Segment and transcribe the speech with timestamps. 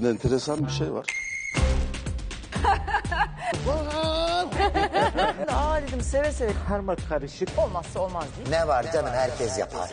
[0.00, 1.06] Şimdi enteresan bir şey var.
[5.48, 8.48] Aa dedim seve seve Karma karışık olmazsa olmaz değil.
[8.50, 9.90] Ne var canım herkes yapar.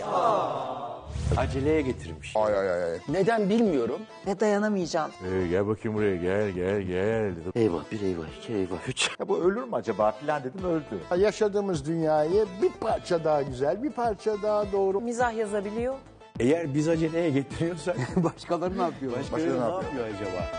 [1.38, 2.34] aceleye getirmiş.
[2.35, 2.84] Ay ay ay.
[2.84, 2.99] ay.
[3.09, 4.01] Neden bilmiyorum.
[4.27, 5.12] Ve dayanamayacağım.
[5.25, 7.34] Ee, gel bakayım buraya gel gel gel.
[7.55, 9.09] Eyvah bir eyvah iki eyvah üç.
[9.20, 11.21] Ya bu ölür mü acaba filan dedim öldü.
[11.23, 15.01] Yaşadığımız dünyayı bir parça daha güzel, bir parça daha doğru.
[15.01, 15.95] Mizah yazabiliyor.
[16.40, 19.12] Eğer biz aceleye getiriyorsak Başkaları ne yapıyor?
[19.12, 20.52] başkaları ne yapıyor acaba?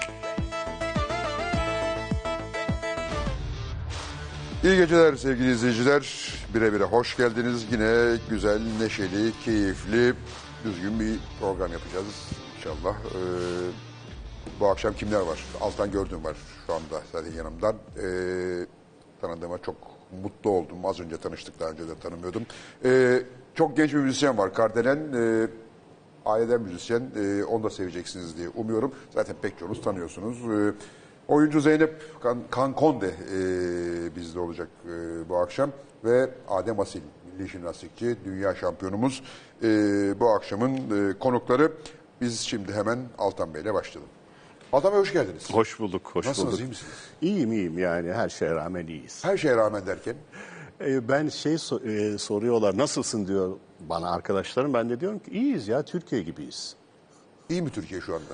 [4.64, 6.32] İyi geceler sevgili izleyiciler.
[6.54, 7.66] Bire bire hoş geldiniz.
[7.72, 10.14] Yine güzel, neşeli, keyifli,
[10.64, 12.06] düzgün bir program yapacağız
[12.56, 12.94] inşallah.
[12.94, 13.18] Ee,
[14.60, 15.44] bu akşam kimler var?
[15.60, 17.74] Altan gördüğüm var şu anda zaten yanımdan.
[17.74, 18.66] Ee,
[19.20, 19.76] tanıdığıma çok
[20.22, 20.86] mutlu oldum.
[20.86, 22.42] Az önce tanıştık, daha önce de tanımıyordum.
[22.84, 23.22] Ee,
[23.54, 24.98] çok genç bir müzisyen var, Kardelen.
[25.16, 25.46] Ee,
[26.28, 27.10] aileden müzisyen.
[27.16, 28.92] Ee, onu da seveceksiniz diye umuyorum.
[29.14, 30.38] Zaten pek çoğunuz tanıyorsunuz.
[30.38, 30.72] Ee,
[31.28, 35.70] oyuncu Zeynep Kan Kankonde e, bizde olacak e, bu akşam.
[36.04, 39.22] Ve Adem Asil, milli jimnastikçi, dünya şampiyonumuz.
[39.62, 39.66] E,
[40.20, 40.76] bu akşamın
[41.10, 41.72] e, konukları.
[42.20, 44.10] Biz şimdi hemen Altan Bey'le başlayalım.
[44.72, 45.50] Altan Bey hoş geldiniz.
[45.52, 46.64] Hoş bulduk, hoş Nasılsınız, bulduk.
[46.66, 46.92] iyi misiniz?
[47.22, 49.24] İyiyim, iyiyim yani her şeye rağmen iyiyiz.
[49.24, 50.14] Her şeye rağmen derken
[50.80, 54.74] Ee, ben şey so- e, soruyorlar, nasılsın diyor bana arkadaşlarım.
[54.74, 56.76] Ben de diyorum ki iyiyiz ya, Türkiye gibiyiz.
[57.48, 58.24] iyi mi Türkiye şu anda?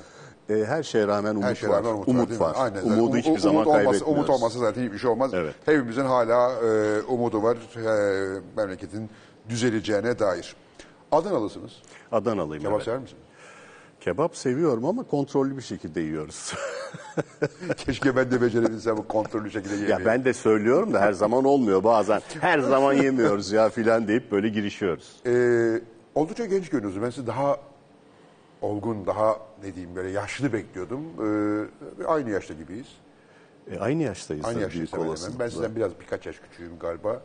[0.49, 1.77] Ee, her şeye rağmen umut Her şeye var.
[1.85, 2.55] rağmen umut, umut var.
[2.55, 2.57] var.
[2.59, 2.83] Aynen.
[2.83, 4.09] Umudu Umut- hiçbir umut zaman olmasa, kaybetmiyoruz.
[4.17, 5.35] Umut olmasa zaten hiçbir şey olmaz.
[5.35, 5.55] Evet.
[5.65, 9.11] Hepimizin hala e, umudu var e, memleketin
[9.49, 10.57] düzeleceğine dair.
[11.13, 11.73] Adanalısınız.
[12.13, 12.63] Adanalıyım.
[12.63, 12.85] Kebap evet.
[12.85, 13.23] sever misiniz?
[14.05, 16.55] Kebap seviyorum ama kontrollü bir şekilde yiyoruz.
[17.77, 19.91] Keşke ben de becerebilsem bu kontrollü şekilde yemeği.
[19.91, 22.21] ya ben de söylüyorum da her zaman olmuyor bazen.
[22.41, 25.17] Her zaman yemiyoruz ya filan deyip böyle girişiyoruz.
[25.27, 25.81] Ee,
[26.15, 27.05] oldukça genç görünüyorsunuz.
[27.05, 27.57] Ben sizi daha
[28.63, 31.03] olgun, daha ne diyeyim böyle yaşlı bekliyordum.
[32.01, 32.89] Ee, aynı yaşta gibiyiz.
[33.71, 34.45] E, aynı yaştayız.
[34.45, 35.39] Aynı yaştayız hemen.
[35.39, 37.23] Ben sizden biraz birkaç yaş küçüğüm galiba.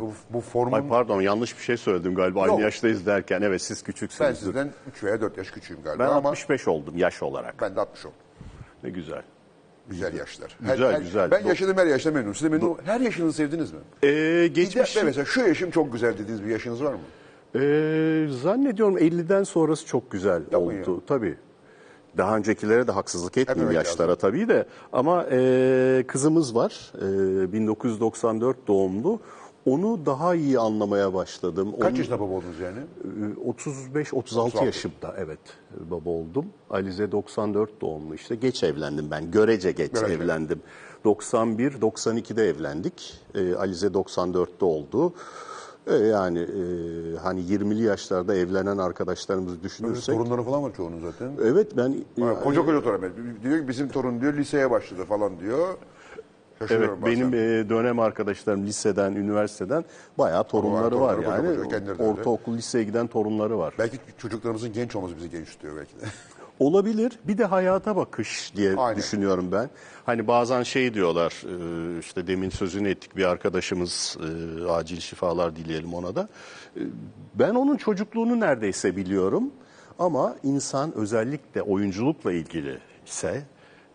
[0.00, 2.60] Bu, bu formun Ay pardon yanlış bir şey söyledim galiba aynı Yok.
[2.60, 3.42] yaştayız derken.
[3.42, 4.38] Evet siz ben küçüksünüz.
[4.38, 7.54] sizden 3 veya 4 yaş küçüğüm galiba Ben ama 65 oldum yaş olarak.
[7.60, 8.16] ben de 60 oldum.
[8.84, 9.22] Ne güzel.
[9.88, 10.56] Güzel yaşlar.
[10.60, 11.30] Güzel, güzel.
[11.30, 12.34] Ben yaşadığım her yaşta memnunum.
[12.34, 13.78] Siz de memnun Her yaşınızı sevdiniz mi?
[14.02, 17.00] Ee, geçmiş mesela şu yaşım çok güzel dediğiniz bir yaşınız var mı?
[17.54, 20.74] Ee, zannediyorum 50'den sonrası çok güzel Tamam oldu.
[20.94, 21.00] ya.
[21.06, 21.36] Tabii.
[22.16, 24.20] Daha öncekilere de haksızlık etmeyeyim Etmemek yaşlara lazım.
[24.20, 24.66] tabii de.
[24.92, 26.92] Ama e, kızımız var.
[27.44, 29.20] E, 1994 doğumlu.
[29.66, 31.74] Onu daha iyi anlamaya başladım.
[31.80, 32.78] Kaç Onu- yaşında baba oldunuz yani?
[33.46, 34.64] 35-36 36.
[34.64, 35.38] yaşımda evet
[35.90, 36.46] baba oldum.
[36.70, 40.14] Alize 94 doğumlu işte geç evlendim ben görece geç Görece.
[40.14, 40.60] evlendim.
[41.04, 43.14] 91-92'de evlendik.
[43.34, 45.12] Ee, Alize 94'te oldu.
[45.86, 46.60] Ee, yani e,
[47.22, 50.14] hani 20'li yaşlarda evlenen arkadaşlarımızı düşünürsek.
[50.16, 51.32] torunları falan var çoğunun zaten.
[51.44, 51.94] Evet ben
[52.24, 53.02] Ha, koca koca torun.
[53.42, 55.74] Diyor ki bizim torun diyor liseye başladı falan diyor.
[56.60, 57.38] Evet Şaşırıyorum benim bazen.
[57.38, 59.84] e, dönem arkadaşlarım liseden, üniversiteden
[60.18, 61.56] bayağı torunları var, torunları koca yani.
[61.56, 62.12] koca, kendileri de öyle.
[62.12, 63.74] Ortaokul, liseye giden torunları var.
[63.78, 66.04] Belki çocuklarımızın genç olması bizi genç tutuyor belki de.
[66.58, 67.12] Olabilir.
[67.24, 68.98] Bir de hayata bakış diye Aynen.
[68.98, 69.70] düşünüyorum ben.
[70.06, 71.32] Hani bazen şey diyorlar,
[71.96, 76.28] e, işte demin sözünü ettik bir arkadaşımız, e, acil şifalar dileyelim ona da.
[76.76, 76.80] E,
[77.34, 79.50] Ben onun çocukluğunu neredeyse biliyorum.
[79.98, 83.42] Ama insan özellikle oyunculukla ilgili ise,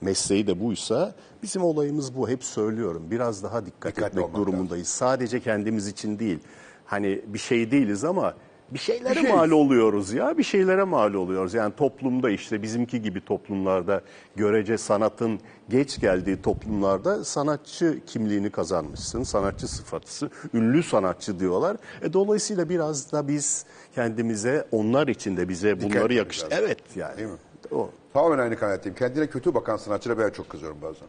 [0.02, 2.30] mesleği de buysa, bizim olayımız bu.
[2.30, 3.04] Hep söylüyorum.
[3.12, 4.88] Biraz daha dikkat Dikkatli etmek durumundayız.
[4.88, 6.40] Sadece kendimiz için değil.
[6.86, 8.34] Hani bir şey değiliz ama
[8.72, 11.54] bir şeylere Bir mal oluyoruz ya bir şeylere mal oluyoruz.
[11.54, 14.02] Yani toplumda işte bizimki gibi toplumlarda
[14.36, 19.24] görece sanatın geç geldiği toplumlarda sanatçı kimliğini kazanmışsın.
[19.24, 21.78] Sanatçı sıfatısı, ünlü sanatçı diyorlar.
[22.02, 23.66] E, dolayısıyla biraz da biz
[23.96, 26.46] kendimize onlar için de bize bunları yakıştı.
[26.46, 26.66] lazım.
[26.66, 27.18] Evet yani.
[27.18, 27.38] Değil mi?
[27.72, 27.90] O.
[28.14, 28.96] Tamamen aynı kanaatteyim.
[28.96, 31.08] Kendine kötü bakan sanatçılara ben çok kızıyorum bazen.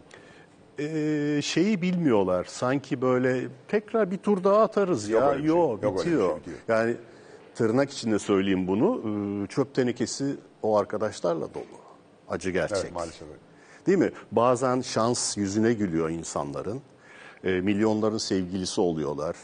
[0.79, 2.45] Ee, şeyi bilmiyorlar.
[2.45, 5.29] Sanki böyle tekrar bir tur daha atarız Yok ya.
[5.31, 5.57] öyle bir şey.
[5.57, 6.29] Yok, Yok öyle bir bitiyor.
[6.31, 6.57] şey, bitiyor.
[6.69, 6.97] Yani
[7.55, 9.01] tırnak içinde söyleyeyim bunu.
[9.45, 11.65] ee, Çöp tenekesi o arkadaşlarla dolu.
[12.29, 12.79] Acı gerçek.
[12.81, 13.39] Evet maalesef öyle.
[13.87, 14.11] Değil mi?
[14.33, 16.81] Bazen şans yüzüne gülüyor insanların.
[17.45, 19.37] Ee, milyonların sevgilisi oluyorlar.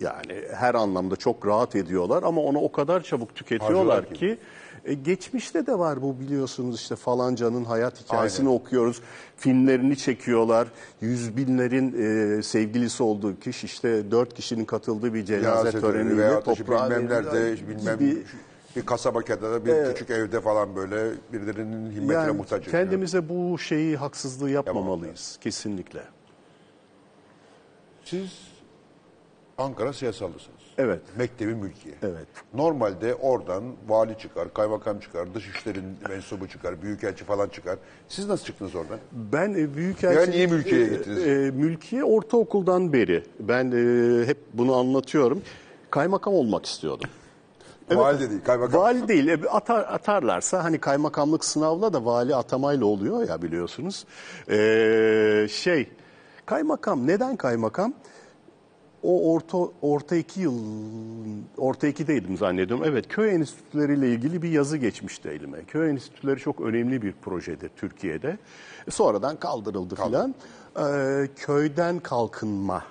[0.00, 4.38] Yani her anlamda çok rahat ediyorlar ama onu o kadar çabuk tüketiyorlar Harcıyorlar ki.
[4.84, 8.58] E, geçmişte de var bu biliyorsunuz işte falancanın hayat hikayesini Aynen.
[8.60, 9.00] okuyoruz.
[9.36, 10.68] Filmlerini çekiyorlar.
[11.00, 11.92] Yüz binlerin
[12.38, 17.08] e, sevgilisi olduğu kişi işte dört kişinin katıldığı bir cenaze Cenaze töreni töreniyle toprağa bilmem
[17.08, 18.22] nerede, veriliyor bilmem gibi.
[18.76, 19.92] bir kasaba kenarında bir Evet.
[19.92, 22.72] küçük evde falan böyle birilerinin himmetine Yani muhtaç ediyor.
[22.72, 26.00] kendimize bu şeyi haksızlığı yapmamalıyız kesinlikle.
[28.04, 28.30] Siz
[29.58, 30.59] Ankara siyasallısınız.
[30.80, 31.00] Evet.
[31.18, 31.94] Mektebi mülkiye.
[32.02, 32.26] Evet.
[32.54, 37.78] Normalde oradan vali çıkar, kaymakam çıkar, dışişlerin mensubu çıkar, büyükelçi falan çıkar.
[38.08, 38.98] Siz nasıl çıktınız oradan?
[39.12, 40.26] Ben e, büyükelçilik...
[40.26, 41.26] Ya niye mülkiye gittiniz?
[41.26, 43.24] E, e, mülkiye ortaokuldan beri.
[43.40, 45.42] Ben e, hep bunu anlatıyorum.
[45.90, 47.10] Kaymakam olmak istiyordum.
[47.90, 48.80] Vali de değil, kaymakam.
[48.80, 49.28] Vali değil.
[49.28, 54.04] e, Atar, atarlarsa hani kaymakamlık sınavla da vali atamayla oluyor ya biliyorsunuz.
[54.50, 55.88] Ee, şey
[56.46, 57.94] kaymakam neden kaymakam?
[59.02, 60.58] O orta orta iki yıl
[61.58, 62.84] orta ikideydim zannediyorum.
[62.88, 65.64] Evet köy enstitüleriyle ilgili bir yazı geçmişti elime.
[65.64, 68.38] Köy enstitüleri çok önemli bir projede Türkiye'de.
[68.90, 70.34] Sonradan kaldırıldı filan.
[70.78, 72.84] Ee, köyden kalkınma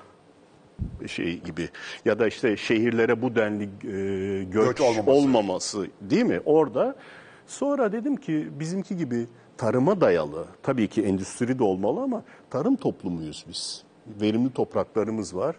[1.08, 1.70] şey gibi
[2.06, 5.12] ya da işte şehirlere bu denli e, göç, Göç olmaması.
[5.12, 6.42] olmaması değil mi?
[6.46, 6.96] Orada
[7.48, 9.28] sonra dedim ki bizimki gibi
[9.58, 13.84] tarıma dayalı tabii ki endüstri de olmalı ama tarım toplumuyuz biz.
[14.22, 15.56] Verimli topraklarımız var.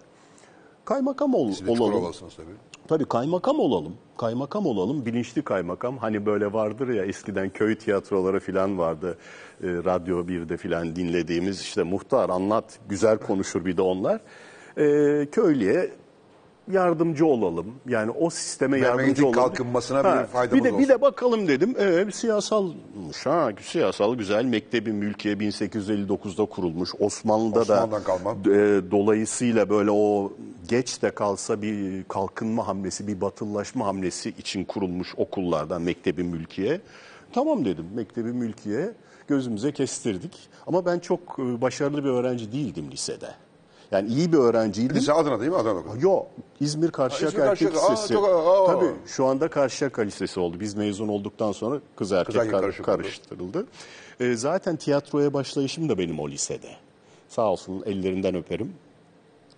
[0.91, 2.13] Kaymakam ol, Siz olalım.
[2.37, 2.47] Tabii.
[2.89, 3.93] Tabii kaymakam olalım.
[4.19, 5.99] Kaymakam olalım, bilinçli kaymakam.
[5.99, 9.19] Hani böyle vardır ya eskiden köy tiyatroları falan vardı.
[9.63, 14.21] E, Radyo 1'de falan dinlediğimiz işte muhtar anlat, güzel konuşur bir de onlar.
[14.77, 15.91] E, köylüye
[16.73, 17.67] yardımcı olalım.
[17.89, 19.35] Yani o sisteme yardımcı olalım.
[19.41, 20.89] kalkınmasına bir faydamız bir de, Bir olsun.
[20.89, 21.75] de bakalım dedim.
[21.79, 23.51] Evet siyasalmış ha.
[23.63, 24.45] Siyasal güzel.
[24.45, 26.91] Mektebi Mülkiye 1859'da kurulmuş.
[26.99, 28.31] Osmanlı'da Osmanlı'dan da kalma.
[28.31, 30.33] e, dolayısıyla böyle o
[30.69, 36.81] geç de kalsa bir kalkınma hamlesi, bir batıllaşma hamlesi için kurulmuş okullardan Mektebi Mülkiye.
[37.33, 38.93] Tamam dedim Mektebi Mülkiye
[39.29, 40.49] gözümüze kestirdik.
[40.67, 43.29] Ama ben çok e, başarılı bir öğrenci değildim lisede.
[43.93, 44.97] Yani iyi bir öğrenciydim.
[44.97, 45.57] Lise Adana değil mi?
[45.57, 45.81] Adana.
[46.01, 46.27] Yok.
[46.61, 47.81] İzmir Karşıyaka Erkek Karşıyaka.
[47.81, 48.15] Aa, Lisesi.
[48.15, 48.67] çok- aa.
[48.67, 50.61] Tabii şu anda Karşıyaka Lisesi oldu.
[50.61, 53.67] Biz mezun olduktan sonra kız erkek, erkek kar- karıştırıldı.
[54.21, 56.69] Ee, zaten tiyatroya başlayışım da benim o lisede.
[57.29, 58.73] Sağ olsun ellerinden öperim.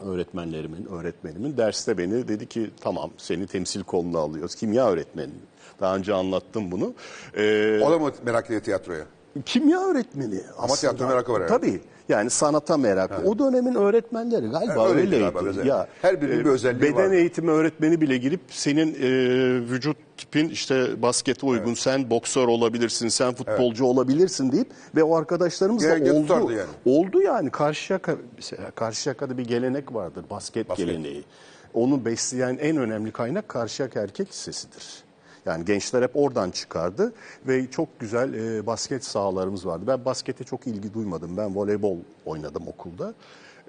[0.00, 4.54] Öğretmenlerimin, öğretmenimin derste beni dedi ki tamam seni temsil koluna alıyoruz.
[4.54, 5.32] Kimya öğretmeni.
[5.80, 6.92] Daha önce anlattım bunu.
[7.36, 9.04] Ee, O da mı merak ediyor tiyatroya?
[9.46, 10.76] kimya öğretmeni aslında.
[10.80, 11.60] tiyatro merakı var herhalde.
[11.66, 11.80] Tabii.
[12.08, 13.22] Yani sanata merakı.
[13.28, 17.14] O dönemin öğretmenleri galiba Ha, öyleydi galiba, ya, Her birinin e, bir özelliği Beden vardı.
[17.14, 19.08] eğitimi öğretmeni bile girip senin e,
[19.70, 25.84] vücut tipin işte baskete uygun, sen boksör olabilirsin, sen futbolcu olabilirsin deyip ve o arkadaşlarımız
[25.84, 26.52] da oldu.
[26.52, 26.68] yani.
[26.86, 27.50] Oldu yani.
[27.50, 30.24] Karşıyaka, mesela Karşıyaka'da bir gelenek vardır.
[30.30, 30.86] Basket, Basket.
[30.86, 31.24] geleneği.
[31.74, 35.02] Onu besleyen en önemli kaynak Karşıyaka Erkek Lisesi'dir.
[35.46, 37.12] Yani gençler hep oradan çıkardı
[37.48, 39.84] ve çok güzel e, basket sahalarımız vardı.
[39.86, 41.36] Ben baskete çok ilgi duymadım.
[41.36, 41.96] Ben voleybol
[42.26, 43.14] oynadım okulda.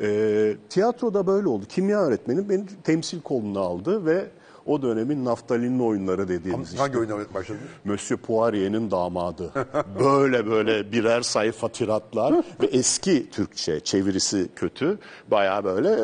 [0.02, 1.66] E, tiyatroda böyle oldu.
[1.70, 4.26] Kimya öğretmenim beni temsil koluna aldı ve
[4.66, 6.78] o dönemin naftalinli oyunları dediğimiz işte.
[6.80, 7.64] Hangi oyunda başladınız?
[7.86, 9.52] Monsieur Poirier'in damadı.
[10.00, 14.98] Böyle böyle birer sayfa tiratlar ve eski Türkçe çevirisi kötü.
[15.32, 15.98] Baya böyle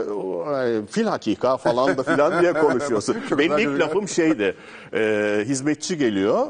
[0.86, 3.16] fil hakika falan da filan diye konuşuyorsun.
[3.38, 4.56] Benim ilk lafım şeydi.
[4.94, 6.48] e, hizmetçi geliyor.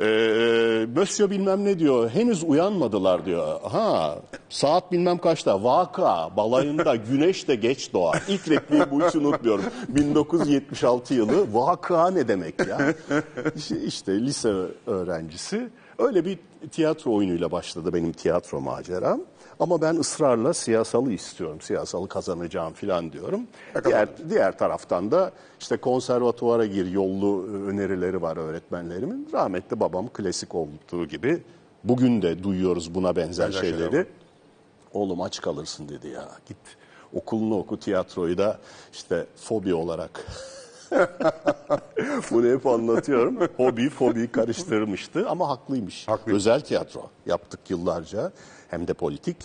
[0.00, 2.10] E, Monsieur bilmem ne diyor.
[2.10, 3.60] Henüz uyanmadılar diyor.
[3.62, 4.18] Ha
[4.48, 5.64] saat bilmem kaçta.
[5.64, 8.22] Vaka balayında güneş de geç doğar.
[8.28, 9.64] İlk repliği bu hiç unutmuyorum.
[9.88, 11.54] 1976 yılı.
[11.54, 12.94] Vaka ne demek ya?
[13.56, 14.52] İşte, işte lise
[14.86, 15.68] öğrencisi.
[15.98, 16.38] Öyle bir
[16.70, 19.20] tiyatro oyunuyla başladı benim tiyatro maceram.
[19.62, 21.60] Ama ben ısrarla siyasalı istiyorum.
[21.60, 23.40] Siyasalı kazanacağım falan diyorum.
[23.84, 29.28] Diğer, diğer taraftan da işte konservatuvara gir yollu önerileri var öğretmenlerimin.
[29.32, 31.42] Rahmetli babam klasik olduğu gibi
[31.84, 33.98] bugün de duyuyoruz buna benzer, Benzer şeyler şeyleri.
[33.98, 34.06] var.
[34.92, 36.28] Oğlum aç kalırsın dedi ya.
[36.48, 36.58] Git
[37.14, 38.58] okulunu oku tiyatroyu da
[38.92, 40.26] işte fobi olarak.
[42.30, 43.38] Bunu hep anlatıyorum.
[43.56, 46.08] Hobi, fobi karıştırmıştı ama haklıymış.
[46.08, 46.40] Haklıymış.
[46.40, 48.32] Özel tiyatro yaptık yıllarca
[48.72, 49.36] hem de politik.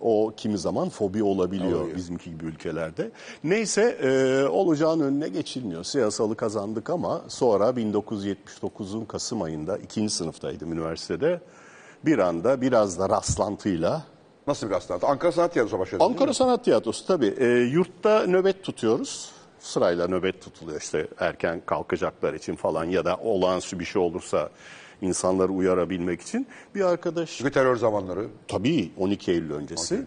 [0.00, 3.10] O kimi zaman fobi olabiliyor bizimki gibi ülkelerde.
[3.44, 5.84] Neyse e, olacağın önüne geçilmiyor.
[5.84, 11.40] Siyasalı kazandık ama sonra 1979'un Kasım ayında ikinci sınıftaydım üniversitede.
[12.04, 14.02] Bir anda biraz da rastlantıyla
[14.46, 15.06] Nasıl bir rastlantı?
[15.06, 16.34] Ankara Sanat Tiyatrosu'na başladınız değil Ankara?
[16.34, 17.34] Sanat Tiyatrosu tabii.
[17.38, 19.30] E, yurtta nöbet tutuyoruz.
[19.58, 24.50] Sırayla nöbet tutuluyor işte erken kalkacaklar için falan ya da olağanüstü bir şey olursa
[25.06, 26.46] insanları uyarabilmek için.
[26.74, 28.26] Bir arkadaş Çünkü terör zamanları.
[28.48, 30.06] tabii 12 Eylül öncesi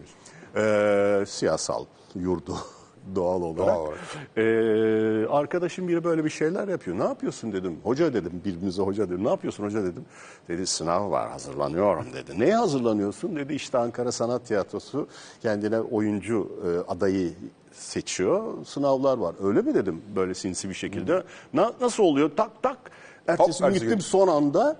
[0.56, 1.84] e, siyasal
[2.14, 2.56] yurdu
[3.14, 3.66] doğal olarak.
[3.68, 3.98] Doğal olarak.
[4.36, 6.98] E, arkadaşım biri böyle bir şeyler yapıyor.
[6.98, 7.76] Ne yapıyorsun dedim.
[7.82, 9.24] Hoca dedim birbirimize hoca dedim.
[9.24, 10.04] Ne yapıyorsun hoca dedim.
[10.48, 12.40] Dedi sınav var hazırlanıyorum dedi.
[12.40, 13.54] Neye hazırlanıyorsun dedi.
[13.54, 15.08] İşte Ankara Sanat Tiyatrosu
[15.42, 17.32] kendine oyuncu e, adayı
[17.72, 18.64] seçiyor.
[18.64, 19.34] Sınavlar var.
[19.42, 21.22] Öyle mi dedim böyle sinsi bir şekilde.
[21.54, 22.30] Na- nasıl oluyor?
[22.36, 22.78] Tak tak.
[23.26, 24.76] Ertesi gün gittim son anda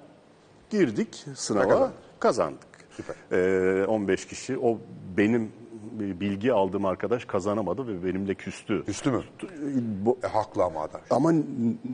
[0.70, 1.92] girdik sınava kazandın?
[2.20, 2.66] kazandık.
[2.96, 3.16] Süper.
[3.32, 4.78] Ee, 15 kişi o
[5.16, 5.52] benim
[6.00, 8.84] bilgi aldığım arkadaş kazanamadı ve benimle küstü.
[8.86, 9.22] Üstü mü?
[10.04, 11.00] Bu- E, haklı ama adam.
[11.10, 11.32] ama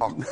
[0.00, 0.24] Haklı.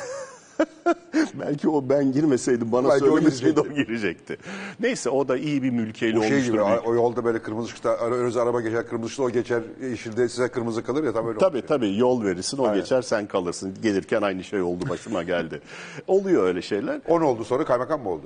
[1.39, 3.85] belki o ben girmeseydim bana Belki o söylemeseydi o girecekti.
[3.87, 4.37] girecekti.
[4.79, 6.53] Neyse o da iyi bir mülkeli O şey olmuştur.
[6.53, 10.29] gibi büyük- o yolda böyle kırmızı ışıkta önünüze araba geçer kırmızı ışıkta o geçer yeşilde
[10.29, 11.67] size kırmızı kalır ya tam öyle Tabii olmuş.
[11.67, 13.73] tabii yol verirsin o geçer sen kalırsın.
[13.83, 15.61] Gelirken aynı şey oldu başıma geldi.
[16.07, 17.01] Oluyor öyle şeyler.
[17.07, 18.25] O ne oldu sonra kaymakam mı oldu?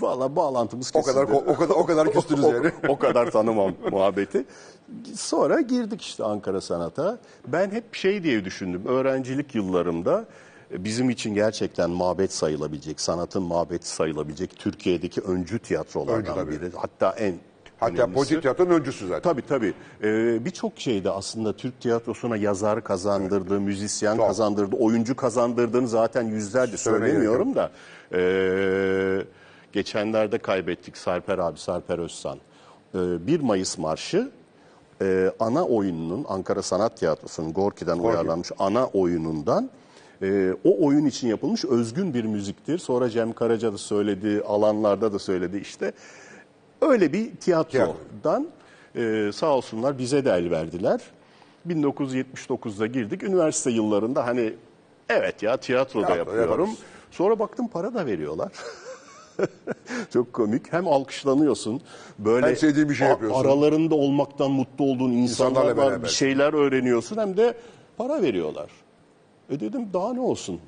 [0.00, 1.14] Valla bağlantımız O kesildi.
[1.26, 2.70] kadar o kadar o kadar küstünüz o, yani.
[2.88, 4.44] o kadar tanımam muhabbeti.
[5.14, 7.18] Sonra girdik işte Ankara Sanat'a.
[7.46, 8.82] Ben hep şey diye düşündüm.
[8.86, 10.24] Öğrencilik yıllarımda
[10.78, 16.70] bizim için gerçekten mabet sayılabilecek, sanatın mabeti sayılabilecek Türkiye'deki öncü tiyatrolardan Öncü biri.
[16.76, 17.34] Hatta en
[17.80, 18.14] Hatta önemlisi.
[18.14, 19.22] politik tiyatronun öncüsü zaten.
[19.22, 19.74] Tabii tabii.
[20.02, 24.26] Ee, Birçok şeyde aslında Türk tiyatrosuna yazar kazandırdı, müzisyen Çok.
[24.26, 27.70] kazandırdı, oyuncu kazandırdığını zaten yüzlerce söylemiyorum da.
[28.14, 29.24] Ee,
[29.72, 32.38] geçenlerde kaybettik Sarper abi, Sarper Özsan.
[32.94, 34.30] Ee, 1 Mayıs Marşı
[35.02, 39.70] e, ana oyununun Ankara Sanat Tiyatrosu'nun Gorki'den uyarlanmış ana oyunundan
[40.22, 42.78] e, o oyun için yapılmış özgün bir müziktir.
[42.78, 45.92] Sonra Cem Karaca da söyledi, alanlarda da söyledi işte.
[46.80, 48.46] Öyle bir tiyatrodan
[48.96, 51.00] e, sağ olsunlar bize de el verdiler.
[51.68, 53.22] 1979'da girdik.
[53.22, 54.52] Üniversite yıllarında hani
[55.08, 56.60] evet ya tiyatroda Tiyatro yapıyorum.
[56.60, 56.78] yaparız.
[57.10, 58.52] Sonra baktım para da veriyorlar.
[60.12, 60.72] Çok komik.
[60.72, 61.80] Hem alkışlanıyorsun.
[62.18, 63.40] Böyle Hem sevdiğin bir şey yapıyorsun.
[63.44, 65.90] Aralarında olmaktan mutlu olduğun insanlar İnsanlarla var.
[65.90, 66.02] beraber.
[66.02, 67.54] Bir şeyler öğreniyorsun hem de
[67.96, 68.70] para veriyorlar.
[69.52, 70.60] E dedim daha ne olsun?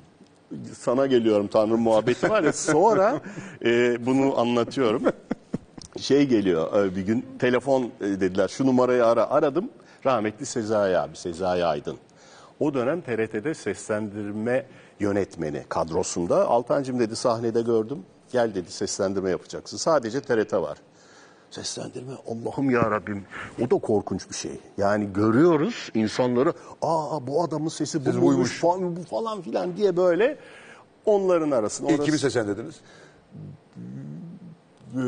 [0.73, 2.53] Sana geliyorum Tanrı muhabbeti var ya.
[2.53, 3.21] Sonra
[3.65, 5.03] e, bunu anlatıyorum.
[5.99, 9.29] Şey geliyor e, bir gün telefon e, dediler şu numarayı ara.
[9.29, 9.69] Aradım
[10.05, 11.97] rahmetli Sezai abi Sezai Aydın.
[12.59, 14.65] O dönem TRT'de seslendirme
[14.99, 16.47] yönetmeni kadrosunda.
[16.47, 17.99] Altancım dedi sahnede gördüm.
[18.31, 19.77] Gel dedi seslendirme yapacaksın.
[19.77, 20.77] Sadece TRT var.
[21.51, 23.25] Seslendirme Allah'ım ya Rabbim.
[23.65, 24.59] O da korkunç bir şey.
[24.77, 26.53] Yani görüyoruz insanları.
[26.81, 30.37] Aa bu adamın sesi bu buymuş, falan, bu falan filan diye böyle
[31.05, 31.87] onların arasında.
[31.91, 32.75] İlk Orası- kimi seslendirdiniz?
[34.95, 34.99] Ee,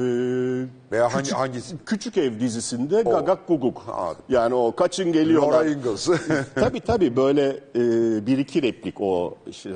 [0.92, 1.76] Veya hangi küçük, hangisi?
[1.86, 3.84] Küçük Ev dizisinde Gagak Guguk.
[3.94, 4.22] Anladım.
[4.30, 5.52] Yani o kaçın geliyorlar.
[5.52, 6.10] Laura Ingalls.
[6.56, 7.82] tabii tabii böyle e,
[8.26, 9.74] bir iki replik o işte, e,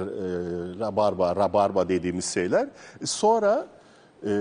[0.79, 2.69] rabarba, rabarba dediğimiz şeyler.
[3.05, 3.67] Sonra
[4.25, 4.31] e,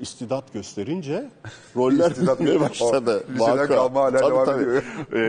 [0.00, 1.30] istidat gösterince
[1.76, 3.24] roller büyümeye başladı.
[3.34, 4.62] liseden kalma hala Tabii, devam tabii.
[4.62, 4.82] ediyor.
[5.12, 5.20] E,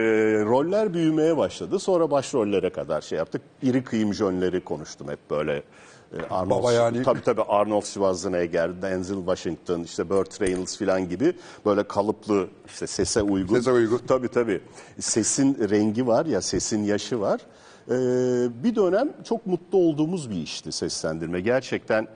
[0.46, 1.80] roller büyümeye başladı.
[1.80, 3.42] Sonra başrollere kadar şey yaptık.
[3.62, 5.64] İri kıyım jönleri konuştum hep böyle.
[6.18, 7.04] E, Arnold, Baba yani.
[7.04, 11.34] Tabii tabii Arnold Schwarzenegger, Denzel Washington, işte Burt Reynolds falan gibi
[11.66, 13.56] böyle kalıplı işte sese uygun.
[13.56, 14.02] Sese uygun.
[14.08, 14.62] Tabii tabii.
[15.00, 17.42] Sesin rengi var ya, sesin yaşı var.
[17.88, 17.94] Ee,
[18.64, 21.42] bir dönem çok mutlu olduğumuz bir işti seslendirme.
[21.42, 22.08] Gerçekten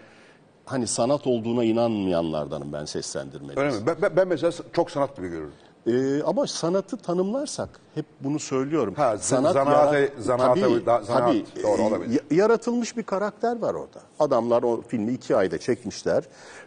[0.67, 3.59] hani sanat olduğuna inanmayanlardanım ben seslendirmede.
[3.59, 3.81] Öyle mi?
[3.87, 5.51] Ben, ben- ben mesela çok sanat gibi görürüm.
[5.87, 8.93] Ee, ama sanatı tanımlarsak hep bunu söylüyorum.
[8.97, 9.17] Ha, z-
[9.53, 12.21] zanaate- zanaate- tabii, da- zanaat, tabii, doğru, e, olabilir.
[12.31, 13.99] ya- yaratılmış bir karakter var orada.
[14.19, 16.23] Adamlar o filmi iki ayda çekmişler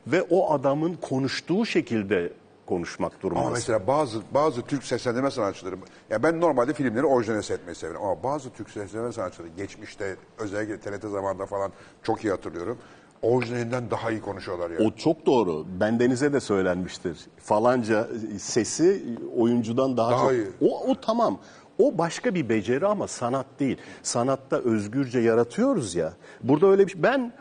[0.06, 2.32] ve o adamın konuştuğu şekilde
[2.66, 3.46] konuşmak durumundasın.
[3.48, 5.76] Ama mesela bazı bazı Türk seslendirme sanatçıları,
[6.10, 11.08] ya ben normalde filmleri orijinal seyretmeyi severim ama bazı Türk seslendirme sanatçıları geçmişte özellikle TRT
[11.10, 12.78] zamanında falan çok iyi hatırlıyorum.
[13.22, 14.86] Orijinalinden daha iyi konuşuyorlar yani.
[14.88, 15.66] O çok doğru.
[15.80, 17.18] Bendenize de söylenmiştir.
[17.36, 18.08] Falanca
[18.38, 19.04] sesi
[19.36, 20.32] oyuncudan daha, Daha çok.
[20.32, 20.46] iyi.
[20.60, 21.38] O, o tamam.
[21.78, 23.76] O başka bir beceri ama sanat değil.
[24.02, 26.12] Sanatta özgürce yaratıyoruz ya.
[26.42, 27.02] Burada öyle bir şey.
[27.02, 27.32] Ben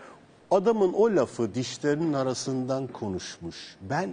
[0.51, 3.55] adamın o lafı dişlerinin arasından konuşmuş.
[3.89, 4.09] Ben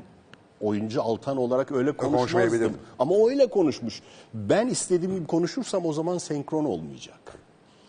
[0.61, 2.19] oyuncu Altan olarak öyle konuşmazdım.
[2.19, 2.77] konuşmayabilirdim.
[2.99, 4.03] Ama o öyle konuşmuş.
[4.35, 7.19] Ben istediğim gibi konuşursam o zaman senkron olmayacak.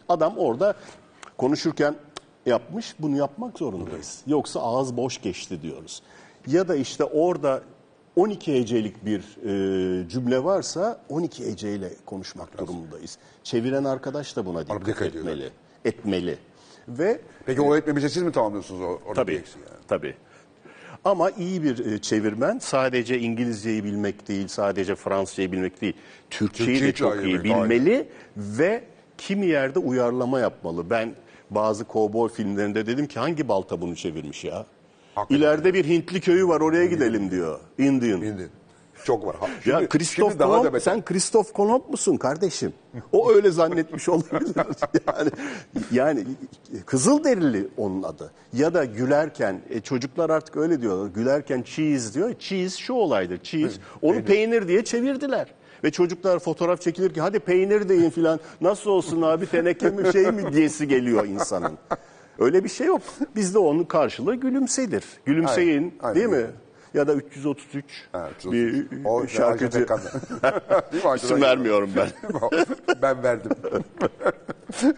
[0.10, 0.74] Adam orada
[1.38, 1.96] konuşurken
[2.48, 4.22] yapmış, bunu yapmak zorundayız.
[4.28, 6.02] Yoksa ağız boş geçti diyoruz.
[6.48, 7.62] Ya da işte orada
[8.16, 13.18] 12 hecelik bir e, cümle varsa 12 heceyle konuşmak durumundayız.
[13.44, 15.50] Çeviren arkadaş da buna dikkat, dikkat ediyor etmeli.
[15.86, 16.38] Etmeli.
[16.88, 19.84] Ve Peki o etmemize siz mi tamamlıyorsunuz o, oradaki Tabii, eksiği yani?
[19.88, 20.16] tabii.
[21.06, 25.94] Ama iyi bir e, çevirmen sadece İngilizceyi bilmek değil, sadece Fransızcayı bilmek değil.
[26.30, 28.84] Türkçeyi de Türkçeyi çok iyi bilmeli ve
[29.18, 30.90] kimi yerde uyarlama yapmalı.
[30.90, 31.16] Ben
[31.50, 34.66] bazı kovboy filmlerinde dedim ki hangi balta bunu çevirmiş ya?
[35.16, 35.36] Hakikaten.
[35.42, 37.60] İleride bir Hintli köyü var oraya gidelim diyor.
[37.78, 38.22] Indian.
[38.22, 38.50] Bildin.
[39.04, 39.36] Çok var.
[39.40, 40.80] Ha, Ya şimdi- Christoph şimdi daha da Kolomb, beter.
[40.80, 42.74] sen Christoph Kolomb musun kardeşim?
[43.12, 44.56] O öyle zannetmiş olabilir.
[45.08, 45.30] Yani,
[45.92, 46.24] yani
[46.86, 48.32] Kızılderili onun adı.
[48.54, 51.08] Ya da gülerken, e, çocuklar artık öyle diyorlar.
[51.10, 52.34] Gülerken cheese diyor.
[52.40, 53.38] Cheese şu olaydır.
[53.44, 53.80] Cheese.
[54.02, 55.54] Onu peynir diye çevirdiler.
[55.84, 58.40] Ve çocuklar fotoğraf çekilir ki hadi peynir deyin filan.
[58.62, 61.78] Nasıl olsun abi teneke mi şey mi diyesi geliyor insanın.
[62.40, 63.02] Öyle bir şey yok.
[63.36, 65.04] Bizde onun karşılığı gülümsedir.
[65.26, 66.48] Gülümseyin Aynen, aynen değil mi?
[66.94, 69.86] ya da 333 Ha, bir o şarkıcı.
[71.16, 72.10] İsim vermiyorum ben.
[73.02, 73.52] ben verdim.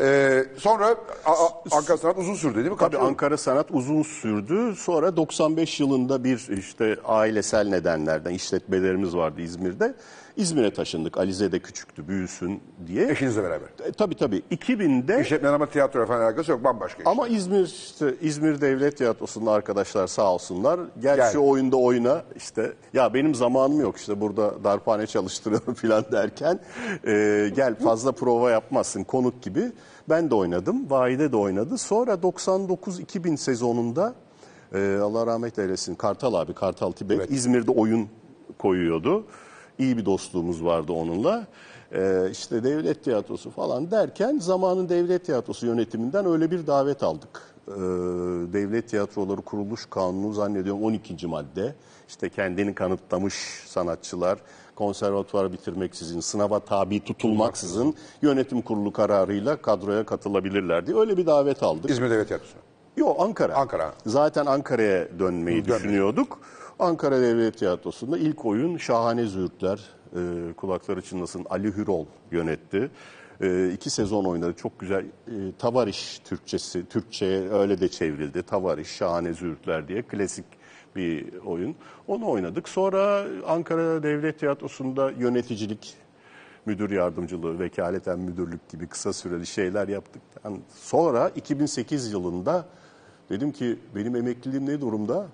[0.00, 2.76] Ee, sonra A- A- Ankara Sanat uzun sürdü değil mi?
[2.76, 3.08] Kaç Tabii yıl?
[3.08, 4.74] Ankara Sanat uzun sürdü.
[4.76, 9.94] Sonra 95 yılında bir işte ailesel nedenlerden işletmelerimiz vardı İzmir'de.
[10.36, 11.18] İzmir'e taşındık.
[11.18, 13.10] Alize de küçüktü, büyüsün diye.
[13.10, 13.68] Eşinizle beraber.
[13.84, 14.42] E, tabii tabii.
[14.50, 16.64] 2000'de İşletmen ama tiyatro falan alakası yok.
[16.64, 17.06] Bambaşka iş.
[17.06, 20.80] ama İzmir işte İzmir Devlet Tiyatrosu'nda arkadaşlar sağ olsunlar.
[21.00, 21.32] Gel, Gel.
[21.32, 26.60] şu oyunda oyna işte ya benim zamanım yok işte burada darphane çalıştırıyorum falan derken
[27.06, 29.72] e, gel fazla prova yapmazsın konuk gibi.
[30.08, 30.90] Ben de oynadım.
[30.90, 31.78] Vahide de oynadı.
[31.78, 34.14] Sonra 99-2000 sezonunda
[34.74, 37.30] e, Allah rahmet eylesin Kartal abi Kartal Tibet Evet.
[37.30, 38.08] İzmir'de oyun
[38.58, 39.24] koyuyordu.
[39.78, 41.46] İyi bir dostluğumuz vardı onunla.
[41.92, 47.42] Ee, işte devlet tiyatrosu falan derken zamanın devlet tiyatrosu yönetiminden öyle bir davet aldık.
[47.68, 47.72] Ee,
[48.52, 51.26] devlet tiyatroları kuruluş kanunu zannediyorum 12.
[51.26, 51.74] madde.
[52.08, 53.34] İşte kendini kanıtlamış
[53.66, 54.38] sanatçılar
[54.74, 61.90] konservatuvar bitirmeksizin, sınava tabi tutulmaksızın yönetim kurulu kararıyla kadroya katılabilirler diye öyle bir davet aldık.
[61.90, 62.54] İzmir Devlet Tiyatrosu.
[62.96, 63.54] Yok Ankara.
[63.54, 63.92] Ankara.
[64.06, 65.64] Zaten Ankara'ya dönmeyi Dönmeyi.
[65.64, 66.38] düşünüyorduk.
[66.78, 69.80] Ankara Devlet Tiyatrosu'nda ilk oyun Şahane Züğürtler.
[70.16, 72.90] E, kulakları çınlasın Ali Hürol yönetti.
[73.40, 74.54] E, iki sezon oynadı.
[74.56, 75.04] Çok güzel.
[75.04, 78.42] E, Tavariş Türkçesi, Türkçe'ye öyle de çevrildi.
[78.42, 80.44] Tavariş, Şahane Züğürtler diye klasik
[80.96, 81.76] bir oyun.
[82.08, 82.68] Onu oynadık.
[82.68, 85.94] Sonra Ankara Devlet Tiyatrosu'nda yöneticilik
[86.66, 92.66] müdür yardımcılığı, vekaleten müdürlük gibi kısa süreli şeyler yaptıktan sonra 2008 yılında
[93.30, 95.26] dedim ki benim emekliliğim ne durumda?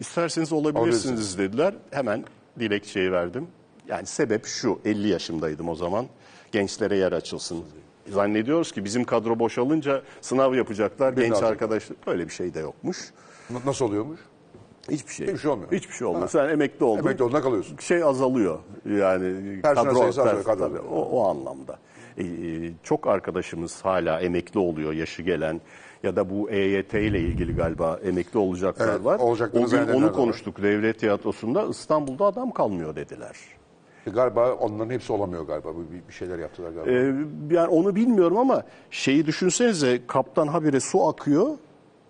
[0.00, 1.74] İsterseniz olabilirsiniz dediler.
[1.90, 2.24] Hemen
[2.58, 3.48] dilekçeyi verdim.
[3.88, 6.06] Yani sebep şu 50 yaşımdaydım o zaman.
[6.52, 7.64] Gençlere yer açılsın.
[8.08, 11.16] Zannediyoruz ki bizim kadro boşalınca sınav yapacaklar.
[11.16, 11.50] Birini genç alacak.
[11.50, 12.98] arkadaşlar öyle bir şey de yokmuş.
[13.64, 14.20] Nasıl oluyormuş?
[14.90, 15.26] Hiçbir şey.
[15.26, 15.72] Hiçbir şey olmuyor.
[15.72, 16.28] Hiçbir şey olmuyor.
[16.28, 17.02] Sen emekli oldun.
[17.02, 17.76] Emekli olduğunda kalıyorsun.
[17.76, 18.58] Şey azalıyor.
[18.86, 20.68] Yani Personel sayısı azalıyor, kadro.
[20.68, 21.78] tabii, o, o anlamda.
[22.18, 22.24] Ee,
[22.82, 25.60] çok arkadaşımız hala emekli oluyor yaşı gelen
[26.02, 29.20] ya da bu EYT ile ilgili galiba emekli olacaklar Evet, var.
[29.22, 29.34] o
[29.70, 30.12] gün onu var.
[30.12, 33.36] konuştuk devlet tiyatrosunda İstanbul'da adam kalmıyor dediler.
[34.06, 35.68] E, Galiba onların hepsi olamıyor galiba.
[36.08, 36.90] Bir, şeyler yaptılar galiba.
[36.92, 41.48] Ee, yani onu bilmiyorum ama şeyi düşünsenize kaptan habire su akıyor.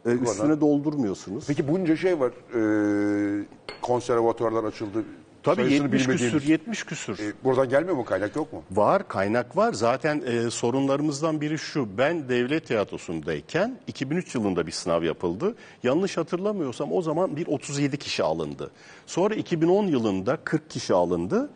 [0.06, 1.44] e, üstüne doldurmuyorsunuz.
[1.46, 2.30] Peki bunca şey var.
[2.54, 3.44] Ee,
[3.82, 5.04] konservatuvarlar açıldı.
[5.42, 6.32] Tabii Sayısını 70 bilmediğimiz.
[6.32, 7.18] küsür, 70 küsür.
[7.18, 8.62] E, buradan gelmiyor mu kaynak yok mu?
[8.70, 9.72] Var, kaynak var.
[9.72, 11.98] Zaten e, sorunlarımızdan biri şu.
[11.98, 15.54] Ben devlet tiyatrosundayken 2003 yılında bir sınav yapıldı.
[15.82, 18.70] Yanlış hatırlamıyorsam o zaman bir 37 kişi alındı.
[19.06, 21.50] Sonra 2010 yılında 40 kişi alındı.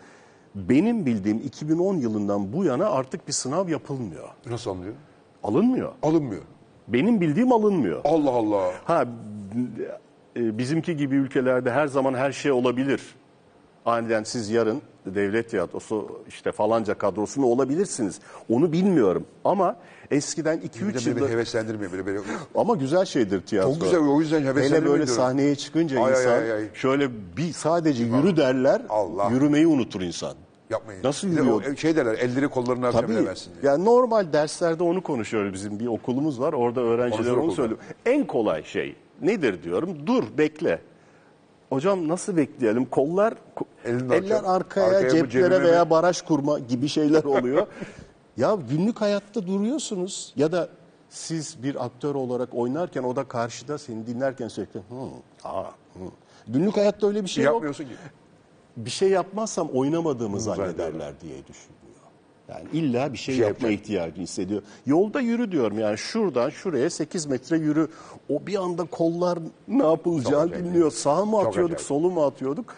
[0.54, 4.28] Benim bildiğim 2010 yılından bu yana artık bir sınav yapılmıyor.
[4.46, 4.94] Nasıl anlıyor?
[5.42, 5.92] Alınmıyor.
[6.02, 6.42] Alınmıyor.
[6.88, 8.00] Benim bildiğim alınmıyor.
[8.04, 8.72] Allah Allah.
[8.84, 9.04] Ha
[10.36, 13.00] e, bizimki gibi ülkelerde her zaman her şey olabilir.
[13.86, 18.20] Aniden siz yarın devlet tiyatrosu işte falanca kadrosunu olabilirsiniz.
[18.48, 19.76] Onu bilmiyorum ama
[20.10, 21.92] eskiden Bir 2-3 de beni yılda heveslendirmiyor.
[21.92, 22.20] Böyle, böyle.
[22.54, 23.72] ama güzel şeydir tiyatro.
[23.72, 25.22] Çok güzel, o yüzden Hele heveslendirme böyle diyorum.
[25.22, 26.64] sahneye çıkınca Ay, ay, insan ay, ay.
[26.74, 28.82] şöyle bir sadece yürü derler.
[28.88, 29.28] Allah.
[29.30, 30.34] Yürümeyi unutur insan.
[30.70, 31.02] Yapmayın.
[31.04, 31.62] Nasıl yürüyor?
[31.72, 32.96] o Şey derler elleri kollarını Tabii.
[32.98, 33.72] açabilemezsin diye.
[33.72, 35.52] Yani normal derslerde onu konuşuyoruz.
[35.52, 36.52] Bizim bir okulumuz var.
[36.52, 37.78] Orada öğrenciler onu söylüyor.
[38.06, 40.06] En kolay şey nedir diyorum.
[40.06, 40.80] Dur bekle.
[41.68, 42.84] Hocam nasıl bekleyelim?
[42.84, 45.64] Kollar ko- Elini eller arkaya, Arkaya ceplere cebine mi?
[45.64, 47.66] veya baraj kurma gibi şeyler oluyor.
[48.36, 50.68] ya günlük hayatta duruyorsunuz ya da
[51.10, 54.84] siz bir aktör olarak oynarken o da karşıda seni dinlerken sürekli hı,
[55.48, 55.98] aa, hı.
[56.48, 57.90] Günlük hayatta öyle bir şey yok Yapmıyorsun ki.
[58.76, 61.73] bir şey yapmazsam oynamadığımı zannederler diye düşünüyor.
[62.48, 63.84] Yani illa bir şey, şey yapma yapacak.
[63.84, 64.62] ihtiyacı hissediyor.
[64.86, 67.88] Yolda yürü diyorum yani şuradan şuraya 8 metre yürü.
[68.28, 70.90] O bir anda kollar ne yapılacağını bilmiyor.
[70.90, 72.74] Sağ mı atıyorduk, solu mu atıyorduk?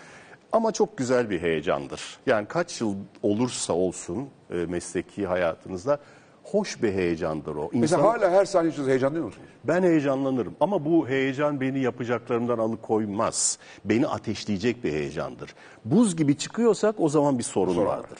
[0.52, 2.18] Ama çok güzel bir heyecandır.
[2.26, 5.98] Yani kaç yıl olursa olsun e, mesleki hayatınızda
[6.44, 7.70] hoş bir heyecandır o.
[7.72, 9.46] Mesela İnsan- hala her sahne için heyecanlıyor musunuz?
[9.64, 13.58] ben heyecanlanırım ama bu heyecan beni yapacaklarımdan alıkoymaz.
[13.84, 15.54] Beni ateşleyecek bir heyecandır.
[15.84, 18.18] Buz gibi çıkıyorsak o zaman bir sorun, Sorun vardır.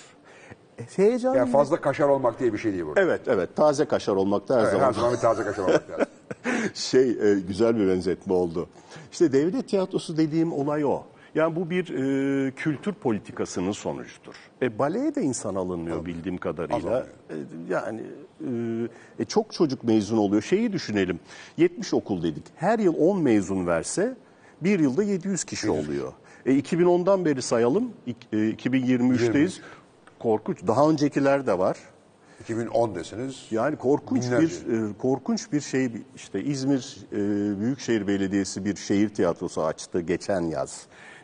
[0.78, 3.00] E, Heyecan Yani fazla kaşar olmak diye bir şey değil burada.
[3.00, 6.06] Evet evet taze kaşar olmakta her Evet, zaman her zaman bir taze kaşar olmak lazım.
[6.74, 8.68] şey e, güzel bir benzetme oldu.
[9.12, 11.02] İşte devlet tiyatrosu dediğim olay o.
[11.34, 14.34] Yani bu bir e, kültür politikasının sonucudur.
[14.62, 17.06] E, baleye de insan alınmıyor bildiğim kadarıyla.
[17.30, 17.34] E,
[17.70, 18.00] yani
[18.40, 20.42] e, e, çok çocuk mezun oluyor.
[20.42, 21.20] Şeyi düşünelim.
[21.56, 22.44] 70 okul dedik.
[22.56, 24.16] Her yıl 10 mezun verse
[24.60, 26.12] bir yılda 700 kişi oluyor.
[26.46, 27.92] E, 2010'dan beri sayalım.
[28.06, 29.60] E, 2023'teyiz.
[30.18, 30.58] Korkunç.
[30.66, 31.76] Daha öncekiler de var.
[32.40, 33.46] 2010 desiniz.
[33.50, 34.46] Yani korkunç Binlerce.
[34.68, 37.16] bir e, korkunç bir şey işte İzmir e,
[37.60, 40.82] Büyükşehir Belediyesi bir şehir tiyatrosu açtı geçen yaz.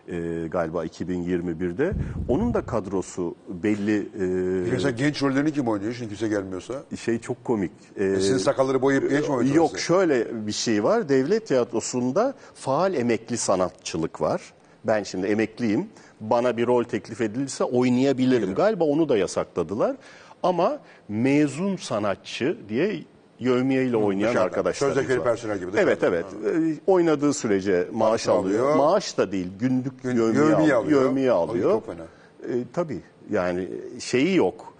[0.09, 1.93] e, galiba 2021'de.
[2.29, 5.93] Onun da kadrosu belli e, Mesela genç rollerini kim oynuyor?
[5.93, 6.75] Şimdi kimse gelmiyorsa.
[7.01, 7.73] şey çok komik.
[7.97, 9.57] E, Sizin sakalları boyayıp genç mi oynuyorsunuz?
[9.57, 11.09] Yok şöyle bir şey var.
[11.09, 14.53] Devlet tiyatrosunda faal emekli sanatçılık var.
[14.85, 15.89] Ben şimdi emekliyim.
[16.31, 18.55] Bana bir rol teklif edilirse oynayabilirim.
[18.55, 19.97] Galiba onu da yasakladılar.
[20.43, 23.03] Ama mezun sanatçı diye
[23.41, 26.25] yövmiye ile oynayan arkadaşlarımız Sözleşmeli personel gibi Evet dışarıdan.
[26.45, 26.57] evet.
[26.77, 28.61] Ee, Oynadığı sürece maaş alıyor.
[28.65, 28.77] alıyor.
[28.77, 31.03] Maaş da değil günlük Gün- yövmiye, yövmiye al- alıyor.
[31.03, 31.71] yövmiye Ay, alıyor.
[31.71, 32.03] çok fena.
[32.03, 33.69] E, tabii yani
[34.01, 34.72] şeyi yok.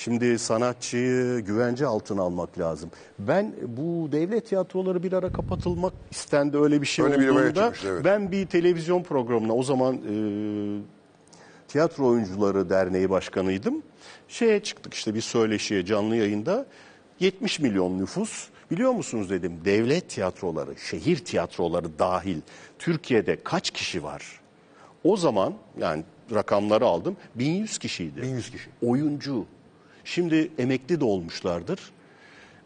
[0.00, 2.90] Şimdi sanatçıyı güvence altına almak lazım.
[3.18, 7.88] Ben bu devlet tiyatroları bir ara kapatılmak istendi öyle bir şey Öyle bir olduğunda çıkmıştı,
[7.88, 8.04] evet.
[8.04, 10.14] ben bir televizyon programına o zaman e,
[11.68, 13.82] Tiyatro Oyuncuları Derneği Başkanıydım.
[14.28, 16.66] Şeye çıktık işte bir söyleşiye canlı yayında
[17.20, 22.40] 70 milyon nüfus biliyor musunuz dedim devlet tiyatroları, şehir tiyatroları dahil
[22.78, 24.40] Türkiye'de kaç kişi var?
[25.04, 28.22] O zaman yani rakamları aldım 1100 kişiydi.
[28.22, 28.70] 1100 kişi.
[28.82, 29.46] Oyuncu.
[30.04, 31.80] Şimdi emekli de olmuşlardır.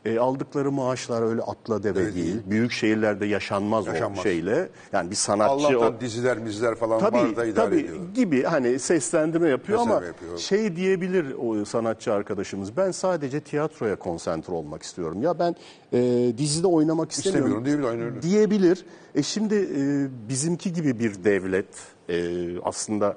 [0.04, 2.26] E, aldıkları maaşlar öyle atla deve Evet, değil.
[2.26, 2.36] değil.
[2.46, 4.18] Büyük şehirlerde yaşanmaz, Yaşanmaz.
[4.18, 4.68] o şeyle.
[4.92, 8.12] Yani bir sanatçı Allah'tan o- diziler, miziler falan Tabii, var da idare tabii ediyorlar.
[8.14, 10.38] gibi hani seslendirme yapıyor ama Seslendirme yapıyor.
[10.38, 12.76] şey diyebilir o sanatçı arkadaşımız.
[12.76, 15.22] Ben sadece tiyatroya konsantre olmak istiyorum.
[15.22, 15.56] Ya ben
[15.92, 17.46] e, dizide oynamak istemiyorum.
[17.60, 18.22] İstemiyorum diyebilir, aynen öyle.
[18.22, 18.84] Diyebilir.
[19.14, 21.66] E şimdi e, bizimki gibi bir devlet
[22.08, 22.16] e,
[22.62, 23.16] aslında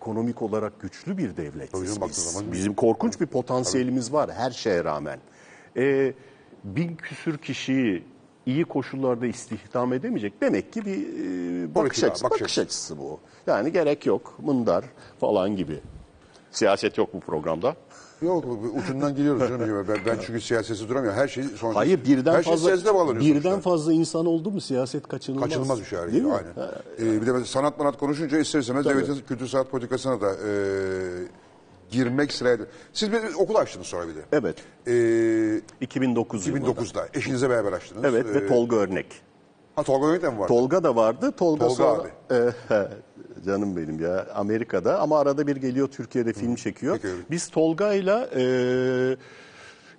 [0.00, 1.72] ekonomik olarak güçlü bir devlet.
[1.72, 5.18] Tabii canım, baktığı zaman- Bizim korkunç bir potansiyelimiz var her şeye rağmen.
[5.76, 6.12] E,
[6.64, 8.04] bin küsür kişiyi
[8.46, 10.40] iyi koşullarda istihdam edemeyecek.
[10.40, 13.20] Demek ki bir e, bakış, açısı, bakış bakış açısı bu.
[13.46, 14.84] Yani gerek yok, mındar
[15.20, 15.80] falan gibi.
[16.50, 17.76] Siyaset yok bu programda.
[18.22, 18.44] Yok
[18.76, 19.86] ucundan geliyoruz canım.
[19.88, 21.18] Ben, ben çünkü siyaseti duramıyorum.
[21.20, 21.74] Her şey sonuçta.
[21.74, 23.60] Hayır birden her şey fazla siyasete birden sonuçta.
[23.60, 25.48] fazla insan oldu mu siyaset kaçınılmaz.
[25.48, 26.32] Kaçınılmaz bir şey Değil mi?
[26.32, 26.52] Aynen.
[27.16, 30.50] Ee, bir de sanat manat konuşunca ister istemez devletin kültür sanat politikasına da e,
[31.90, 32.66] girmek sırayla.
[32.92, 34.20] Siz bir okul açtınız sonra bir de.
[34.32, 34.56] Evet.
[34.86, 36.68] Ee, 2009 yılında.
[36.68, 38.04] 2009'da eşinizle beraber açtınız.
[38.04, 39.06] Evet ve Ee, Tolga Örnek.
[39.76, 40.48] Ha Tolga Örnek de mi vardı?
[40.48, 41.32] Tolga da vardı.
[41.32, 42.08] Tolga, Tolga sonra, abi.
[42.34, 42.88] E,
[43.46, 46.94] canım benim ya Amerika'da ama arada bir geliyor Türkiye'de film çekiyor.
[46.94, 47.14] Çekiyor.
[47.30, 48.42] Biz Tolga'yla e,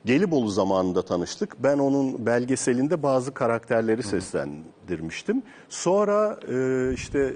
[0.06, 1.64] Gelibolu zamanında tanıştık.
[1.64, 5.44] Ben onun belgeselinde bazı karakterleri seslendirmiştim.
[5.70, 7.34] Sonra e, işte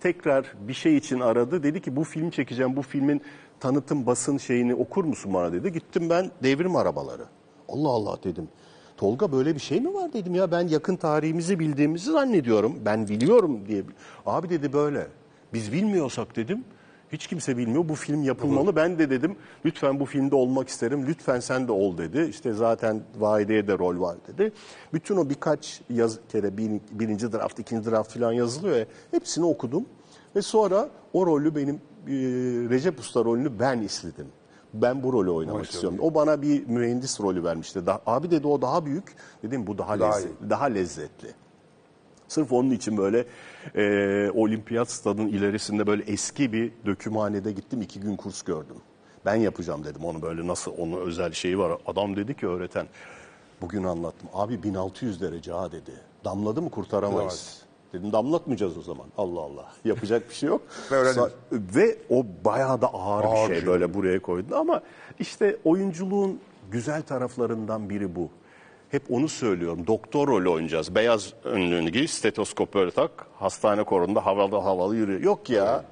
[0.00, 1.62] tekrar bir şey için aradı.
[1.62, 2.76] Dedi ki bu film çekeceğim.
[2.76, 3.22] Bu filmin
[3.60, 5.72] tanıtım basın şeyini okur musun bana dedi.
[5.72, 7.24] Gittim ben devrim arabaları.
[7.68, 8.48] Allah Allah dedim.
[8.96, 12.78] Tolga böyle bir şey mi var dedim ya ben yakın tarihimizi bildiğimizi zannediyorum.
[12.84, 13.82] Ben biliyorum diye.
[14.26, 15.06] Abi dedi böyle.
[15.52, 16.64] Biz bilmiyorsak dedim.
[17.12, 17.88] Hiç kimse bilmiyor.
[17.88, 18.76] Bu film yapılmalı.
[18.76, 21.06] Ben de dedim lütfen bu filmde olmak isterim.
[21.06, 22.26] Lütfen sen de ol dedi.
[22.30, 24.52] İşte zaten Vahide'ye de rol var dedi.
[24.92, 28.86] Bütün o birkaç yaz kere bir, birinci draft, ikinci draft falan yazılıyor ya.
[29.10, 29.86] Hepsini okudum.
[30.36, 32.12] Ve sonra o rolü benim e,
[32.70, 34.26] Recep Usta rolünü ben istedim.
[34.74, 35.98] Ben bu rolü oynamak istiyorum.
[36.02, 37.86] O bana bir mühendis rolü vermişti.
[37.86, 39.14] Daha, abi dedi o daha büyük.
[39.42, 41.28] Dedim bu daha, Daha lezzet- daha lezzetli.
[42.30, 43.24] Sırf onun için böyle
[43.76, 47.82] e, olimpiyat stadının ilerisinde böyle eski bir dökümhanede gittim.
[47.82, 48.76] iki gün kurs gördüm.
[49.24, 51.72] Ben yapacağım dedim onu böyle nasıl onun özel şeyi var.
[51.86, 52.86] Adam dedi ki öğreten
[53.60, 54.28] bugün anlattım.
[54.34, 55.92] Abi 1600 derece ha dedi.
[56.24, 57.62] Damladı mı kurtaramayız.
[57.92, 59.06] Dedim damlatmayacağız o zaman.
[59.18, 59.72] Allah Allah.
[59.84, 60.62] Yapacak bir şey yok.
[60.90, 63.66] Sa- ve o bayağı da ağır, Ağır bir bir şey şey.
[63.66, 64.52] böyle buraya koydun.
[64.56, 64.80] Ama
[65.18, 66.40] işte oyunculuğun
[66.70, 68.28] güzel taraflarından biri bu.
[68.90, 69.86] Hep onu söylüyorum.
[69.86, 70.94] Doktor rolü oynayacağız.
[70.94, 73.10] Beyaz önlüğünü giy, stetoskop böyle tak.
[73.38, 75.20] Hastane korunda havalı havalı yürüyor.
[75.20, 75.84] Yok ya.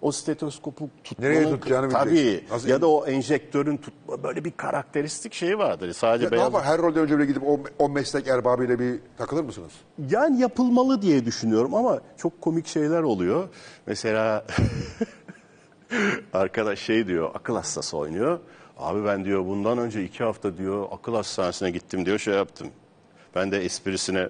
[0.00, 1.30] O stetoskopu tutmanın...
[1.30, 2.10] Nereye tutacağını Tabii.
[2.10, 2.54] bileceksin.
[2.54, 5.92] Nasıl- ya da o enjektörün tutma böyle bir karakteristik şeyi vardır.
[5.92, 6.44] Sadece Ya beyaz...
[6.44, 6.64] yapar?
[6.64, 9.72] Her rolden önce böyle gidip o, o meslek erbabıyla bir takılır mısınız?
[10.10, 13.48] Yani yapılmalı diye düşünüyorum ama çok komik şeyler oluyor.
[13.86, 14.44] Mesela
[16.32, 18.38] arkadaş şey diyor, akıl hastası oynuyor.
[18.76, 22.68] Abi ben diyor bundan önce iki hafta diyor akıl hastanesine gittim diyor şey yaptım.
[23.34, 24.28] Ben de esprisine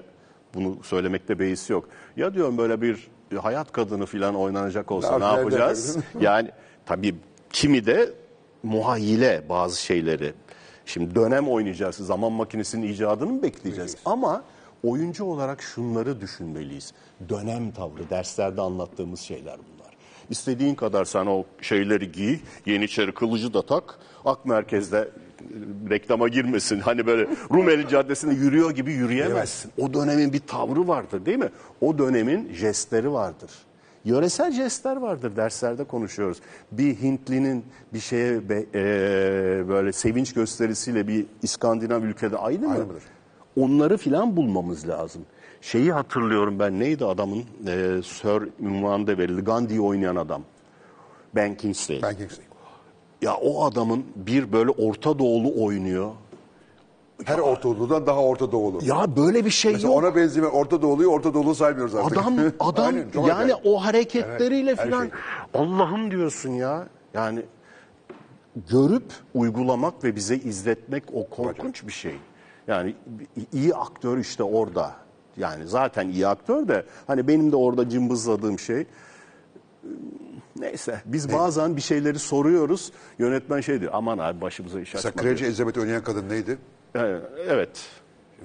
[0.54, 1.88] bunu söylemekte beis yok.
[2.16, 3.08] Ya diyorum böyle bir
[3.42, 6.50] hayat kadını falan oynanacak olsa Ne ne, yapacağız yani
[6.86, 7.14] tabii
[7.52, 8.12] kimi de
[8.62, 10.34] muhayyile bazı şeyleri.
[10.86, 11.96] Şimdi dönem oynayacağız.
[11.96, 13.96] Zaman makinesinin icadını mı bekleyeceğiz?
[14.04, 14.42] Ama
[14.82, 16.92] oyuncu olarak şunları düşünmeliyiz.
[17.28, 19.86] Dönem tavrı, derslerde anlattığımız şeyler bunlar.
[20.30, 25.08] İstediğin kadar sen o şeyleri giy, Yeniçeri kılıcı da tak, Ak Merkez'de
[25.90, 26.80] reklama girmesin.
[26.80, 29.72] Hani böyle Rumeli Caddesi'nde yürüyor gibi yürüyemezsin.
[29.78, 31.48] O dönemin bir tavrı vardır değil mi?
[31.80, 33.50] O dönemin jestleri vardır.
[34.04, 36.38] Yöresel jestler vardır derslerde konuşuyoruz.
[36.72, 42.72] Bir Hintlinin bir şeye be- e, böyle sevinç gösterisiyle bir İskandinav ülkede aynı mı?
[42.74, 43.02] Aynı mıdır?
[43.56, 45.22] Onları filan bulmamız lazım.
[45.60, 49.40] Şeyi hatırlıyorum ben neydi adamın e, Sir ünvanı da verildi.
[49.40, 50.42] Gandhi'yi oynayan adam.
[51.34, 52.02] Ben Kingsley.
[52.02, 52.45] Ben Kingsley.
[53.26, 56.10] Ya o adamın bir böyle Orta Doğulu oynuyor.
[57.24, 58.84] Her Orta Doğulu'dan daha Orta Doğulu.
[58.84, 60.02] Ya böyle bir şey Mesela yok.
[60.02, 62.18] ona benzeme Orta Doğulu'yu Orta Doğulu saymıyoruz artık.
[62.18, 63.66] Adam adam Aynen, çok yani acayip.
[63.66, 65.10] o hareketleriyle Evet, her falan şey.
[65.54, 66.88] Allah'ım diyorsun ya.
[67.14, 67.42] Yani
[68.70, 72.14] görüp uygulamak ve bize izletmek o korkunç bir şey.
[72.66, 72.94] Yani
[73.52, 74.92] iyi aktör işte orada.
[75.36, 78.86] Yani zaten iyi aktör de hani benim de orada cımbızladığım şey
[80.60, 82.92] neyse biz bazen bir şeyleri soruyoruz.
[83.18, 85.22] Yönetmen şey diyor aman abi başımıza iş Mesela açma.
[85.22, 85.48] Kraliçe diyor.
[85.48, 86.58] Elizabeth oynayan kadın neydi?
[86.94, 87.70] Evet, evet.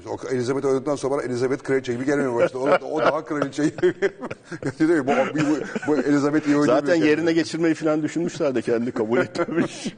[0.08, 2.80] O Elizabeth oynadıktan sonra Elizabeth kraliçe gibi gelmeye başladı.
[2.84, 3.64] O, o daha kraliçe.
[3.64, 5.08] Değil mi?
[5.08, 6.80] Bu, bu, bu Elizabeth iyi oynamıyor.
[6.86, 9.96] Zaten yerine geçirmeyi falan düşünmüşler de kendi kabul etmemiş.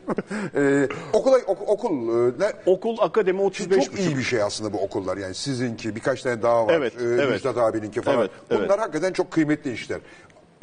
[0.56, 1.92] Ee, okula, ok- okul
[2.28, 2.52] e, ne?
[2.66, 5.18] Okul akademi 35 Çok iyi bir şey aslında bu okullar.
[5.18, 6.74] Yani sizinki birkaç tane daha var.
[6.74, 7.30] Evet, Ee, evet.
[7.30, 8.20] Müjdat abininki falan.
[8.20, 8.62] Evet, evet.
[8.66, 10.00] Bunlar hakikaten çok kıymetli işler.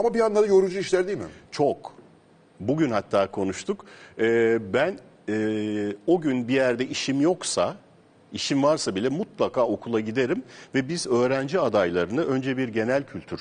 [0.01, 1.25] Ama bir yandan da yorucu işler değil mi?
[1.51, 1.93] Çok.
[2.61, 3.85] Bugün hatta konuştuk.
[4.19, 5.37] Ee, ben e,
[6.07, 7.77] o gün bir yerde işim yoksa,
[8.33, 10.43] işim varsa bile mutlaka okula giderim
[10.75, 13.41] ve biz öğrenci adaylarını önce bir genel kültür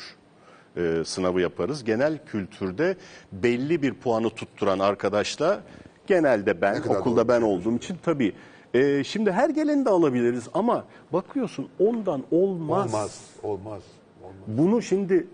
[0.77, 1.83] e, sınavı yaparız.
[1.83, 2.97] Genel kültürde
[3.31, 5.61] belli bir puanı tutturan arkadaşla
[6.07, 8.33] genelde ben okulda ben olduğum için tabii.
[8.73, 12.93] e, şimdi her geleni de alabiliriz ama bakıyorsun ondan olmaz.
[12.93, 13.21] Olmaz.
[13.43, 13.81] Olmaz.
[14.47, 15.27] Bunu şimdi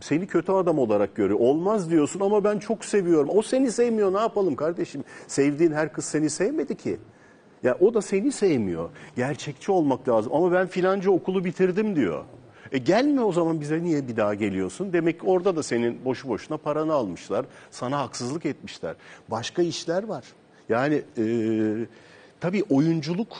[0.00, 1.40] seni kötü adam olarak görüyor.
[1.40, 3.30] Olmaz diyorsun ama ben çok seviyorum.
[3.34, 5.04] O seni sevmiyor ne yapalım kardeşim?
[5.26, 6.96] Sevdiğin her kız seni sevmedi ki.
[7.62, 8.90] Ya o da seni sevmiyor.
[9.16, 10.32] Gerçekçi olmak lazım.
[10.34, 12.24] Ama ben filanca okulu bitirdim diyor.
[12.72, 14.92] E gelme o zaman bize niye bir daha geliyorsun?
[14.92, 17.46] Demek ki orada da senin boşu boşuna paranı almışlar.
[17.70, 18.96] Sana haksızlık etmişler.
[19.28, 20.24] Başka işler var.
[20.68, 21.24] Yani e,
[22.40, 23.36] tabii oyunculuk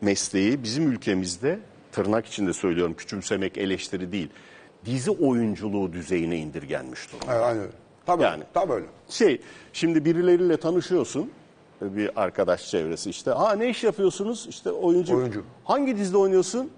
[0.00, 1.58] mesleği bizim ülkemizde
[1.92, 4.28] tırnak içinde söylüyorum küçümsemek eleştiri değil.
[4.84, 7.32] Dizi oyunculuğu düzeyine indirgenmiş durumda.
[7.34, 7.66] Evet, aynen.
[8.06, 8.28] Tam öyle.
[8.28, 8.42] Yani.
[8.54, 8.86] Tam öyle.
[9.08, 9.40] Şey,
[9.72, 11.30] şimdi birileriyle tanışıyorsun.
[11.80, 13.30] Bir arkadaş çevresi işte.
[13.30, 14.46] Ha ne iş yapıyorsunuz?
[14.48, 15.16] İşte oyuncu.
[15.16, 15.44] Oyuncu.
[15.64, 16.70] Hangi dizide oynuyorsun?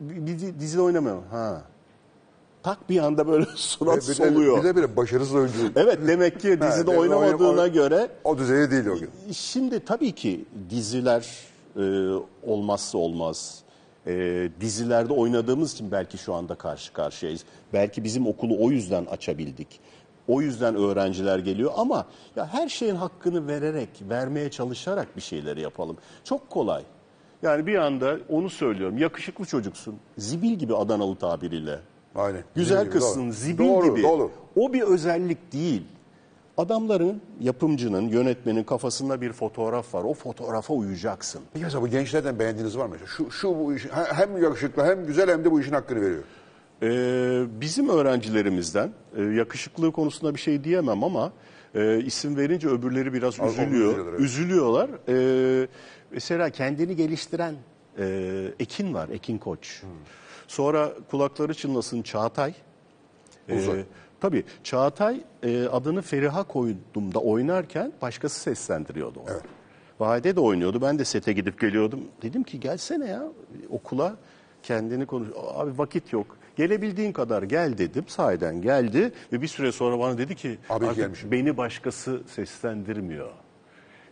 [0.00, 1.24] Bir, bir dizide oynamıyorum.
[1.30, 1.62] Ha.
[2.62, 4.58] Tak bir anda böyle surat Bir de, soluyor.
[4.58, 5.54] bir de bir başarısız oyuncu.
[5.76, 9.10] Evet demek ki Ha, dizide de- oynamadığına o- göre O düzeyde değil o gün.
[9.32, 11.28] Şimdi tabii ki diziler
[11.76, 11.82] e,
[12.42, 13.63] olmazsa olmaz.
[14.06, 17.44] E, dizilerde oynadığımız için belki şu anda karşı karşıyayız.
[17.72, 19.80] Belki bizim okulu o yüzden açabildik.
[20.28, 25.96] O yüzden öğrenciler geliyor ama ya her şeyin hakkını vererek, vermeye çalışarak bir şeyleri yapalım.
[26.24, 26.82] Çok kolay.
[27.42, 28.98] Yani bir anda onu söylüyorum.
[28.98, 29.94] Yakışıklı çocuksun.
[30.18, 31.78] Zibil gibi Adanalı tabiriyle.
[32.14, 32.44] Aynen.
[32.54, 34.02] Güzel kızsın, zibil Doğru, gibi.
[34.02, 34.30] doğru.
[34.56, 35.82] O bir özellik değil.
[36.56, 40.04] Adamların, yapımcının, yönetmenin kafasında bir fotoğraf var.
[40.04, 41.40] O fotoğrafa uyacaksın.
[41.52, 42.96] Peki mesela bu gençlerden beğendiğiniz var mı?
[43.16, 46.22] Şu, şu bu işi hem yakışıklı hem güzel hem de bu işin hakkını veriyor.
[46.82, 51.32] Ee, bizim öğrencilerimizden e, yakışıklığı konusunda bir şey diyemem ama
[51.74, 53.70] e, isim verince öbürleri biraz Az- üzülüyor.
[53.90, 54.20] üzülüyorlar, evet.
[54.20, 54.90] Üzülüyorlar.
[55.08, 55.68] Ee,
[56.10, 57.54] mesela kendini geliştiren
[57.98, 58.04] e,
[58.60, 59.82] Ekin var, Ekin Koç.
[59.82, 59.88] Hmm.
[60.48, 62.54] Sonra kulakları çınlasın Çağatay.
[63.56, 63.76] Uzak.
[63.76, 63.84] Ee,
[64.24, 69.28] tabii Çağatay e, adını Feriha koyduğumda oynarken başkası seslendiriyordu onu.
[70.00, 70.82] Vahide de oynuyordu.
[70.82, 72.00] Ben de sete gidip geliyordum.
[72.22, 73.22] Dedim ki gelsene ya
[73.70, 74.16] okula
[74.62, 75.28] kendini konuş.
[75.54, 76.36] Abi vakit yok.
[76.56, 78.04] Gelebildiğin kadar gel dedim.
[78.08, 81.30] Sahiden geldi ve bir süre sonra bana dedi ki Abi artık gelmişim.
[81.30, 83.30] beni başkası seslendirmiyor.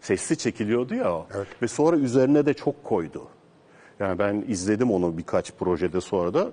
[0.01, 1.27] Sesli çekiliyordu ya o.
[1.35, 1.47] Evet.
[1.63, 3.23] Ve sonra üzerine de çok koydu.
[4.01, 6.51] Yani ben izledim onu birkaç projede sonra da.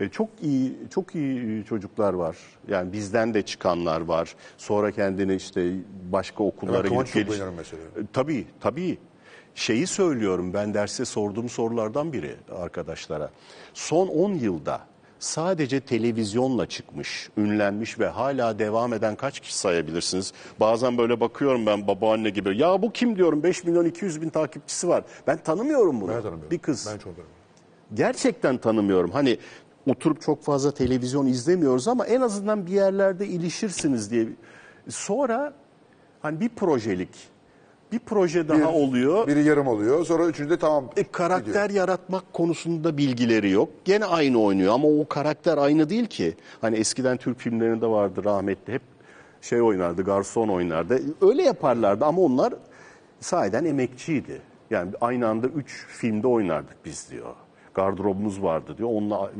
[0.00, 2.36] E, çok iyi çok iyi çocuklar var.
[2.68, 4.34] Yani bizden de çıkanlar var.
[4.58, 5.72] Sonra kendini işte
[6.12, 7.82] başka okullara Kıvanç gidip geliş- mesela.
[7.82, 8.98] E, Tabii tabii.
[9.54, 13.30] Şeyi söylüyorum ben derste sorduğum sorulardan biri arkadaşlara.
[13.74, 14.80] Son 10 yılda
[15.18, 20.32] sadece televizyonla çıkmış, ünlenmiş ve hala devam eden kaç kişi sayabilirsiniz?
[20.60, 22.56] Bazen böyle bakıyorum ben babaanne gibi.
[22.58, 25.04] Ya bu kim diyorum 5 milyon 200 bin takipçisi var.
[25.26, 26.10] Ben tanımıyorum bunu.
[26.10, 26.50] Ben tanımıyorum.
[26.50, 27.32] Bir kız Ben çok tanımıyorum.
[27.94, 29.10] gerçekten tanımıyorum.
[29.10, 29.38] Hani
[29.90, 34.26] oturup çok fazla televizyon izlemiyoruz ama en azından bir yerlerde ilişirsiniz diye.
[34.88, 35.52] Sonra
[36.22, 37.08] hani bir projelik
[37.92, 39.26] bir proje daha Bir- oluyor.
[39.26, 40.04] Biri yarım oluyor.
[40.06, 40.90] Sonra üçüncüde tamam.
[40.96, 43.68] E, karakter yaratmak konusunda bilgileri yok.
[43.84, 46.34] Gene aynı oynuyor ama o karakter aynı değil ki.
[46.60, 48.82] Hani eskiden Türk filmlerinde vardı rahmetli hep
[49.40, 51.00] şey oynardı, garson oynardı.
[51.20, 52.54] Öyle yaparlardı ama onlar
[53.20, 54.40] sahiden emekçiydi.
[54.70, 57.34] Yani aynı anda üç filmde oynardık biz diyor.
[57.74, 58.88] Gardırobumuz vardı diyor.
[58.92, 59.30] Onunla,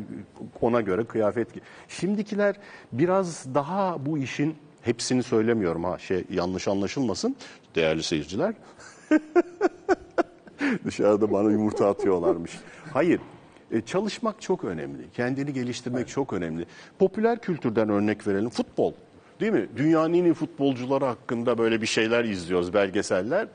[0.61, 1.49] ona göre kıyafet.
[1.89, 2.57] Şimdikiler
[2.93, 7.37] biraz daha bu işin hepsini söylemiyorum ha şey yanlış anlaşılmasın
[7.75, 8.55] değerli seyirciler.
[10.85, 12.59] Dışarıda bana yumurta atıyorlarmış.
[12.93, 13.21] Hayır.
[13.71, 15.11] e, Çalışmak çok önemli.
[15.15, 16.67] Kendini geliştirmek çok önemli.
[16.99, 18.51] Popüler kültürden örnek verelim.
[18.51, 18.93] Futbol.
[19.41, 19.67] Değil mi?
[19.77, 23.49] Dünyanın en iyi futbolcuları hakkında böyle bir şeyler izliyoruz, belgeseller.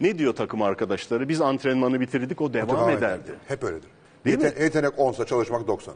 [0.00, 1.28] Ne diyor takım arkadaşları?
[1.28, 3.22] Biz antrenmanı bitirdik, o devam Devam ederdi.
[3.24, 3.34] eder.
[3.48, 3.88] Hep öyledir.
[4.24, 4.44] Değil mi?
[4.44, 5.94] Yete- yetenek 10'sa çalışmak 90.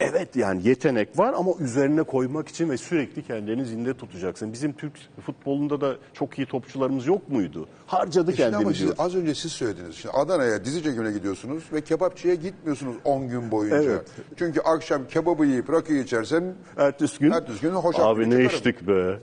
[0.00, 4.52] Evet yani yetenek var ama üzerine koymak için ve sürekli kendini zinde tutacaksın.
[4.52, 4.92] Bizim Türk
[5.26, 7.68] futbolunda da çok iyi topçularımız yok muydu?
[7.86, 8.94] Harcadı Şimdi ama kendini siz, diyor.
[8.98, 9.94] az önce siz söylediniz.
[9.96, 13.76] Şimdi Adana'ya dizi çekimine gidiyorsunuz ve kebapçıya gitmiyorsunuz 10 gün boyunca.
[13.82, 14.06] Evet.
[14.36, 18.88] Çünkü akşam kebabı yiyip rakı içersen Ertesi gün, Ertesi gün hoşaf abi ne çıkarım." içtik
[18.88, 19.18] be.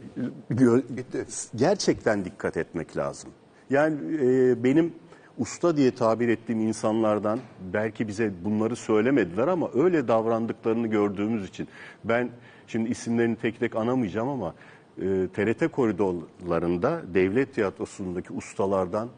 [0.51, 1.25] Gö- Gitti.
[1.55, 3.29] Gerçekten dikkat etmek lazım.
[3.69, 4.93] Yani e, benim
[5.37, 7.39] usta diye tabir ettiğim insanlardan
[7.73, 11.67] belki bize bunları söylemediler ama öyle davrandıklarını gördüğümüz için
[12.03, 12.29] ben
[12.67, 14.53] şimdi isimlerini tek tek anamayacağım ama
[14.97, 19.09] e, TRT koridorlarında devlet tiyatrosundaki ustalardan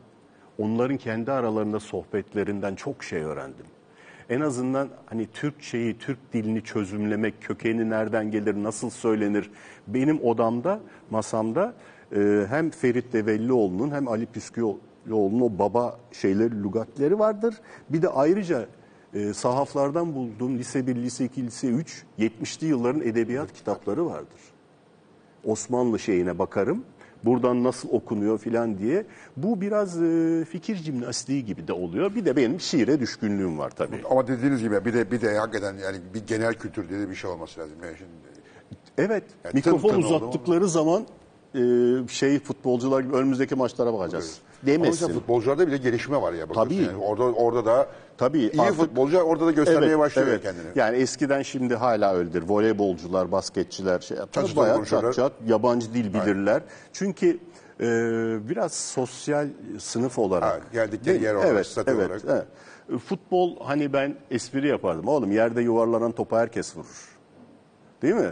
[0.58, 3.65] onların kendi aralarında sohbetlerinden çok şey öğrendim.
[4.29, 9.51] En azından hani Türkçeyi, Türk dilini çözümlemek, kökeni nereden gelir, nasıl söylenir?
[9.88, 10.79] Benim odamda,
[11.10, 11.73] masamda
[12.15, 14.25] e, hem Ferit Devellioğlu'nun hem Ali
[15.09, 17.55] Püsküoğlu'nun o baba şeyleri, lügatleri vardır.
[17.89, 18.65] Bir de ayrıca
[19.13, 24.39] e, sahaflardan bulduğum lise 1, lise 2, lise 3, 70'li yılların edebiyat kitapları vardır.
[25.43, 26.83] Osmanlı şeyine bakarım.
[27.25, 29.05] Buradan nasıl okunuyor filan diye.
[29.37, 32.15] Bu biraz e, fikir jimnastiği gibi de oluyor.
[32.15, 34.01] Bir de benim şiire düşkünlüğüm var tabii.
[34.09, 37.31] ama dediğiniz gibi bir de bir de hakikaten yani bir genel kültür diye bir şey
[37.31, 37.75] olması lazım.
[37.83, 38.11] Yani şimdi
[38.97, 39.23] Evet.
[39.43, 41.05] Yani mikrofon tın tın uzattıkları zaman
[41.55, 41.61] e,
[42.07, 44.39] şey futbolcular gibi önümüzdeki maçlara bakacağız.
[44.41, 45.07] Ama Demesin.
[45.07, 46.49] futbolcularda bile gelişme var ya.
[46.49, 46.83] bakıyorsun Tabii.
[46.83, 50.43] Yani orada orada da Tabii, iyi artık- futbolcu orada da göstermeye başlıyor evet.
[50.43, 50.65] kendini.
[50.75, 52.43] Yani eskiden şimdi hala öyledir.
[52.47, 54.45] Voleybolcular, basketçiler şey yapar.
[54.47, 56.61] Çat Bayağı çat çat yabancı dil bilirler.
[56.93, 57.39] Çünkü
[57.79, 57.85] e,
[58.49, 59.47] biraz sosyal
[59.79, 60.53] sınıf olarak.
[60.53, 62.21] Ha, geldikleri yer olarak, evet, statü evet, olarak.
[62.27, 62.45] evet.
[63.01, 65.07] Futbol hani ben espri yapardım.
[65.07, 67.09] Oğlum yerde yuvarlanan topu herkes vurur.
[68.01, 68.31] Değil mi?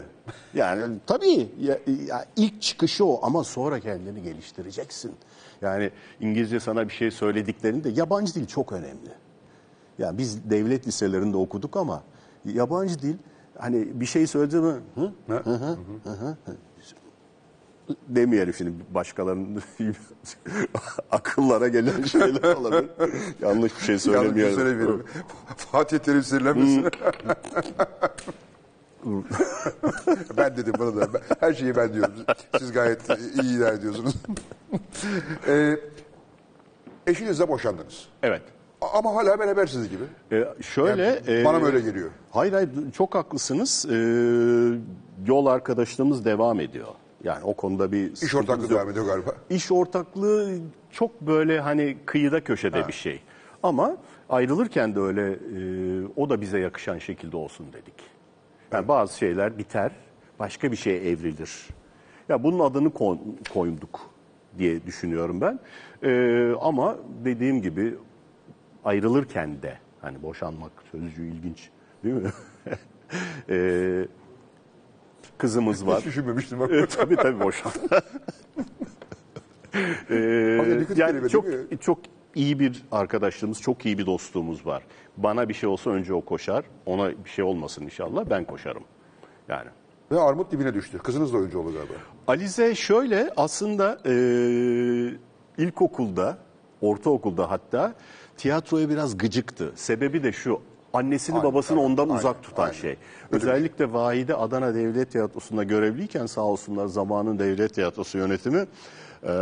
[0.54, 5.12] Yani tabii ya, ya ilk çıkışı o ama sonra kendini geliştireceksin.
[5.62, 9.10] Yani İngilizce sana bir şey söylediklerinde yabancı dil çok önemli.
[10.00, 12.04] Yani biz devlet liselerinde okuduk ama
[12.46, 13.16] yabancı dil
[13.58, 14.74] hani bir şey söyledi mi?
[14.96, 15.12] Hı?
[15.28, 16.38] Hı hı, hı hı.
[18.08, 19.62] Demeyelim şimdi başkalarının
[21.12, 22.90] akıllara gelen şeyler olabilir.
[23.42, 24.56] Yanlış bir şey Yanlış bir şey söylemiyorum.
[24.56, 25.06] söylemiyorum.
[25.58, 26.86] Fatih Terim sinirlenmesin.
[30.38, 31.14] ben dedim bunu da.
[31.14, 32.14] Ben- her şeyi ben diyorum.
[32.60, 33.02] Siz gayet
[33.44, 34.16] iyi idare ediyorsunuz.
[35.48, 35.80] ee,
[37.08, 38.08] eşinizle boşandınız.
[38.24, 38.42] Evet.
[38.82, 40.04] Ama hala berabersiniz gibi.
[40.32, 42.10] Ee, şöyle Yani bana mı öyle geliyor?
[42.32, 43.86] Hayır hayır çok haklısınız.
[43.90, 43.96] Ee,
[45.28, 46.88] yol arkadaşlığımız devam ediyor.
[47.24, 49.32] Yani o konuda bir İş ortaklığı devam ediyor galiba.
[49.50, 50.58] İş ortaklığı
[50.92, 53.22] çok böyle hani kıyıda köşede bir şey.
[53.64, 53.98] Ama
[54.30, 58.17] ayrılırken de öyle e, o da bize yakışan şekilde olsun dedik.
[58.72, 59.92] Yani bazı şeyler biter,
[60.40, 61.68] başka bir şeye evrilir.
[62.30, 64.00] Ya bunun adını kon- koyduk
[64.58, 65.60] diye düşünüyorum ben.
[66.04, 67.96] E, ama dediğim gibi
[68.86, 71.70] ayrılırken de hani boşanmak sözcüğü ilginç
[72.04, 72.30] değil mi?
[73.50, 74.06] e,
[75.38, 76.00] kızımız var.
[76.00, 76.60] Hiç düşünmemiştim.
[76.60, 76.72] bak.
[76.72, 77.72] E, tabii tabii boşan.
[80.10, 81.46] Ee, yani çok
[81.82, 82.00] çok
[82.38, 84.84] iyi bir arkadaşlığımız, çok iyi bir dostluğumuz var.
[85.18, 86.66] Bana bir şey olsa önce o koşar.
[86.86, 88.84] Ona bir şey olmasın inşallah ben koşarım.
[89.48, 89.70] Yani.
[90.12, 90.98] Ve armut dibine düştü.
[90.98, 91.94] Kızınız da oyuncu oldu galiba.
[92.28, 94.14] Alize şöyle aslında e,
[95.58, 96.38] ilkokulda,
[96.82, 97.94] ortaokulda hatta
[98.38, 99.72] tiyatroya biraz gıcıktı.
[99.76, 100.60] Sebebi de şu.
[100.94, 102.74] Annesini Aynen, babasını tabii, ondan aynen, uzak tutan aynen.
[102.74, 102.90] şey.
[102.90, 103.54] Öyle şey.
[103.54, 108.66] Özellikle Vahide Adana Devlet Tiyatrosu'nda görevliyken sağ olsunlar zamanın devlet tiyatrosu yönetimi
[109.28, 109.34] e,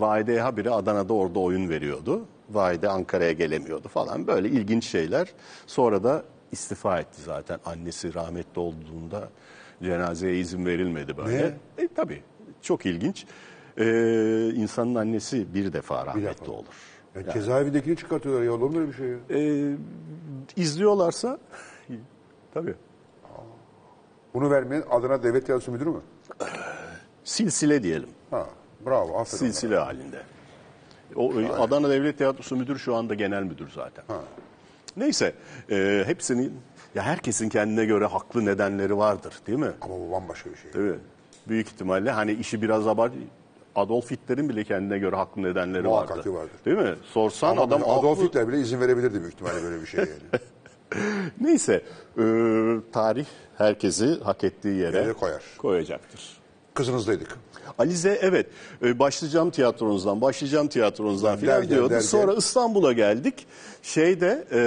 [0.00, 2.24] Vahide'ye habire Adana'da orada oyun veriyordu.
[2.50, 5.32] Vahide Ankara'ya gelemiyordu falan böyle ilginç şeyler.
[5.66, 9.28] Sonra da istifa etti zaten annesi rahmetli olduğunda
[9.82, 11.56] cenazeye izin verilmedi böyle.
[11.78, 12.22] E, tabii
[12.62, 13.26] çok ilginç.
[13.78, 13.84] E,
[14.54, 16.52] insanın annesi bir defa rahmetli defa.
[16.52, 16.98] olur.
[17.14, 18.52] Ya cezaevindekini çıkartıyorlar ya.
[18.52, 19.16] Olur mu öyle bir şey ya?
[19.30, 19.72] E,
[20.56, 21.38] izliyorlarsa
[22.54, 22.74] tabii.
[24.34, 26.00] Bunu vermeyen Adana Devlet Tiyatrosu Müdürü mü?
[27.24, 28.08] Silsile diyelim.
[28.30, 28.46] Ha,
[28.86, 29.18] bravo.
[29.18, 29.38] Aferin.
[29.38, 30.22] Silsile halinde.
[31.16, 34.04] O Adana Devlet Tiyatrosu müdür şu anda genel müdür zaten.
[34.96, 35.34] Neyse,
[35.70, 36.52] e, hepsinin
[36.94, 39.72] ya herkesin kendine göre haklı nedenleri vardır, değil mi?
[39.80, 40.72] Ama bu bambaşka bir şey.
[40.72, 40.98] Değil mi?
[41.48, 43.12] Büyük ihtimalle hani işi biraz abart
[43.74, 46.22] Adolf Hitler'in bile kendine göre haklı nedenleri Muhakkak vardır.
[46.22, 46.50] ki vardır.
[46.64, 46.94] Değil mi?
[47.12, 48.28] Sorsan Ama adam Adolf haklı.
[48.28, 50.42] Hitler bile izin verebilirdi büyük ihtimalle böyle bir şeye yani.
[51.40, 51.82] Neyse
[52.18, 52.22] e,
[52.92, 53.26] tarih
[53.58, 55.42] herkesi hak ettiği yere Yere koyar.
[55.58, 56.37] koyacaktır.
[56.78, 57.38] Kızınızdaydık.
[57.78, 58.46] Alize evet
[58.82, 61.90] e, başlayacağım tiyatronuzdan başlayacağım tiyatronuzdan filan Derken, diyordu.
[61.90, 62.06] derken.
[62.06, 63.46] Sonra İstanbul'a geldik.
[63.82, 64.60] Şeyde e,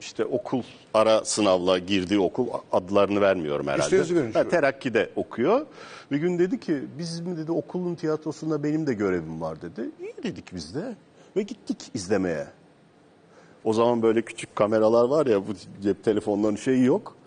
[0.00, 0.62] işte okul
[0.94, 3.98] ara sınavla girdiği okul adlarını vermiyorum herhalde.
[3.98, 4.32] Verin.
[4.32, 5.66] Ha, Terakki'de okuyor.
[6.10, 9.90] Bir gün dedi ki bizim dedi okulun tiyatrosunda benim de görevim var dedi.
[10.00, 10.94] İyi dedik biz de
[11.36, 12.46] ve gittik izlemeye.
[13.64, 15.52] O zaman böyle küçük kameralar var ya bu
[15.82, 17.17] cep telefonlarının şeyi yok.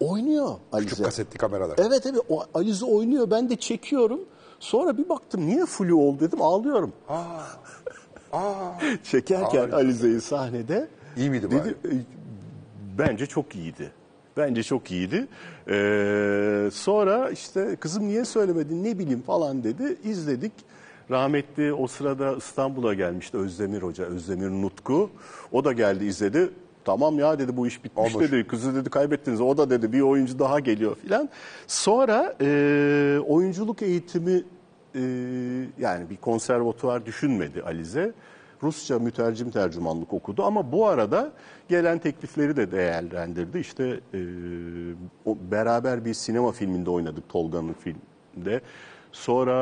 [0.00, 0.88] Oynuyor Alize.
[0.90, 1.78] Küçük kasetli kameralar.
[1.78, 4.20] Evet evet o Alize oynuyor ben de çekiyorum.
[4.60, 6.92] Sonra bir baktım niye flu oldu dedim ağlıyorum.
[9.04, 10.88] Çekerken Aa, Alize'yi sahnede.
[11.16, 11.90] İyi miydi dedi, "E,
[12.98, 13.90] Bence çok iyiydi.
[14.36, 15.26] Bence çok iyiydi.
[15.68, 19.96] Ee, sonra işte kızım niye söylemedin ne bileyim falan dedi.
[20.04, 20.52] İzledik.
[21.10, 25.10] Rahmetli o sırada İstanbul'a gelmişti Özdemir Hoca, Özdemir Nutku.
[25.52, 26.50] O da geldi izledi.
[26.88, 28.30] Tamam ya dedi bu iş bitmiş Olmuş.
[28.30, 28.46] dedi.
[28.46, 29.40] Kızı dedi kaybettiniz.
[29.40, 31.28] O da dedi bir oyuncu daha geliyor filan.
[31.66, 34.42] Sonra e, oyunculuk eğitimi
[34.94, 35.00] e,
[35.78, 38.12] yani bir konservatuvar düşünmedi Alize.
[38.62, 41.32] Rusça mütercim tercümanlık okudu ama bu arada
[41.68, 43.58] gelen teklifleri de değerlendirdi.
[43.58, 44.20] İşte e,
[45.24, 48.60] o beraber bir sinema filminde oynadık Tolga'nın filminde.
[49.12, 49.58] Sonra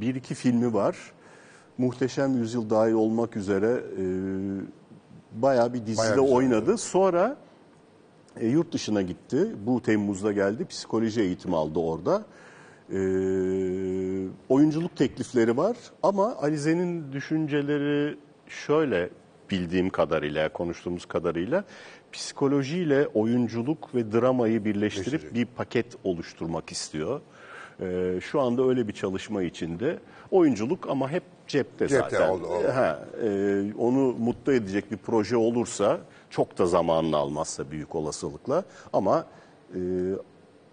[0.00, 0.96] bir iki filmi var.
[1.78, 4.04] Muhteşem Yüzyıl dahil olmak üzere e,
[5.34, 6.34] bayağı bir dizide Bayağı güzel.
[6.34, 6.78] oynadı.
[6.78, 7.36] Sonra
[8.40, 9.46] e, yurt dışına gitti.
[9.66, 10.64] Bu Temmuz'da geldi.
[10.66, 12.24] Psikoloji eğitimi aldı orada.
[12.92, 12.98] E,
[14.48, 18.16] oyunculuk teklifleri var ama Alize'nin düşünceleri
[18.48, 19.10] şöyle
[19.50, 21.64] bildiğim kadarıyla, konuştuğumuz kadarıyla
[22.12, 25.34] psikolojiyle oyunculuk ve dramayı birleştirip Birleştirecek.
[25.34, 27.20] bir paket oluşturmak istiyor.
[27.80, 29.98] E, şu anda öyle bir çalışma içinde.
[30.42, 32.28] Oyunculuk ama hep cepte, Cepte zaten.
[32.28, 32.68] oldu, oldu.
[32.74, 33.28] Ha, e,
[33.78, 39.26] onu mutlu edecek bir proje olursa çok da zamanını almazsa büyük olasılıkla ama
[39.74, 39.78] e,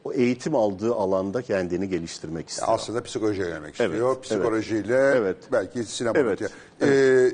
[0.03, 2.67] o eğitim aldığı alanda kendini geliştirmek istiyor.
[2.71, 3.93] Aslında psikolojiye yönelmek istiyor.
[4.13, 5.37] Evet, Psikolojiyle evet.
[5.51, 6.19] belki sinema.
[6.19, 6.41] Evet,
[6.81, 7.31] Ee,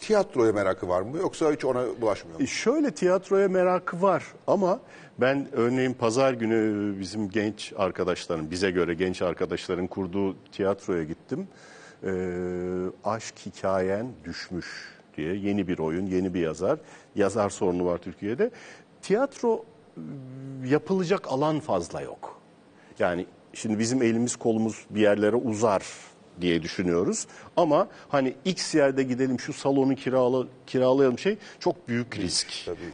[0.00, 2.44] tiyatroya merakı var mı yoksa hiç ona bulaşmıyor mu?
[2.44, 4.80] E, Şöyle tiyatroya merakı var ama
[5.18, 11.48] ben örneğin pazar günü bizim genç arkadaşların, bize göre genç arkadaşların kurduğu tiyatroya gittim.
[12.04, 12.10] Ee,
[13.04, 14.66] Aşk Hikayen Düşmüş
[15.16, 16.78] diye yeni bir oyun, yeni bir yazar.
[17.14, 18.50] Yazar sorunu var Türkiye'de.
[19.02, 19.64] Tiyatro
[19.96, 20.00] e,
[20.68, 22.40] yapılacak alan fazla yok.
[22.98, 25.82] Yani şimdi bizim elimiz kolumuz bir yerlere uzar
[26.40, 27.26] diye düşünüyoruz.
[27.56, 32.48] Ama hani X yerde gidelim şu salonu kirala, kiralayalım şey çok büyük risk.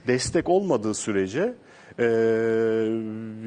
[0.06, 1.54] Destek olmadığı sürece
[2.00, 2.06] eee,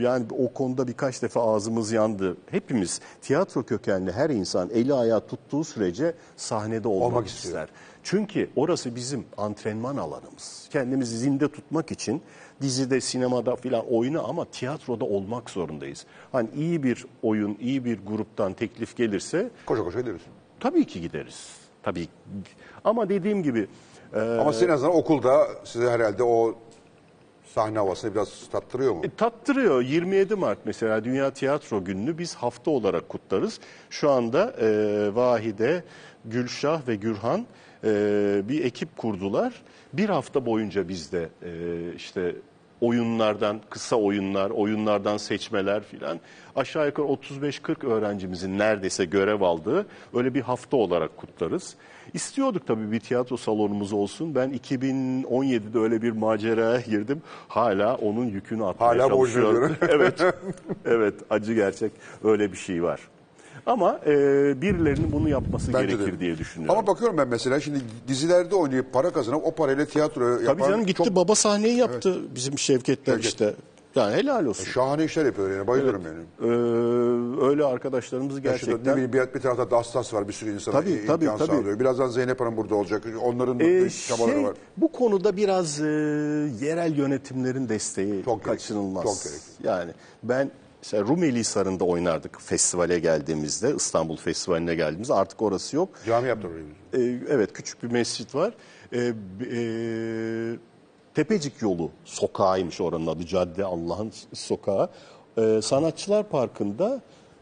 [0.04, 2.38] yani o konuda birkaç defa ağzımız yandı.
[2.51, 7.54] Hepimiz tiyatro kökenli her insan eli ayağı tuttuğu sürece sahnede olmak, Olmak istiyor.
[7.54, 7.70] ister.
[8.04, 10.68] Çünkü orası bizim antrenman alanımız.
[10.72, 12.22] Kendimizi zinde tutmak için
[12.62, 16.06] dizide, sinemada filan oyna ama tiyatroda olmak zorundayız.
[16.32, 20.22] Hani iyi bir oyun, iyi bir gruptan teklif gelirse Koşa koşa gideriz.
[20.60, 21.47] tabii ki gideriz.
[21.84, 22.08] Tabii.
[22.84, 23.68] Ama dediğim gibi
[24.14, 26.56] e, Ama sizin en azından okulda size herhalde o
[27.54, 29.01] sahne havasını biraz tattırıyor mu?
[29.04, 29.82] E, tattırıyor.
[29.82, 33.60] 27 Mart mesela Dünya Tiyatro Günü'nü biz hafta olarak kutlarız.
[33.89, 34.68] Şu anda e,
[35.16, 35.84] Vahide,
[36.26, 37.45] Gülşah ve Gürhan
[37.84, 39.54] e, bir ekip kurdular.
[39.93, 41.51] Bir hafta boyunca bizde e,
[41.95, 42.36] işte
[42.82, 46.20] oyunlardan, kısa oyunlar, oyunlardan seçmeler filan
[46.56, 51.76] aşağı yukarı 35-40 öğrencimizin neredeyse görev aldığı öyle bir hafta olarak kutlarız.
[52.14, 54.36] İstiyorduk tabii bir tiyatro salonumuz olsun.
[54.36, 57.22] Ben 2017'de öyle bir maceraya girdim.
[57.47, 59.76] Hala onun yükünü atmaya Hala çalışıyorum.
[59.89, 60.22] evet,
[60.86, 61.91] evet acı gerçek
[62.24, 62.99] öyle bir şey var.
[63.66, 64.11] Ama e,
[64.61, 66.20] birilerinin bunu yapması Bence gerekir de.
[66.20, 66.78] diye düşünüyorum.
[66.78, 70.86] Ama bakıyorum ben mesela şimdi dizilerde oynayıp para kazanıp o parayla tiyatro yapan Tabii canım
[70.86, 73.32] gitti çok baba sahneyi yaptı bizim Şevketler Şevket.
[73.32, 73.53] işte.
[73.96, 74.64] Yani helal olsun.
[74.64, 76.20] şahane işler yapıyor yani bayılıyorum yani.
[76.41, 78.70] Ee, öyle arkadaşlarımız Gerçekten.
[78.70, 78.94] Ne gerçekten.
[78.96, 81.48] bileyim bir, bir tarafta Dastas var bir sürü insana Tabii, imkan tabii, tabii.
[81.58, 81.80] sağlıyor.
[81.80, 83.04] Birazdan Zeynep Hanım burada olacak.
[83.22, 84.54] Onların da Ee, çabaları şey, var.
[84.78, 85.86] bu konuda biraz e,
[86.62, 89.04] yerel yönetimlerin desteği Çok gerekli, kaçınılmaz.
[89.04, 89.68] çok gerekli.
[89.68, 89.91] Yani
[90.24, 90.52] ben
[90.84, 95.89] mesela Rumeli Hisarı'nda oynardık festivale geldiğimizde, İstanbul Festivali'ne geldiğimizde artık orası yok.
[96.06, 96.66] Cami yaptılar orayı.
[96.94, 98.54] Ee, evet küçük bir mescit var.
[98.94, 100.58] Ee, b- e,
[101.16, 103.26] Tepecik yolu sokağıymış oranın adı.
[103.26, 104.89] Cadde Allah'ın sokağı.
[105.38, 107.01] Ee, Sanatçılar Parkı'nda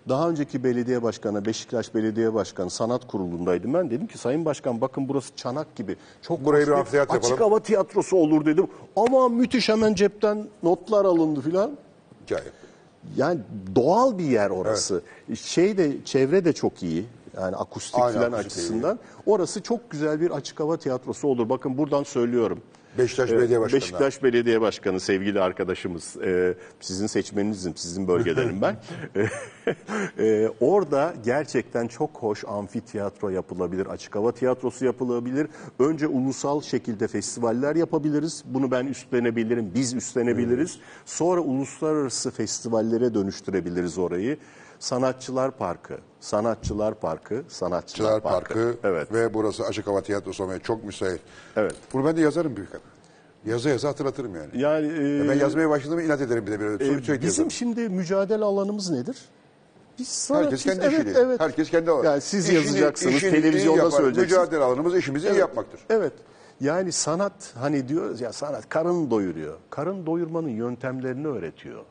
[0.10, 3.90] daha önceki belediye başkanı, Beşiktaş Belediye Başkanı sanat kurulundaydım ben.
[3.90, 5.96] Dedim ki Sayın Başkan bakın burası çanak gibi.
[6.22, 8.68] Çok Burayı bir amfiteyatro açık yapalım." hava tiyatrosu olur dedim.
[8.96, 11.72] Ama müthiş hemen cepten notlar alındı filan.
[12.26, 12.44] Hikaye.
[13.18, 13.40] Yani
[13.76, 15.02] doğal bir yer orası.
[15.36, 17.06] Şey de çevre de çok iyi.
[17.38, 19.00] Yani akustik Aynen, falan akustik açısından.
[19.26, 21.50] Orası çok güzel bir açık hava tiyatrosu olur.
[21.50, 22.62] Bakın buradan söylüyorum.
[22.98, 23.82] Beşiktaş Belediye Başkanı.
[23.82, 26.18] Beşiktaş Belediye Başkanı sevgili arkadaşımız.
[26.24, 28.78] Ee, sizin seçmeninizim, sizin bölgedenim ben.
[30.20, 35.48] Ee, orada gerçekten çok hoş amfiteyatro yapılabilir, açık hava tiyatrosu yapılabilir.
[35.80, 38.44] Önce ulusal şekilde festivaller yapabiliriz.
[38.46, 40.80] Bunu ben üstlenebilirim, biz üstlenebiliriz.
[41.06, 44.38] Sonra uluslararası festivallere dönüştürebiliriz orayı.
[44.86, 48.54] Sanatçılar Parkı, Sanatçılar Parkı, Sanatçılar, Parkı.
[48.54, 49.14] Parkı Evet.
[49.14, 51.20] ve burası açık hava tiyatrosu olmaya çok müsait.
[51.56, 51.76] Evet.
[51.94, 52.82] Bunu ben de yazarım büyük adam.
[53.46, 54.48] Yazı yazı hatırlatırım yani.
[54.54, 56.76] Yani e, ben yazmaya başladığımda inat ederim bir de böyle.
[56.88, 57.52] e, bizim yazarım.
[57.52, 59.18] şimdi mücadele alanımız nedir?
[60.00, 61.20] Biz sanat- Herkes biz- kendi evet, işiyle.
[61.20, 61.40] evet.
[61.40, 62.06] Herkes kendi alanı.
[62.06, 63.98] Yani siz İşini- yazacaksınız, işini televizyonda yapar.
[63.98, 64.40] söyleyeceksiniz.
[64.42, 65.80] Mücadele alanımız işimizi iyi yapmaktır.
[65.90, 66.14] Evet.
[66.62, 69.58] Yani sanat hani diyoruz ya sanat karın doyuruyor.
[69.70, 71.84] Karın doyurmanın yöntemlerini öğretiyor.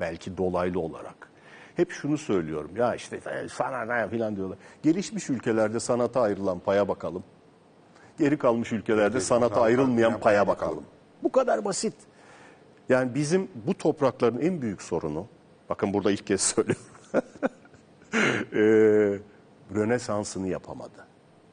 [0.00, 1.25] Belki dolaylı olarak.
[1.76, 2.70] Hep şunu söylüyorum.
[2.76, 4.58] Ya işte e, sanat ha falan diyorlar.
[4.82, 7.24] Gelişmiş ülkelerde sanata ayrılan paya bakalım.
[8.18, 10.84] Geri kalmış ülkelerde sanata sanata ayrılmayan paya bakalım.
[11.22, 11.94] Bu kadar basit.
[12.88, 15.26] Yani bizim bu toprakların en büyük sorunu,
[15.68, 16.82] bakın burada ilk kez söylüyorum.
[18.52, 19.20] Eee
[19.74, 21.06] Rönesans'ını yapamadı.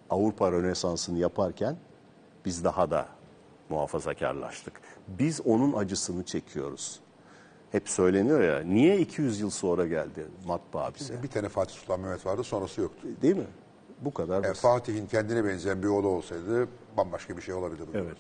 [0.10, 1.76] Avrupa Rönesans'ını yaparken
[2.46, 3.06] biz daha da
[3.70, 4.82] muhafazakarlaştık.
[5.08, 7.00] Biz onun acısını çekiyoruz.
[7.74, 11.24] Hep söyleniyor ya, niye 200 yıl sonra geldi matbaa bize?
[11.24, 13.08] Bir tane Fatih Sultan Mehmet vardı sonrası yoktu.
[13.22, 13.48] Değil mi?
[14.02, 14.62] Bu kadar basit.
[14.62, 16.68] Fatih'in kendine benzeyen bir oğlu olsaydı
[16.98, 17.90] bambaşka bir şey olabilirdi.
[17.94, 18.18] Evet.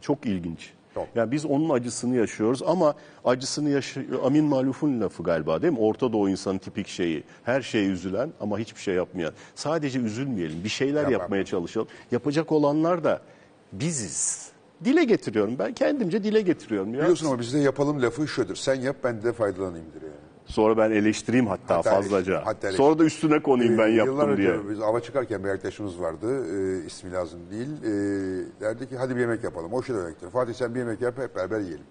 [0.00, 0.72] Çok ilginç.
[0.94, 1.06] Çok.
[1.14, 5.78] Yani biz onun acısını yaşıyoruz ama acısını yaşı Amin Maluf'un lafı galiba değil mi?
[5.78, 7.24] Orta Doğu insanı tipik şeyi.
[7.44, 9.32] Her şeye üzülen ama hiçbir şey yapmayan.
[9.54, 10.64] Sadece üzülmeyelim.
[10.64, 11.20] Bir şeyler Yapalım.
[11.20, 11.88] yapmaya çalışalım.
[12.10, 13.22] Yapacak olanlar da
[13.72, 14.52] biziz.
[14.84, 15.72] Dile getiriyorum ben.
[15.74, 16.94] Kendimce dile getiriyorum.
[16.94, 17.00] Ya.
[17.00, 18.56] Biliyorsun ama bizde yapalım lafı şudur.
[18.56, 20.12] Sen yap ben de faydalanayımdır yani.
[20.46, 22.16] Sonra ben eleştireyim hatta, Hatta fazlaca.
[22.16, 22.76] eleştireyim, hatta eleştireyim.
[22.92, 24.50] Sonra da üstüne konayım ben Ee, yaptım Yıllar diye.
[24.50, 26.44] önce biz ava çıkarken bir arkadaşımız vardı.
[26.82, 27.68] E, ismi lazım değil.
[27.82, 27.90] E,
[28.60, 29.72] derdi ki hadi bir yemek yapalım.
[29.72, 30.30] O şu demektir.
[30.30, 31.84] Fatih sen bir yemek yap hep beraber yiyelim.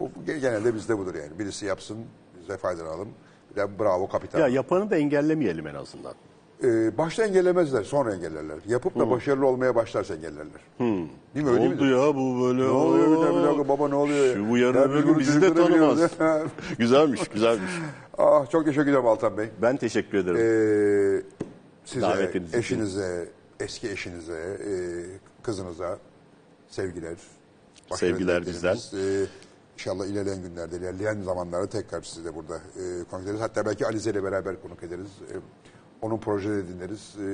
[0.00, 1.38] bu, bu genelde bizde budur yani.
[1.38, 1.98] Birisi yapsın
[2.40, 3.08] biz de faydalanalım.
[3.50, 4.40] Bir de bravo kapitan.
[4.40, 6.14] Ya yapanı da engellemeyelim en azından.
[6.64, 8.58] Ee, başta engellemezler, sonra engellerler.
[8.66, 10.60] Yapıp da başarılı olmaya başlarsa engellerler.
[11.34, 11.50] Değil mi?
[11.50, 11.86] Öyle oldu midir?
[11.90, 12.62] ya bu böyle?
[12.62, 14.34] Ne oluyor bir dakika, bir dakika baba ne oluyor?
[14.34, 15.98] Şu bu yarın Ya öbür gün bizi de tanımaz.
[16.78, 17.70] güzelmiş, güzelmiş.
[18.18, 19.48] ah, çok teşekkür ederim Altan Bey.
[19.62, 20.36] Ben teşekkür ederim.
[20.36, 21.22] Ee,
[21.84, 22.58] size, Davetiniz için.
[22.58, 23.28] eşinize,
[23.60, 24.72] eski eşinize, e,
[25.42, 25.98] kızınıza
[26.68, 27.16] sevgiler.
[27.94, 28.94] Sevgiler dileklerimiz.
[28.94, 29.26] Ee,
[29.74, 33.40] İnşallah ilerleyen günlerde, ilerleyen zamanlarda tekrar sizi de burada e, konuk ederiz.
[33.40, 35.08] Hatta belki Alize ile beraber konuk ederiz.
[35.32, 35.34] E,
[36.02, 37.14] onun projeleri dinleriz.
[37.16, 37.24] E,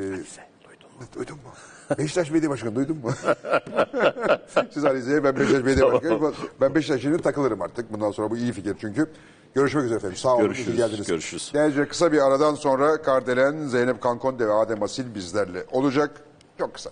[0.65, 1.07] duydun mu?
[1.15, 1.51] Duydun mu?
[1.99, 3.11] Beşiktaş Belediye Başkanı duydun mu?
[4.71, 6.33] Siz Alize'ye ben Beşiktaş Belediye Başkanı.
[6.61, 7.93] Ben Beşiktaş'ın takılırım artık.
[7.93, 9.11] Bundan sonra bu iyi fikir çünkü.
[9.55, 10.17] Görüşmek üzere efendim.
[10.17, 10.43] Sağ olun.
[10.43, 11.07] iyi Görüşürüz, geldiniz.
[11.07, 11.51] görüşürüz.
[11.55, 16.11] Değerli kısa bir aradan sonra Kardelen, Zeynep Kankonde ve Adem Asil bizlerle olacak.
[16.59, 16.91] Çok kısa.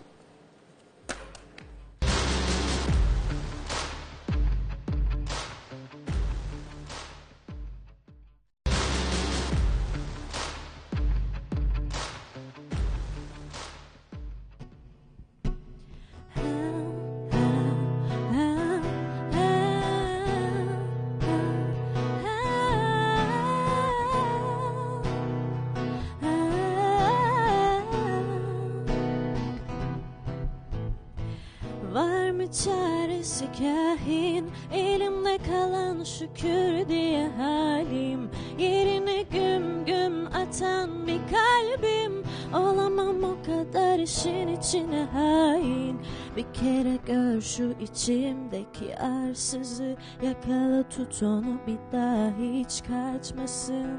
[50.23, 53.99] Yakala tut onu bir daha hiç kaçmasın.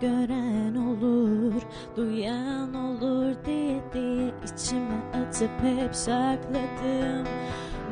[0.00, 1.62] Gören olur,
[1.96, 7.26] duyan olur diye diye içime atıp hep sakladım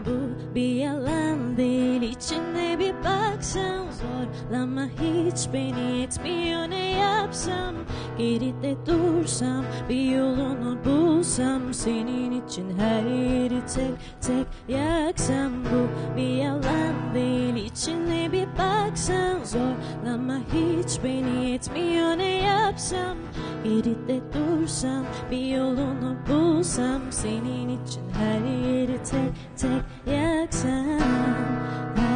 [0.06, 2.02] bu bir yalan değil.
[2.02, 7.74] İçinde bir baksan Zorlama hiç beni yetmiyor ne yapsam.
[8.18, 15.52] Geride dursam bir yolunu bulsam Senin için her yeri tek tek yaksam.
[15.64, 17.54] Bu bir yalan değil.
[17.54, 23.16] İçinde bir baksan Zorlama hiç beni yetmiyor ne yapsam.
[23.64, 31.00] Geride dursam bir yolunu bulsam Senin için her yeri tek tek yaksam
[31.98, 32.11] Ah,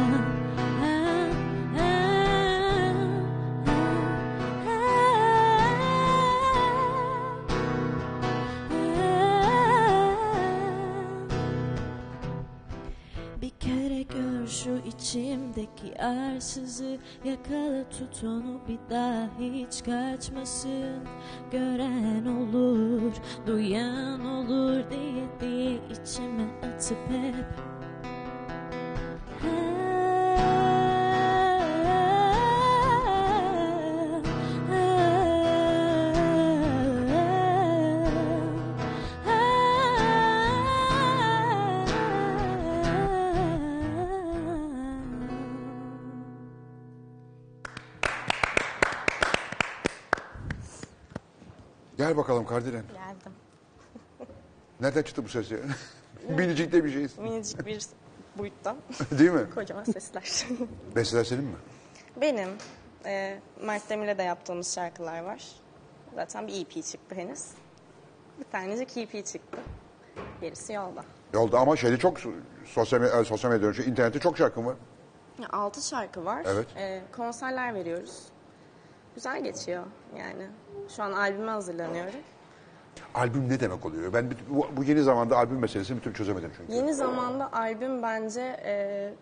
[15.95, 21.03] arsızı yakala tut onu bir daha hiç kaçmasın.
[21.51, 23.13] Gören olur,
[23.47, 27.45] duyan olur diye diye içime atıp hep
[52.07, 52.83] Gel bakalım Kardelen.
[52.83, 53.31] Geldim.
[54.81, 55.57] Nereden çıktı bu ses ya?
[56.29, 57.17] Minicik de bir şeyiz.
[57.17, 57.81] Minicik bir
[58.37, 58.75] boyutta.
[59.19, 59.49] Değil mi?
[59.55, 60.47] Kocaman sesler.
[60.95, 61.55] Besteler senin mi?
[62.21, 62.49] Benim
[63.05, 65.45] e, Mert Demir'le de yaptığımız şarkılar var.
[66.15, 67.45] Zaten bir EP çıktı henüz.
[68.39, 69.57] Bir tanecik EP çıktı.
[70.41, 71.03] Gerisi yolda.
[71.33, 72.17] Yolda ama şeyde çok
[72.65, 74.75] sosyal, e, sosyal medya, şu internette çok şarkın var.
[75.51, 76.43] Altı şarkı var.
[76.47, 76.67] Evet.
[76.77, 78.23] E, konserler veriyoruz.
[79.17, 79.83] Güzel geçiyor
[80.17, 80.47] yani.
[80.95, 82.13] Şu an albüme hazırlanıyorum.
[83.13, 84.13] Albüm ne demek oluyor?
[84.13, 86.73] Ben bu, bu yeni zamanda albüm meselesini bir türlü çözemedim çünkü.
[86.73, 89.13] Yeni zamanda albüm bence e,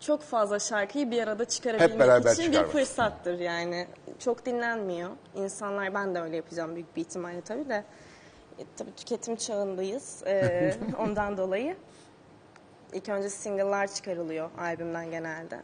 [0.00, 2.72] çok fazla şarkıyı bir arada çıkarabilmek Hep beraber için bir çıkarmak.
[2.72, 3.86] fırsattır yani.
[4.18, 5.10] Çok dinlenmiyor.
[5.34, 7.84] İnsanlar ben de öyle yapacağım büyük bir ihtimalle tabii de.
[8.58, 10.22] E, tabii tüketim çağındayız.
[10.26, 11.76] E, ondan dolayı
[12.92, 15.60] ilk önce single'lar çıkarılıyor albümden genelde.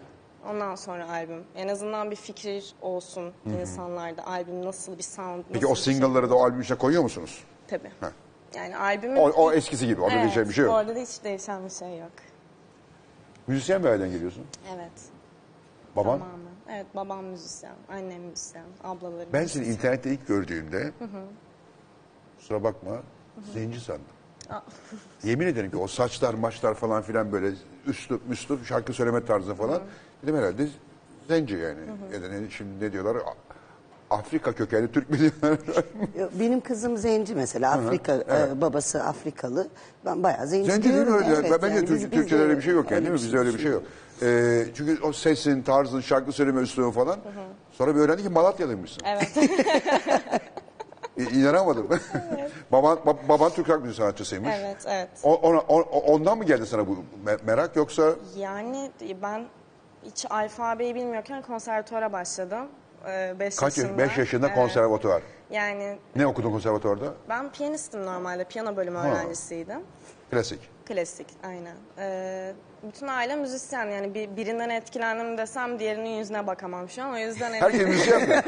[0.48, 1.44] Ondan sonra albüm.
[1.56, 4.26] En azından bir fikir olsun insanlarda.
[4.26, 5.94] Albüm nasıl bir sound, Peki nasıl o bir şey.
[5.94, 7.44] single'ları da o albüm içine koyuyor musunuz?
[7.68, 7.90] Tabii.
[8.00, 8.12] Ha.
[8.54, 9.16] Yani albümün...
[9.16, 10.74] O, o eskisi gibi, orada değişen bir şey yok.
[10.74, 12.10] Orada da hiç değişen bir şey yok.
[13.46, 14.46] Müzisyen bir aileden geliyorsun.
[14.74, 14.92] Evet.
[15.96, 16.18] Baban.
[16.18, 16.50] Tamamen.
[16.68, 20.92] Evet babam müzisyen, annem müzisyen, ablalarım Ben seni internette ilk gördüğümde,
[22.38, 22.90] kusura bakma,
[23.54, 24.04] zenci sandım.
[25.24, 27.52] Yemin ederim ki o saçlar, maçlar falan filan böyle
[27.86, 29.82] üslup, müslup, şarkı söyleme tarzı falan.
[30.22, 30.68] Dedim herhalde
[31.28, 31.78] zenci yani.
[32.14, 33.16] Ya da ne, şimdi ne diyorlar?
[34.10, 35.58] Afrika kökenli Türk mü diyorlar?
[36.40, 39.68] Benim kızım zenci mesela Afrika e, babası Afrikalı.
[40.04, 41.24] Ben bayağı zenci, zenci değil mi diyorum.
[41.24, 41.34] öyle?
[41.36, 43.10] Evet, ben bence yani Türk, biz- biz Türkçe'de de öyle bir şey yok yani değil
[43.12, 43.14] mi?
[43.14, 43.82] Bizde öyle bir şey yok.
[44.22, 47.18] Ee, çünkü o sesin, tarzın, şarkı söyleme üslubu falan.
[47.72, 49.02] Sonra bir öğrendik ki Malatyalıymışsın.
[49.06, 49.36] Evet.
[51.18, 51.86] İ- İnanamadım.
[52.72, 54.50] baban, ba- baban Türk halk müziği sanatçısıymış.
[54.60, 55.08] evet, evet.
[55.22, 56.96] O, ona- o- o- ondan mı geldi sana bu
[57.26, 58.90] me- merak yoksa Yani
[59.22, 59.44] ben
[60.04, 62.66] hiç alfabeyi bilmiyorken konservatuara başladım.
[63.06, 63.98] 5 kaç yaş, yaşında.
[63.98, 64.56] 5 yaşında Evet.
[64.56, 65.22] konservatuvar.
[65.50, 67.14] Yani Ne okudun konservatuvarda?
[67.28, 68.44] ben piyanistim normalde.
[68.44, 69.80] Piyano bölümü öğrencisiydim.
[70.30, 70.69] Klasik.
[70.94, 71.76] Klasik, aynen.
[71.98, 73.86] Ee, bütün aile müzisyen.
[73.86, 77.12] Yani bir, birinden etkilendim desem diğerinin yüzüne bakamam şu an.
[77.12, 77.62] O yüzden evet.
[77.62, 78.42] Herkes müzisyen mi?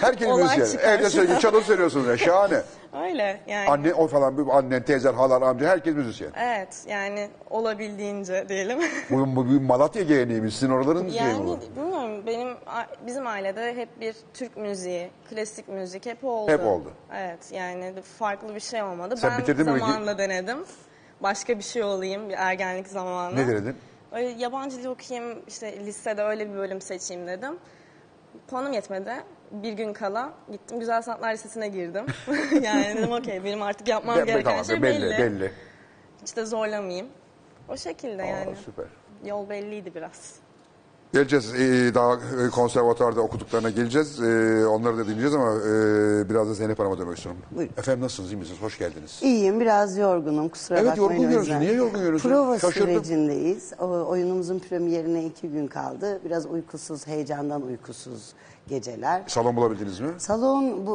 [0.00, 0.78] Herkes Olay müzisyen.
[0.78, 0.92] çıkar.
[0.98, 2.16] Evde söylüyor, çalo söylüyorsunuz ya.
[2.16, 2.60] Şahane.
[3.02, 3.68] Öyle yani.
[3.68, 6.30] Anne o falan, bir annen, teyzen, halan, amca herkes müzisyen.
[6.38, 8.78] Evet yani olabildiğince diyelim.
[9.10, 11.58] Bu, bu bir Malatya geleneği Sizin oraların yani bu.
[11.76, 16.50] bilmiyorum benim a- bizim ailede hep bir Türk müziği, klasik müzik hep oldu.
[16.52, 16.92] Hep oldu.
[17.16, 19.16] Evet yani farklı bir şey olmadı.
[19.16, 20.58] Sen ben bitirdin mi zamanında denedim.
[21.22, 23.36] Başka bir şey olayım bir ergenlik zamanı.
[23.36, 23.76] Ne denedin?
[24.12, 27.58] Öyle yabancı dil okuyayım işte lisede öyle bir bölüm seçeyim dedim.
[28.48, 29.12] Puanım yetmedi.
[29.50, 32.06] Bir gün kala gittim Güzel Sanatlar Lisesi'ne girdim.
[32.62, 35.18] yani dedim okey benim artık yapmam Be- gereken tamam, şey belli, belli.
[35.18, 35.52] belli.
[36.22, 37.06] Hiç de zorlamayayım.
[37.68, 38.56] O şekilde Aa, yani.
[38.56, 38.86] süper.
[39.24, 40.34] Yol belliydi biraz.
[41.12, 41.54] Geleceğiz.
[41.54, 44.20] Ee, daha e, konservatuarda okuduklarına geleceğiz.
[44.22, 47.42] Ee, onları da dinleyeceğiz ama e, biraz da Zeynep Hanım'a dönmek istiyorum.
[47.50, 47.72] Buyurun.
[47.78, 48.32] Efendim nasılsınız?
[48.32, 48.62] iyi misiniz?
[48.62, 49.18] Hoş geldiniz.
[49.22, 51.22] İyiyim biraz yorgunum kusura Evet, bakmayın.
[51.22, 51.60] yorgun o yüzden.
[51.60, 52.28] Niye yorgun görüyorsun?
[52.28, 52.88] Prova Şaşırdım.
[52.88, 53.72] sürecindeyiz.
[53.78, 56.20] O, oyunumuzun premierine iki gün kaldı.
[56.24, 58.32] Biraz uykusuz, heyecandan uykusuz
[58.70, 59.22] geceler.
[59.26, 60.08] Salon bulabildiniz mi?
[60.18, 60.92] Salon bu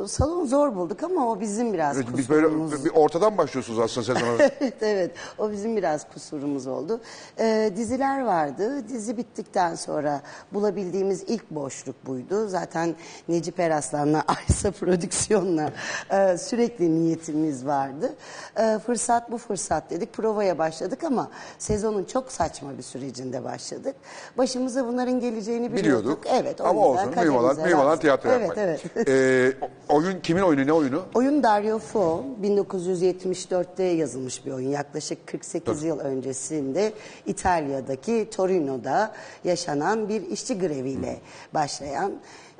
[0.00, 2.84] ıı, salon zor bulduk ama o bizim biraz Evet, biz böyle kusurumuz.
[2.84, 4.32] bir ortadan başlıyorsunuz aslında sezona.
[4.60, 7.00] evet evet o bizim biraz kusurumuz oldu.
[7.38, 8.88] Ee, diziler vardı.
[8.88, 12.48] Dizi bittikten sonra bulabildiğimiz ilk boşluk buydu.
[12.48, 12.94] Zaten
[13.28, 15.70] Necip Eraslan'la Aysa Prodüksiyon'la
[16.10, 18.14] e, sürekli niyetimiz vardı.
[18.56, 20.12] E, fırsat bu fırsat dedik.
[20.12, 23.96] Provaya başladık ama sezonun çok saçma bir sürecinde başladık.
[24.38, 25.82] Başımıza bunların geleceğini biliyorduk.
[25.84, 26.24] Biliyorduk.
[26.30, 26.60] Evet.
[26.60, 27.34] o Ama yüzden mühim
[27.76, 28.00] olan razı.
[28.00, 28.58] tiyatro evet, yapmak.
[28.58, 29.52] Evet Ee,
[29.88, 30.66] o- oyun kimin oyunu?
[30.66, 31.02] Ne oyunu?
[31.14, 34.68] Oyun Dario Fo 1974'te yazılmış bir oyun.
[34.70, 36.92] Yaklaşık 48 yıl öncesinde
[37.26, 39.12] İtalya'daki Torino'da
[39.44, 41.20] yaşanan bir işçi greviyle
[41.54, 42.12] başlayan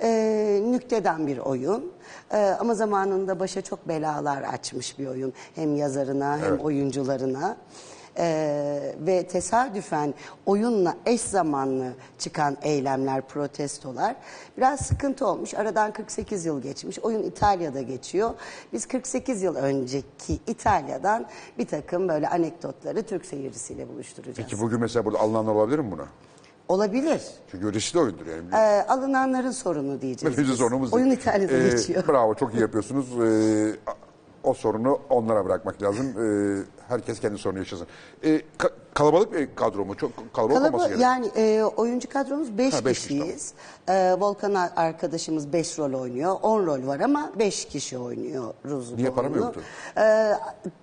[0.02, 1.92] e, nükteden bir oyun.
[2.32, 5.32] E, ama zamanında başa çok belalar açmış bir oyun.
[5.54, 6.60] Hem yazarına hem Evet.
[6.64, 7.56] oyuncularına.
[8.18, 10.14] Ee, ve tesadüfen
[10.46, 14.16] oyunla eş zamanlı çıkan eylemler, protestolar
[14.56, 15.54] biraz sıkıntı olmuş.
[15.54, 16.98] Aradan 48 yıl geçmiş.
[16.98, 18.30] Oyun İtalya'da geçiyor.
[18.72, 21.26] Biz 48 yıl önceki İtalya'dan
[21.58, 24.36] bir takım böyle anekdotları Türk seyircisiyle buluşturacağız.
[24.36, 26.06] Peki bugün mesela burada alınanlar olabilir mi buna?
[26.68, 27.22] Olabilir.
[27.50, 28.44] Çünkü riskli oyundur yani.
[28.54, 30.38] Ee, alınanların sorunu diyeceğiz.
[30.38, 30.58] Bizim biz.
[30.58, 31.10] sorunumuz Oyun.
[31.10, 32.08] İtalya'da Ee, geçiyor.
[32.08, 33.06] Bravo çok iyi yapıyorsunuz.
[33.20, 33.76] Ee,
[34.44, 36.06] o sorunu onlara bırakmak lazım.
[36.06, 37.86] Ee, herkes kendi sorunu yaşasın.
[38.24, 39.96] Ee, ka- kalabalık bir kadro mu?
[39.96, 41.10] Çok kalabalık olması Kalıbı, gerekiyor.
[41.10, 43.52] yani e, oyuncu kadromuz 5 Ha, beş kişi, kişiyiz.
[43.88, 46.36] E, Volkan ar- arkadaşımız 5 rol oynuyor.
[46.42, 48.92] 10 rol var ama 5 kişi oynuyoruz.
[48.92, 49.46] Niye para mı oyunu.
[49.46, 49.60] yoktu?
[50.00, 50.32] E,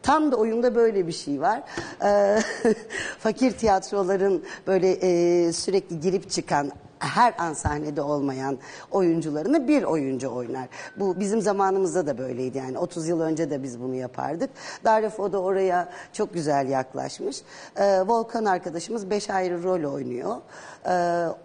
[0.04, 1.64] tam da oyunda böyle bir şey var.
[2.04, 2.39] E,
[3.20, 8.58] fakir tiyatroların böyle e, sürekli girip çıkan her an sahnede olmayan
[8.91, 10.68] oyuncularını bir oyuncu oynar.
[10.97, 14.50] Bu bizim zamanımızda da böyleydi yani 30 yıl önce de biz bunu yapardık.
[14.84, 17.41] Darifo da oraya çok güzel yaklaşmış.
[17.78, 20.36] Ee, Volkan arkadaşımız 5 ayrı rol oynuyor.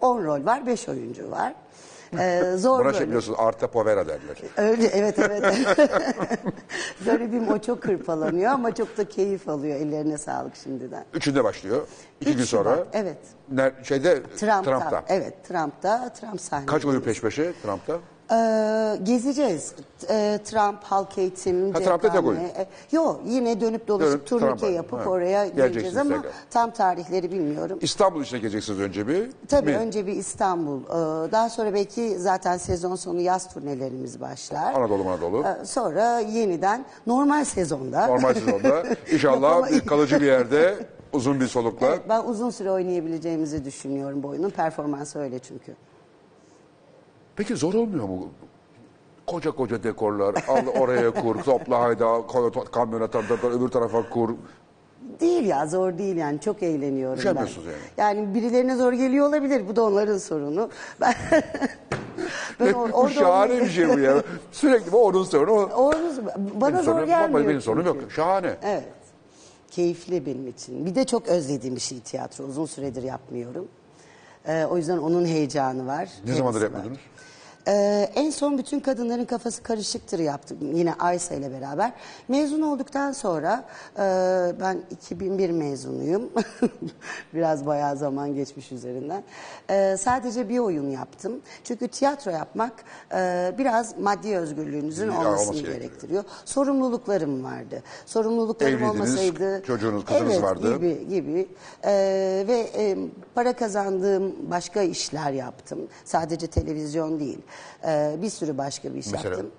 [0.01, 1.53] 10 rol var 5 oyuncu var.
[2.19, 4.37] Ee, zor Buna şey biliyorsunuz Arte Povera derler.
[4.57, 5.43] Öyle evet evet.
[7.05, 9.75] Garibim o çok hırpalanıyor ama çok da keyif alıyor.
[9.75, 11.05] Ellerine sağlık şimdiden.
[11.13, 11.87] Üçünde başlıyor.
[12.21, 12.73] İki Üç gün sonra.
[12.75, 13.17] Şubat, evet.
[13.53, 14.61] ner- şeyde Trump'ta.
[14.61, 15.03] Trump'ta.
[15.07, 16.13] Evet Trump'ta.
[16.13, 16.65] Trump sahnesi.
[16.67, 17.97] Kaç oyun peş peşe Trump'ta?
[18.31, 19.73] Ee, gezeceğiz.
[20.09, 22.39] Ee, Trump, halk eğitim, Ha, Trump'ta tek oyun.
[22.39, 24.67] E, Yok yine dönüp dolaşıp Dönüp turnike Trump'a.
[24.67, 25.09] yapıp Ha.
[25.09, 26.31] oraya Geleceksiniz ama tekrar.
[26.49, 27.79] tam tarihleri bilmiyorum.
[27.81, 29.29] İstanbul içine geleceksiniz önce bir.
[29.49, 29.77] Tabii mi?
[29.77, 30.79] önce bir İstanbul.
[30.83, 34.73] ee, Daha sonra belki zaten sezon sonu yaz turnelerimiz başlar.
[34.73, 35.43] Anadolu Anadolu.
[35.61, 38.07] Ee, Sonra yeniden normal sezonda.
[38.07, 38.83] Normal sezonda.
[39.11, 40.75] İnşallah bir kalıcı bir yerde
[41.13, 41.97] uzun bir solukla.
[42.09, 44.49] Ben uzun süre oynayabileceğimizi düşünüyorum bu oyunun.
[44.49, 45.75] Performansı öyle çünkü.
[47.35, 48.29] Peki zor olmuyor mu?
[49.27, 52.27] Koca koca dekorlar, al oraya kur, topla hayda,
[52.71, 54.29] kamyona tar- tar- tar- öbür tarafa kur.
[55.19, 57.19] Değil ya zor değil yani çok eğleniyorum ben.
[57.19, 57.77] Üşenmiyorsunuz yani.
[57.97, 60.69] Yani birilerine zor geliyor olabilir bu da onların sorunu.
[61.01, 61.13] Ben,
[62.59, 64.23] ben or- bu orada şahane olmayı- bir şey bu ya.
[64.51, 65.51] Sürekli bu onun sorunu.
[65.51, 66.23] O, Orası-
[66.61, 67.47] bana zor sorunum- gelmiyor.
[67.49, 68.11] Benim sorunum yok.
[68.11, 68.55] Şahane.
[68.63, 68.83] Evet.
[69.71, 70.85] Keyifli benim için.
[70.85, 72.43] Bir de çok özlediğim bir şey tiyatro.
[72.43, 73.67] Uzun süredir yapmıyorum.
[74.47, 76.09] Ee, o yüzden onun heyecanı var.
[76.27, 76.81] Ne zamandır var.
[77.67, 81.91] Ee, en son bütün kadınların kafası karışıktır yaptım yine Aysa ile beraber.
[82.27, 83.65] Mezun olduktan sonra
[83.97, 84.01] e,
[84.61, 86.29] ben 2001 mezunuyum.
[87.33, 89.23] Biraz bayağı zaman geçmiş üzerinden.
[89.69, 91.41] Ee, sadece bir oyun yaptım.
[91.63, 92.73] Çünkü tiyatro yapmak
[93.13, 95.77] e, biraz maddi özgürlüğünüzün Ya, olmasını olması gerekiyor.
[95.77, 96.23] gerektiriyor.
[96.45, 97.83] Sorumluluklarım vardı.
[98.05, 99.63] Sorumluluklarım Evliydiniz, olmasaydı...
[99.67, 100.75] çocuğunuz, kızınız evet, vardı.
[100.75, 101.47] gibi gibi.
[101.85, 102.97] Ee, ve e,
[103.35, 105.79] para kazandığım başka işler yaptım.
[106.05, 107.39] Sadece televizyon değil.
[107.87, 109.29] Ee, bir sürü başka bir iş Mesela?
[109.29, 109.51] yaptım.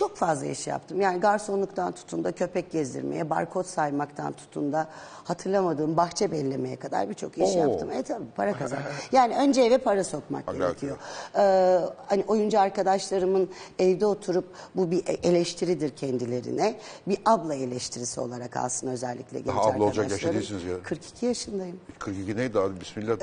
[0.00, 1.00] Çok fazla iş yaptım.
[1.00, 4.88] Yani garsonluktan tutun da köpek gezdirmeye, barkod saymaktan tutun da
[5.24, 7.58] hatırlamadığım bahçe bellemeye kadar birçok iş Oo.
[7.58, 7.90] yaptım.
[7.90, 8.78] E tabii para kazan.
[9.12, 10.96] Yani önce eve para sokmak Acayip gerekiyor.
[11.36, 13.48] Ee, hani oyuncu arkadaşlarımın
[13.78, 14.44] evde oturup
[14.74, 16.74] bu bir eleştiridir kendilerine.
[17.08, 20.36] Bir abla eleştirisi olarak alsın özellikle genç Daha abla olacak arkadaşlarım.
[20.36, 20.82] değilsiniz ya.
[20.82, 21.80] 42 yaşındayım.
[21.98, 22.80] 42 neydi abi?
[22.80, 23.16] Bismillah.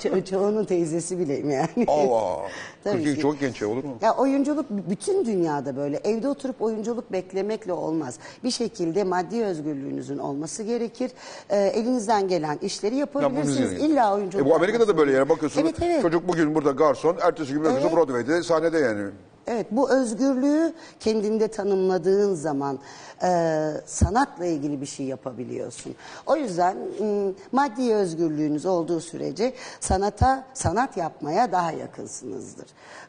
[0.00, 1.84] Ço- çoğunun teyzesi bileyim yani.
[1.86, 2.38] Allah.
[2.84, 3.22] Tabii 42 ki.
[3.22, 3.98] çok genç olur mu?
[4.00, 5.96] Ya oyunculuk bütün dünyada böyle.
[5.96, 8.18] Evde oturup oyunculuk beklemekle olmaz.
[8.44, 11.10] Bir şekilde maddi özgürlüğünüzün olması gerekir.
[11.50, 13.72] Ee, elinizden gelen işleri yapabilirsiniz.
[13.72, 14.46] İlla oyunculuk.
[14.46, 15.70] E bu Amerika'da da böyle yani bakıyorsunuz.
[15.70, 16.02] Evet evet.
[16.02, 17.92] Çocuk bugün burada garson, ertesi gün Evet.
[17.92, 19.10] Broadway'de sahnede yani.
[19.46, 22.78] Evet bu özgürlüğü kendinde tanımladığın zaman
[23.22, 25.94] e, sanatla ilgili bir şey yapabiliyorsun.
[26.26, 32.66] O yüzden m, maddi özgürlüğünüz olduğu sürece sanata sanat yapmaya daha yakınsınızdır.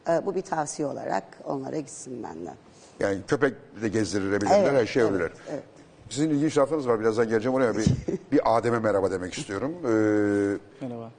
[0.08, 2.54] E, bu bir tavsiye olarak onlara gitsin benden.
[3.00, 5.32] Yani köpek de gezdirilebilirler, Evet, her şey evet, öyleler.
[5.50, 5.62] evet.
[6.10, 7.00] Sizin ilginç lafınız var.
[7.00, 7.76] Birazdan geleceğim oraya.
[7.76, 7.86] Bir,
[8.32, 9.74] bir Adem'e merhaba demek istiyorum.
[9.84, 11.10] Ee, Merhaba.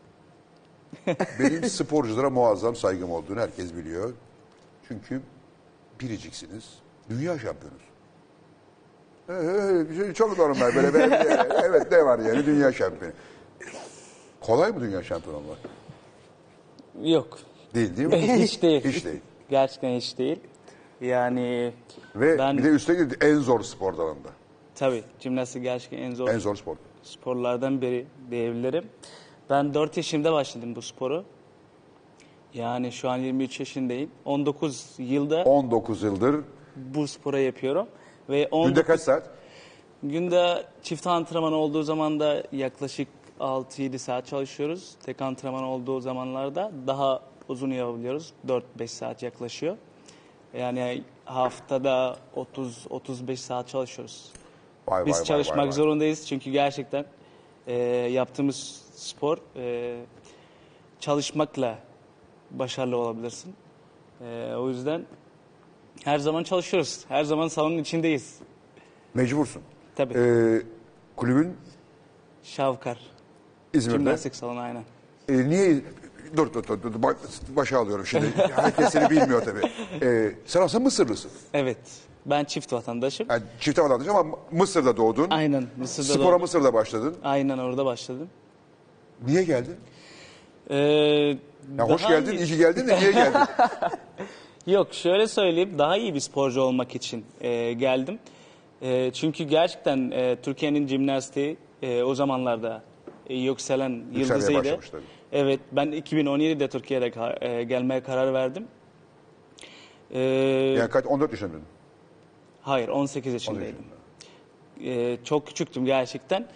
[1.39, 4.13] benim sporculara muazzam saygım olduğunu herkes biliyor.
[4.87, 5.21] Çünkü
[6.01, 6.79] biriciksiniz.
[7.09, 7.81] Dünya şampiyonuz.
[9.29, 10.93] Ee, şey çok normal böyle.
[10.93, 11.11] Ben,
[11.65, 13.13] evet ne var yani dünya şampiyonu.
[14.41, 15.57] Kolay mı dünya şampiyonu olmak?
[17.03, 17.39] Yok.
[17.73, 18.21] Değil değil mi?
[18.43, 18.83] hiç değil.
[18.83, 19.19] Hiç değil.
[19.49, 20.39] Gerçekten hiç değil.
[21.01, 21.73] Yani
[22.15, 24.29] Ve ben bir de üstelik en zor spor dalında.
[24.75, 26.75] tabii jimnastik gerçekten en zor En zor spor.
[27.03, 28.85] sporlardan biri diyebilirim.
[29.49, 31.25] Ben 4 yaşımda başladım bu sporu.
[32.53, 34.11] Yani şu an 23 yaşındayım.
[34.25, 36.35] 19 yılda 19 yıldır.
[36.75, 37.87] bu spora yapıyorum.
[38.29, 39.29] Ve 19, Günde kaç saat?
[40.03, 43.07] Günde çift antrenman olduğu zaman da yaklaşık
[43.39, 44.95] 6-7 saat çalışıyoruz.
[45.05, 48.33] Tek antrenman olduğu zamanlarda daha uzun yapabiliyoruz.
[48.47, 49.77] 4-5 saat yaklaşıyor.
[50.57, 54.31] Yani haftada 30-35 saat çalışıyoruz.
[54.87, 55.71] Vay, Biz vay, vay, çalışmak vay, vay.
[55.71, 57.05] zorundayız çünkü gerçekten
[57.67, 57.73] e,
[58.11, 59.95] yaptığımız spor e,
[60.99, 61.77] çalışmakla
[62.53, 63.53] başarılı olabilirsin.
[64.21, 65.05] E, o yüzden
[66.03, 67.05] her zaman çalışıyoruz.
[67.07, 68.35] Her zaman salonun içindeyiz.
[69.13, 69.61] Mecbursun.
[69.95, 70.13] Tabii.
[70.17, 70.61] Ee,
[71.15, 71.53] kulübün
[72.43, 72.97] Şavkar.
[73.73, 73.97] İzmir'de.
[73.97, 74.83] Jimnastik salonu aynen.
[75.29, 75.81] E, niye?
[76.37, 76.83] Dur dur dur.
[76.83, 76.93] dur.
[76.93, 77.15] Ba-
[77.55, 78.25] Başa alıyorum şimdi.
[78.55, 79.61] Herkes seni bilmiyor tabii.
[80.01, 81.31] Ee, sen aslında Mısırlısın.
[81.53, 81.77] Evet.
[82.25, 83.27] Ben çift vatandaşım.
[83.29, 85.29] Yani çifte vatandaş ama Mısır'da doğdun.
[85.29, 85.67] Aynen.
[85.77, 86.41] Mısır'da Spora doğdum.
[86.41, 87.15] Mısır'da başladın.
[87.23, 88.29] Aynen orada başladım.
[89.27, 89.75] Niye geldin?
[90.69, 91.37] Ee,
[91.77, 93.39] Ya hoş geldin, iyi- iyi ki geldin de niye geldin?
[94.67, 98.19] Yok şöyle söyleyeyim daha iyi bir sporcu olmak için e, geldim.
[98.81, 102.83] E, çünkü gerçekten e, Türkiye'nin jimnastiği e, o zamanlarda
[103.29, 104.59] e, yükselen yıldızıydı.
[104.59, 105.01] başlamış tabii.
[105.31, 108.67] Evet ben 2017'de Türkiye'de ka- e, gelmeye karar verdim.
[110.11, 110.19] E,
[110.77, 111.61] yani kaç, 14 yaşındın.
[112.61, 113.75] Hayır 18 yaşındaydım.
[114.85, 116.47] Ee, çok küçüktüm gerçekten.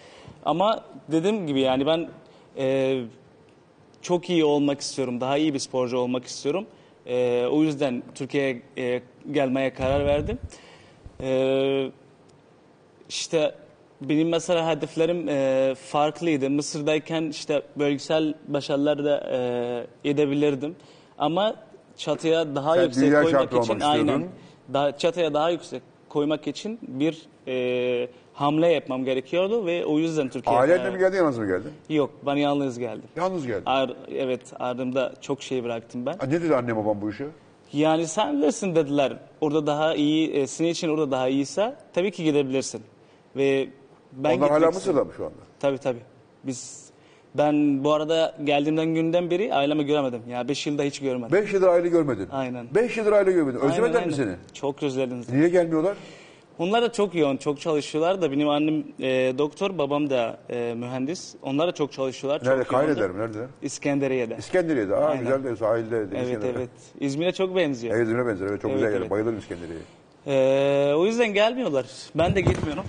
[0.45, 2.09] Ama dediğim gibi yani ben
[2.57, 3.01] e,
[4.07, 5.21] çok iyi olmak istiyorum.
[5.21, 6.65] Daha iyi bir sporcu olmak istiyorum.
[7.05, 9.01] E, o yüzden Türkiye'ye e,
[9.31, 10.39] gelmeye karar verdim.
[11.21, 11.91] E,
[13.09, 13.55] işte
[14.01, 16.49] benim mesela hedeflerim e, farklıydı.
[16.49, 19.29] Mısır'dayken işte bölgesel başarılar da
[20.03, 20.75] e, edebilirdim.
[21.17, 21.55] Ama
[21.97, 24.07] çatıya daha Sen yüksek dünya koymak için olmak istiyordun.
[24.07, 24.27] aynen
[24.73, 28.07] daha, çatıya daha yüksek koymak için bir e,
[28.37, 31.71] hamle yapmam gerekiyordu ve o yüzden Türkiye'ye Ailenle mi geldin, yalnız mı geldin?
[31.89, 33.09] Yok ben yalnız geldim.
[33.15, 33.63] Yalnız geldin.
[33.65, 36.17] Ar, evet ardımda çok şey bıraktım ben.
[36.17, 37.25] Ha, Ne dedi annem babam bu işe?
[37.73, 39.13] Yani sen bilirsin dediler.
[39.41, 42.81] Orada daha iyi, e, senin için orada daha iyiyse tabii ki gidebilirsin.
[43.35, 43.67] Ve
[44.11, 45.35] ben Onlar hala Mısır'da mı şu anda?
[45.59, 45.99] Tabii tabii.
[46.43, 46.87] Biz
[47.35, 50.21] ben bu arada geldiğimden günden beri ailemi göremedim.
[50.29, 51.31] Ya 5 yılda hiç görmedim.
[51.41, 52.27] 5 yıldır aile görmedin.
[52.31, 52.67] Aynen.
[52.75, 53.59] 5 yıldır aile görmedin.
[53.59, 54.31] Özlemediler mi seni?
[54.53, 55.29] Çok özlediniz.
[55.33, 55.97] Niye gelmiyorlar?
[56.59, 61.35] Onlar da çok yoğun, çok çalışıyorlar da benim annem e, doktor, babam da e, mühendis.
[61.43, 62.41] Onlar da çok çalışıyorlar.
[62.45, 62.63] Nerede?
[62.63, 63.19] çok mi?
[63.21, 63.47] Nerede?
[63.61, 64.35] İskenderiye'de.
[64.39, 64.95] İskenderiye'de.
[64.95, 65.23] Aa Aynen.
[65.23, 65.91] güzel de sahilde.
[65.91, 66.53] de Evet İskenderiye.
[66.57, 66.69] evet.
[66.99, 67.95] İzmir'e çok benziyor.
[67.95, 68.45] Evet İzmir'e benzer.
[68.47, 68.99] Evet çok Evet, güzel yer.
[68.99, 69.11] evet.
[69.11, 69.83] Bayılırım İskenderiye'ye.
[70.27, 71.85] E, o yüzden gelmiyorlar.
[72.15, 72.83] Ben de gitmiyorum.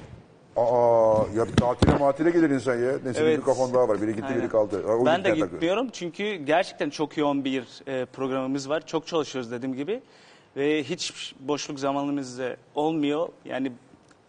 [0.57, 2.93] Aa ya tatile matile gelir insan ya.
[3.05, 3.33] Neyse Evet.
[3.33, 4.03] bir mikrofon daha var.
[4.03, 4.41] Biri gitti Aynen.
[4.41, 4.83] biri kaldı.
[4.89, 5.49] O Ben de gitti, takılıyor.
[5.51, 8.87] gitmiyorum çünkü gerçekten çok yoğun bir e, programımız var.
[8.87, 10.01] Çok çalışıyoruz dediğim gibi.
[10.57, 13.29] Ve hiç boşluk zamanımız e, olmuyor.
[13.45, 13.73] Yani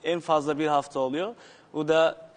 [0.04, 1.36] en fazla bir hafta oluyor.
[1.74, 2.30] O da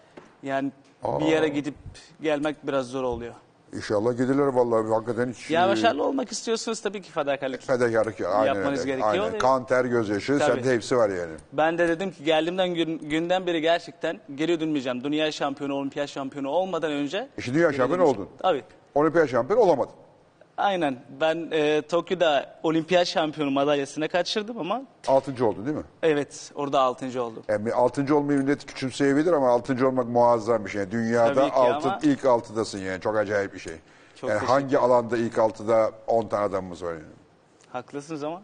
[0.43, 0.71] yani
[1.03, 1.75] bir yere gidip
[2.21, 3.33] gelmek biraz zor oluyor.
[3.75, 4.89] İnşallah gelirler vallahi.
[4.93, 5.51] Hakikaten hiç...
[5.51, 7.61] Ya e, başarılı olmak istiyorsunuz tabii ki fedakarlık.
[7.61, 8.21] Fedakarlık.
[8.21, 8.91] Aynen Yapmanız öyle.
[8.91, 9.39] gerekiyor Aynen.
[9.39, 10.39] Kan, ter, gözyaşı.
[10.39, 10.53] Tabii.
[10.53, 11.33] Sende hepsi var yani.
[11.53, 15.03] Ben de dedim ki geldiğimden gün, günden beri gerçekten geri dönmeyeceğim.
[15.03, 17.29] Dünya şampiyonu, olimpiyat şampiyonu olmadan önce.
[17.37, 18.29] İşte dünya şampiyonu oldun.
[18.39, 18.63] Tabii.
[18.95, 19.93] Olimpiyat şampiyonu olamadın.
[20.57, 20.99] Aynen.
[21.21, 25.83] Ben e, Tokyo'da olimpiyat şampiyonu madalyasını kaçırdım ama Altıncı oldun değil mi?
[26.03, 27.43] evet orada altıncı oldum.
[27.49, 30.91] Yani altıncı olmayı millet küçümseyebilir ama altıncı olmak muazzam bir şey.
[30.91, 33.01] Dünyada Tabii ki altın, ama- ilk altıdasın yani.
[33.01, 33.73] Çok acayip bir şey.
[34.15, 37.03] Çok yani teşekkür hangi alanda ilk altıda 10 tane adamımız var yani.
[37.69, 38.41] Haklısınız ama.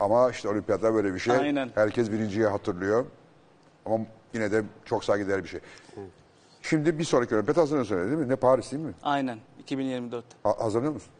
[0.00, 1.36] Ama işte olimpiyatta böyle bir şey.
[1.36, 1.70] Aynen.
[1.74, 3.04] Herkes birinciyi hatırlıyor.
[3.86, 3.98] Ama
[4.34, 5.60] yine de çok saygıdeğer bir şey.
[6.62, 8.28] Şimdi bir sonraki olimpiyat hazırlanıyor değil mi?
[8.28, 8.92] Ne Paris değil mi?
[9.02, 10.24] Aynen 2024.
[10.42, 11.12] Ha- hazırlanıyor musun?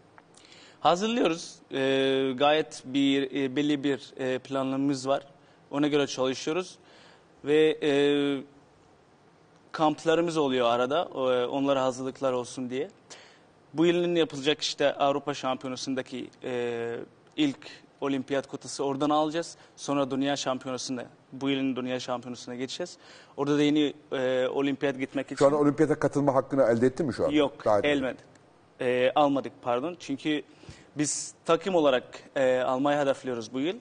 [0.87, 1.55] Hazırlıyoruz.
[1.73, 5.23] Ee, gayet bir e, belli bir e, planlamamız var.
[5.71, 6.79] Ona göre çalışıyoruz
[7.45, 7.91] ve e,
[9.73, 11.09] kamplarımız oluyor arada.
[11.15, 12.89] E, onlara hazırlıklar olsun diye.
[13.75, 16.97] Bu yılın yapılacak işte Avrupa Şampiyonası'ndaki e,
[17.37, 17.59] ilk
[18.01, 19.57] olimpiyat kotası oradan alacağız.
[19.77, 22.97] Sonra Dünya Şampiyonası'na, bu yılın Dünya Şampiyonası'na geçeceğiz.
[23.37, 25.37] Orada da yeni e, olimpiyat gitmek için.
[25.37, 27.35] Şu anda olimpiyata katılma hakkını elde ettin mi şu anda?
[27.37, 28.37] Yok, Daha elmedi.
[28.81, 29.97] Ee, almadık pardon.
[30.01, 30.43] Çünkü
[30.99, 32.05] biz takım olarak
[32.37, 33.77] e, almayı hedefliyoruz bu yıl.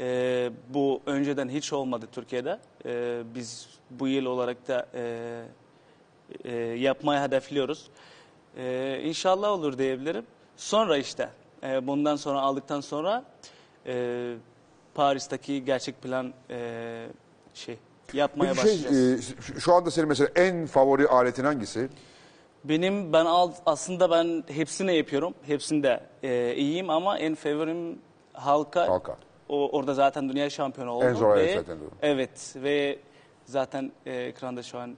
[0.00, 2.58] E, bu önceden hiç olmadı Türkiye'de.
[2.86, 5.42] E, biz bu yıl olarak da e,
[6.44, 7.86] e, yapmayı hedefliyoruz.
[8.56, 10.24] E, inşallah olur diyebilirim.
[10.56, 11.28] Sonra işte
[11.62, 13.24] e, bundan sonra aldıktan sonra
[13.86, 14.34] e,
[14.94, 17.06] Paris'teki gerçek plan e,
[17.54, 17.78] şey
[18.12, 19.28] yapmaya Peki şey, başlayacağız.
[19.30, 21.88] e, şu- şu anda senin mesela en favori aletin hangisi?
[22.64, 25.34] Benim ben al, aslında ben hepsini yapıyorum.
[25.46, 27.98] Hepsinde e, iyiyim ama en favorim
[28.32, 28.88] halka.
[28.88, 29.16] Halka.
[29.48, 31.04] O orada zaten dünya şampiyonu oldu.
[31.04, 31.90] En zor ve- zaten, doğru.
[32.02, 32.98] Evet ve
[33.44, 34.96] zaten e, ekranda şu an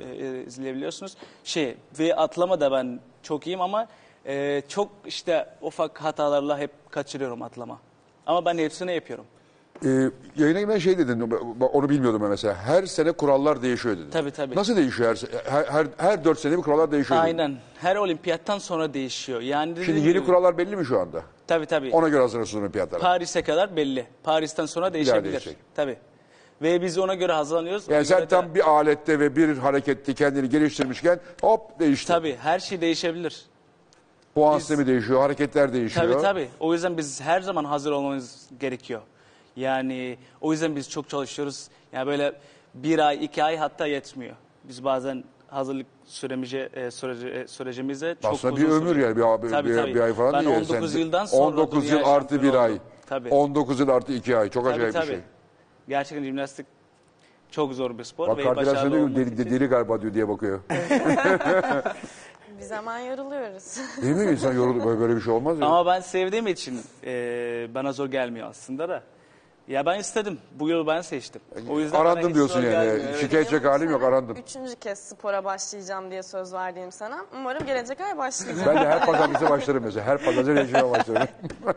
[0.00, 1.16] e, e, izleyebiliyorsunuz.
[1.44, 3.86] Şey ve atlama da ben çok iyiyim ama
[4.26, 7.78] e, çok işte ufak hatalarla hep kaçırıyorum atlama.
[8.26, 9.24] Ama ben hepsini yapıyorum.
[9.84, 9.88] Ee,
[10.36, 11.20] yayına girmeden şey dedin,
[11.72, 12.54] onu bilmiyordum ben mesela.
[12.54, 14.10] Her sene kurallar değişiyor dedin.
[14.10, 14.56] Tabii, tabii.
[14.56, 17.38] Nasıl değişiyor her, her, her, her dört sene bir kurallar değişiyor dedin.
[17.38, 17.56] Aynen.
[17.78, 19.40] Her olimpiyattan sonra değişiyor.
[19.40, 21.22] Yani Şimdi yeni gibi- kurallar belli mi şu anda?
[21.46, 21.90] Tabii tabii.
[21.92, 23.00] Ona göre hazırlıyorsunuz olimpiyatlara.
[23.02, 24.06] Paris'e kadar belli.
[24.22, 25.48] Paris'ten sonra değişebilir.
[25.74, 25.96] Tabii.
[26.62, 27.88] Ve biz ona göre hazırlanıyoruz.
[27.88, 32.08] Yani sen göre de- tam bir alette ve bir harekette kendini geliştirmişken hop değişti.
[32.08, 33.46] Tabii her şey değişebilir.
[34.34, 36.06] Puan sistemi değişiyor, hareketler değişiyor.
[36.12, 36.48] Tabii tabii.
[36.60, 39.00] O yüzden biz her zaman hazır olmamız gerekiyor.
[39.56, 41.68] Yani o yüzden biz çok çalışıyoruz.
[41.92, 42.32] Yani böyle
[42.74, 44.36] bir ay, iki ay hatta yetmiyor.
[44.64, 49.16] Biz bazen hazırlık süremize, e, sürece, e, sürecimize çok Aslında uzun bir ömür sürüyor.
[49.16, 49.94] yani bir, bir, Tabii, bir, tabii.
[49.94, 50.56] bir ay falan ben değil.
[50.56, 52.70] 19 Sen- yıldan sonra 19 dünya yıl artı bir şampiyonu ay.
[52.72, 52.82] oldum.
[53.06, 53.28] Tabii.
[53.28, 54.50] 19 yıl artı 2 ay.
[54.50, 55.06] Çok tabii, acayip tabii.
[55.06, 55.20] bir şey.
[55.88, 56.66] Gerçekten jimnastik
[57.50, 60.28] çok zor bir spor Bak ve başarılı diyor olmak deli, için- deli galiba diyor diye
[60.28, 60.60] bakıyor.
[62.60, 63.78] Biz hemen yoruluyoruz.
[64.02, 64.30] Değil mi?
[64.32, 64.84] İnsan yorulur.
[64.84, 65.66] Böyle, böyle bir şey olmaz ya.
[65.66, 69.02] Ama ben sevdiğim için e, bana zor gelmiyor aslında da.
[69.68, 70.38] Ya ben istedim.
[70.58, 71.42] Bu yıl ben seçtim.
[71.70, 72.72] O yüzden bana Arandım hiç diyorsun zor yani.
[72.86, 73.20] gelmiyor, evet.
[73.20, 74.36] Şikayet edecek halim yok arandım.
[74.36, 77.26] Üçüncü kez spora başlayacağım diye söz verdiğim sana.
[77.36, 78.68] Umarım gelecek ay başlayacağım.
[78.68, 80.06] Ben de her pazartesi başlarım mesela.
[80.06, 81.28] Her pazartesi rejime başlarım.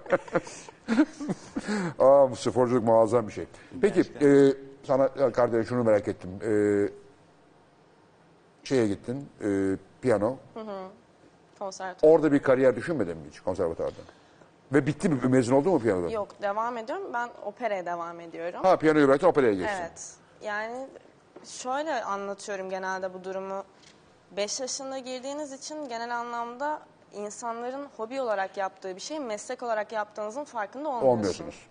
[1.99, 3.45] Aa, bu sporculuk muazzam bir şey.
[3.81, 6.29] Peki e, sana ya kardeşim şunu merak ettim.
[6.43, 6.51] E,
[8.63, 9.47] şeye gittin, e,
[10.01, 10.37] piyano.
[11.59, 12.13] Konservatuvar.
[12.13, 14.18] Orada bir kariyer düşünmedin mi hiç konservatuvarda?
[14.73, 15.27] Ve bitti mi?
[15.27, 16.11] Mezun oldun mu piyanoda?
[16.11, 17.13] Yok devam ediyorum.
[17.13, 18.59] Ben operaya devam ediyorum.
[18.63, 19.75] Ha piyanoyu bıraktın operaya geçtin.
[19.79, 20.13] Evet.
[20.41, 20.87] Yani
[21.45, 23.63] şöyle anlatıyorum genelde bu durumu.
[24.31, 26.81] 5 yaşında girdiğiniz için genel anlamda
[27.13, 31.39] insanların hobi olarak yaptığı bir şeyi meslek olarak yaptığınızın farkında olmuyorsunuz.
[31.39, 31.67] Olmuyorsunuz.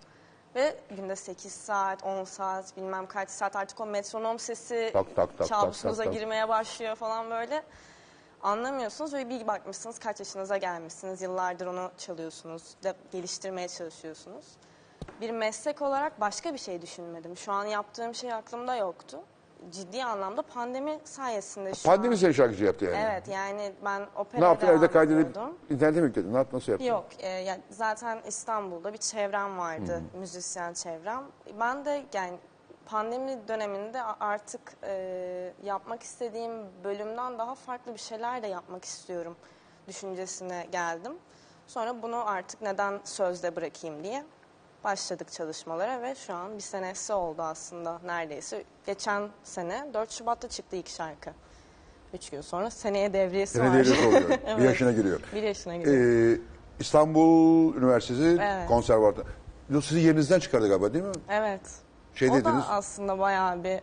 [0.55, 5.37] Ve günde 8 saat, 10 saat, bilmem kaç saat artık o metronom sesi Tak, tak,
[5.37, 6.21] tak, kabusunuza tak, tak.
[6.21, 7.63] girmeye başlıyor falan böyle.
[8.43, 11.21] Anlamıyorsunuz ve bir bakmışsınız kaç yaşınıza gelmişsiniz.
[11.21, 14.45] Yıllardır onu çalıyorsunuz, de, geliştirmeye çalışıyorsunuz.
[15.21, 17.37] Bir meslek olarak başka bir şey düşünmedim.
[17.37, 19.19] Şu an yaptığım şey aklımda yoktu.
[19.71, 22.17] Ciddi anlamda pandemi sayesinde şu Pandemi an...
[22.17, 22.97] seni şarkıcı yaptı yani.
[22.97, 25.57] Evet yani ben Ne operaya yaptın devam evde kaydedip ediyordum.
[25.69, 26.33] internete mi yükledin?
[26.33, 26.57] Ne yaptın?
[26.57, 26.87] Nasıl yaptın?
[26.87, 31.23] Yok, e, yani zaten İstanbul'da bir çevrem vardı, müzisyen çevrem.
[31.59, 32.37] Ben de yani
[32.89, 36.51] pandemi döneminde artık e, yapmak istediğim
[36.83, 39.35] bölümden daha farklı bir şeyler de yapmak istiyorum
[39.87, 41.13] düşüncesine geldim.
[41.67, 44.23] Sonra bunu artık neden sözde bırakayım diye
[44.83, 48.63] başladık çalışmalara ve şu an bir senesi oldu aslında neredeyse.
[48.85, 51.29] Geçen sene 4 Şubat'ta çıktı ilk şarkı.
[52.13, 53.77] Üç gün sonra seneye devriyesi Sene var.
[53.77, 54.29] devriyesi oluyor.
[54.29, 54.61] Bir Evet.
[54.63, 55.21] yaşına giriyor.
[55.35, 56.35] Bir yaşına giriyor.
[56.37, 56.41] Ee,
[56.79, 58.67] İstanbul Üniversitesi Evet.
[58.67, 59.27] konservatuarı.
[59.69, 61.11] Yo, Sizi yerinizden çıkardı galiba değil mi?
[61.29, 61.61] Evet.
[62.19, 62.45] Şeydeydiniz.
[62.55, 63.79] O da aslında bayağı bir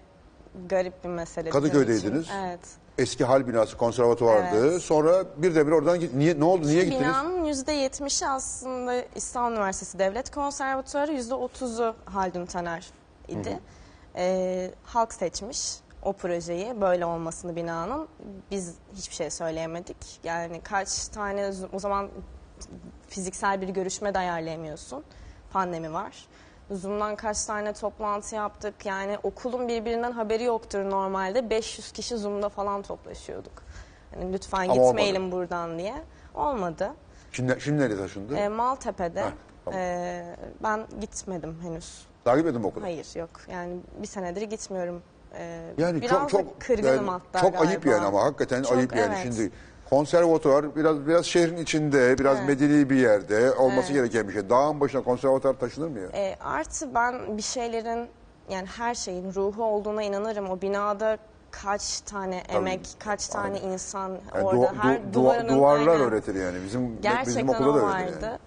[0.68, 1.46] garip bir mesele.
[1.46, 2.22] bizim Kadıköy'deydiniz.
[2.22, 2.34] için.
[2.34, 2.60] Evet.
[2.98, 4.70] Eski hal binası konservatuvardı.
[4.70, 4.82] Evet.
[4.82, 6.14] Sonra birdenbire oradan git.
[6.14, 6.66] Niye, ne oldu?
[6.66, 7.00] Niye gittiniz?
[7.00, 12.90] Binanın %70'i aslında İstanbul Üniversitesi Devlet Konservatuarı, %30'u Haldun Taner
[13.28, 13.60] idi.
[14.16, 15.72] Ee, halk seçmiş
[16.02, 18.08] o projeyi, böyle olmasını binanın.
[18.50, 19.96] Biz hiçbir şey söyleyemedik.
[20.24, 22.08] Yani kaç tane o zaman
[23.08, 25.04] fiziksel bir görüşme de ayarlayamıyorsun.
[25.52, 26.26] Pandemi var.
[26.70, 28.86] Zoom'dan kaç tane toplantı yaptık.
[28.86, 31.50] Yani okulun birbirinden haberi yoktur normalde.
[31.50, 33.52] 500 kişi Zoom'da falan toplaşıyorduk.
[34.14, 35.94] Hani lütfen Ama gitmeyelim buradan diye.
[36.34, 36.92] Olmadı.
[37.32, 38.36] Şimdi, şimdi nereye taşındı?
[38.36, 39.20] E, Maltepe'de.
[39.22, 39.30] Heh,
[39.64, 39.80] tamam.
[39.80, 42.06] e, ben gitmedim henüz.
[42.24, 42.84] Daha gitmedin mi okula?
[42.84, 43.30] Hayır yok.
[43.52, 45.02] Yani bir senedir gitmiyorum.
[45.38, 47.68] E, Yani biraz çok çok kırgınım yani hatta çok galiba.
[47.70, 49.18] ayıp yani ama hakikaten Çok, ayıp yani evet.
[49.22, 49.52] şimdi
[49.90, 52.48] konservatuvar biraz biraz şehrin içinde biraz Evet.
[52.48, 54.50] medeni bir yerde olması gereken bir şey.
[54.50, 56.06] Dağın başına konservatuvar taşınır mı ya?
[56.14, 58.08] E, artı ben bir şeylerin
[58.50, 60.50] yani her şeyin ruhu olduğuna inanırım.
[60.50, 61.18] O binada
[61.50, 66.06] kaç tane emek, kaç tane insan Yani orada du- her du- duvarının duvarlar aynen.
[66.06, 66.58] öğretir yani.
[66.64, 68.12] Bizim Gerçekten bizim okulda da vardı.
[68.22, 68.38] yani.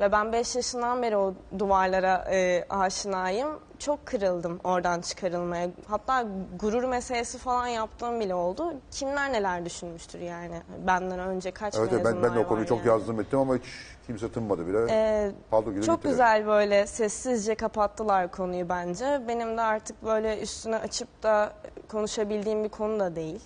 [0.00, 3.48] Ve ben 5 yaşından beri o duvarlara e, aşinayım.
[3.78, 5.68] Çok kırıldım oradan çıkarılmaya.
[5.88, 6.24] Hatta
[6.60, 8.74] gurur meselesi falan yaptığım bile oldu.
[8.90, 10.62] Kimler neler düşünmüştür yani.
[10.86, 12.88] Benden önce kaç Evet evet, ben, ben de o konuyu var çok yani.
[12.88, 13.62] yazdım ettim ama hiç
[14.06, 14.86] kimse tınmadı bile.
[14.90, 16.10] Ee, Paldo gibi çok gittiler.
[16.12, 19.22] güzel böyle sessizce kapattılar konuyu bence.
[19.28, 21.52] Benim de artık böyle üstüne açıp da
[21.88, 23.40] konuşabildiğim bir konu da değil.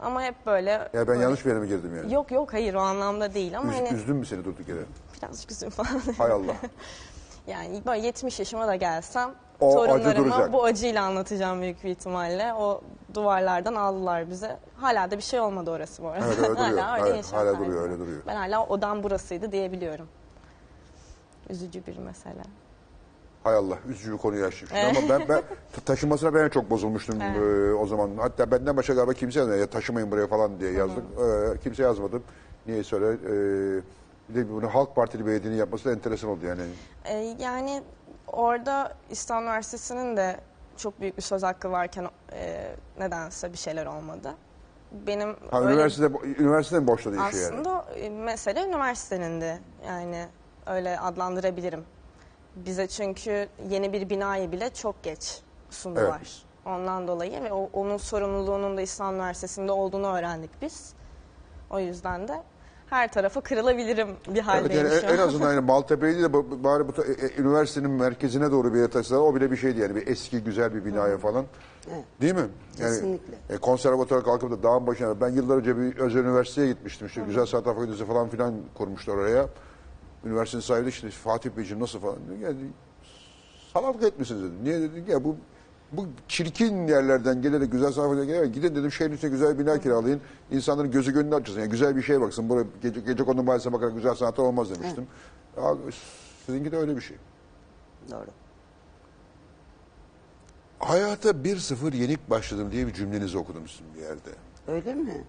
[0.00, 0.70] Ama hep böyle...
[0.70, 2.14] Ya ben böyle- yanlış bir yere mi girdim yani?
[2.14, 4.80] Yok yok hayır o anlamda değil ama Üz- hani Üzdüm mü seni durduk yere?
[5.22, 6.00] birazcık üzüm falan.
[6.18, 6.52] Hay Allah.
[7.46, 9.30] Yani böyle 70 yaşıma da gelsem
[9.64, 10.52] O acı torunlarıma duracak.
[10.52, 12.54] bu acıyla anlatacağım büyük bir ihtimalle.
[12.54, 12.80] O
[13.14, 14.56] duvarlardan aldılar bize.
[14.76, 16.26] Hala da bir şey olmadı orası bu arada.
[16.26, 16.78] Evet, öyle duruyor.
[16.78, 18.22] hala öyle Evet, hala duruyor, öyle duruyor.
[18.26, 20.06] Ben hala odam burasıydı diyebiliyorum.
[21.50, 22.42] Üzücü bir mesele.
[23.44, 24.68] Hay Allah üzücü bir konuyu açtık.
[24.68, 24.98] şimdi.
[24.98, 25.42] Ama ben, ben
[25.72, 27.36] ta- taşınmasına ben çok bozulmuştum Evet.
[27.70, 28.10] e, o zaman.
[28.18, 29.40] Hatta benden başka galiba kimse.
[29.40, 31.04] Ya taşımayın buraya falan diye yazdık.
[31.54, 32.22] E, kimse yazmadı.
[32.66, 33.06] Niye söyle?
[33.06, 33.34] E,
[34.28, 36.62] bir de bunu Halk Partili belediyenin yapması da enteresan oldu yani.
[37.04, 37.82] Ee, yani
[38.26, 40.40] orada İstanbul Üniversitesi'nin de
[40.76, 44.34] çok büyük bir söz hakkı varken e, nedense bir şeyler olmadı.
[44.92, 47.54] Benim Ha, öyle- üniversitede, üniversiteden boşladı işi yani.
[47.54, 50.26] Aslında e, mesele üniversitenin de yani
[50.66, 51.84] öyle adlandırabilirim.
[52.56, 55.40] Bize çünkü yeni bir binayı bile çok geç
[55.86, 56.42] var.
[56.66, 60.92] Ondan dolayı ve o- onun sorumluluğunun da İslam Üniversitesi'nde olduğunu öğrendik biz.
[61.70, 62.42] O yüzden de
[62.90, 65.28] her tarafa kırılabilirim bir Evet, haldeyim yani şu en an.
[65.28, 66.32] azından yani Maltepe'yi de
[66.64, 69.94] bari bu e, e, üniversitenin merkezine doğru bir yere taşısalar o bile bir şeydi yani
[69.94, 71.44] bir eski güzel bir binaya falan.
[71.94, 72.04] Evet.
[72.20, 72.40] Değil mi?
[72.40, 73.34] Yani, Kesinlikle.
[73.50, 77.46] E, konservatuara kalkıp da dağın başına ben yıllar önce bir özel üniversiteye gitmiştim işte Güzel
[77.46, 79.48] Sanat Fakültesi falan filan kurmuşlar oraya.
[80.24, 82.16] Üniversitenin sahibi de işte Fatih Beyciğim nasıl falan.
[82.42, 82.56] Yani,
[83.72, 84.52] salaklık etmişsiniz dedi.
[84.64, 85.36] Niye dedim ya bu
[85.92, 90.20] bu çirkin yerlerden gelerek güzel fakültesine gelerek gidin dedim şehrin içine güzel bir bina kiralayın.
[90.50, 91.60] İnsanların gözü gönlü açılsın.
[91.60, 92.48] Yani güzel bir şeye baksın.
[92.48, 95.06] Buraya gece, gece kondu mahallesine bakarak güzel sanatlar olmaz demiştim.
[95.56, 95.74] Ya,
[96.46, 97.16] sizinki de öyle bir şey.
[98.10, 98.26] Doğru.
[100.78, 104.30] Hayata 1-0 yenik başladım diye bir cümlenizi okudum sizin bir yerde.
[104.68, 105.24] Öyle mi?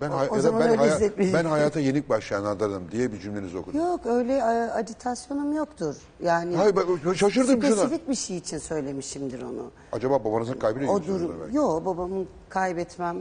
[0.00, 3.80] Ben, O- o zaman ben, öyle haya- ben hayata yenik başlayanlardanım diye bir cümlenizi okudum.
[3.80, 4.42] Yok öyle e,
[4.72, 5.96] agitasyonum yoktur.
[6.22, 7.76] Yani Hayır ben şaşırdım şuna.
[7.76, 9.70] spesifik bir şey için söylemişimdir onu.
[9.92, 11.54] Acaba babanızın kaybıyla O durum.
[11.54, 13.16] Yok babamın kaybetmem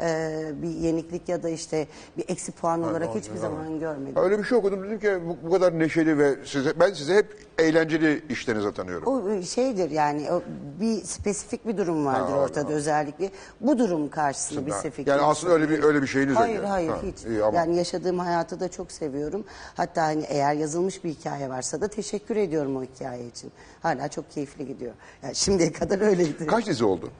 [0.00, 1.86] e, bir yeniklik ya da işte
[2.16, 4.14] bir eksi puan olarak hiçbir zaman görmedim.
[4.16, 7.36] Öyle bir şey okudum dedim ki bu, bu kadar neşeli ve size ben size hep
[7.58, 9.06] eğlenceli işlerinize tanıyorum.
[9.06, 10.42] O şeydir yani o
[10.80, 12.72] bir spesifik bir durum vardır Ha, ortada ha.
[12.74, 13.30] özellikle.
[13.60, 15.06] Bu durum karşısında bir spesifik.
[15.06, 16.66] yani aslında öyle bir öyle bir şeyiniz yok Hayır yani.
[16.66, 17.24] hayır Ha, hiç.
[17.26, 19.44] iyi ama- Yani yaşadığım hayatı da çok seviyorum.
[19.74, 23.52] Hatta hani eğer yazılmış bir hikaye varsa da teşekkür ediyorum o hikaye için.
[23.82, 24.92] Hala çok keyifli gidiyor.
[25.22, 26.46] Yani şimdiye kadar öyleydi.
[26.46, 27.10] Kaç dizi oldu?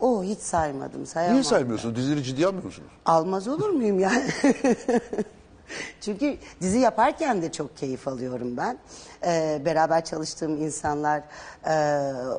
[0.00, 1.06] O hiç saymadım.
[1.06, 1.34] Sayamam.
[1.34, 1.96] Niye saymıyorsunuz?
[1.96, 2.88] Dizileri ciddiye almıyor musunuz?
[3.06, 4.26] Almaz olur muyum yani?
[6.00, 8.78] Çünkü dizi yaparken de çok keyif alıyorum ben.
[9.26, 11.22] Ee, beraber çalıştığım insanlar
[11.66, 11.72] e,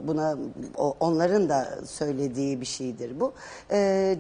[0.08, 0.38] buna
[0.78, 3.34] o- onların da söylediği bir şeydir bu.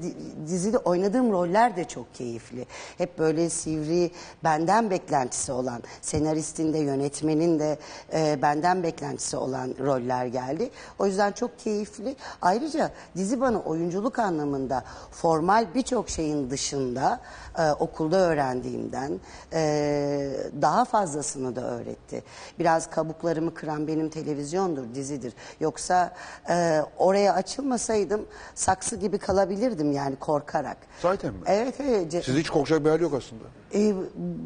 [0.01, 0.13] Di-
[0.47, 2.65] dizide oynadığım roller de çok keyifli.
[2.97, 4.11] Hep böyle sivri
[4.43, 7.77] benden beklentisi olan senaristin de yönetmenin de
[8.13, 10.69] e, benden beklentisi olan roller geldi.
[10.99, 12.15] O yüzden çok keyifli.
[12.41, 17.19] Ayrıca dizi bana oyunculuk anlamında formal birçok şeyin dışında
[17.57, 19.19] e, okulda öğrendiğimden
[19.53, 19.59] e,
[20.61, 22.23] daha fazlasını da öğretti.
[22.59, 25.33] Biraz kabuklarımı kıran benim televizyondur, dizidir.
[25.59, 26.13] Yoksa
[26.49, 28.25] e, oraya açılmasaydım
[28.55, 30.77] saksı gibi kalabilirdim yani korkarak.
[31.01, 31.39] Zaten mi?
[31.45, 32.25] Evet evet.
[32.25, 33.43] Siz hiç korkacak bir hal yok aslında.
[33.73, 33.93] e,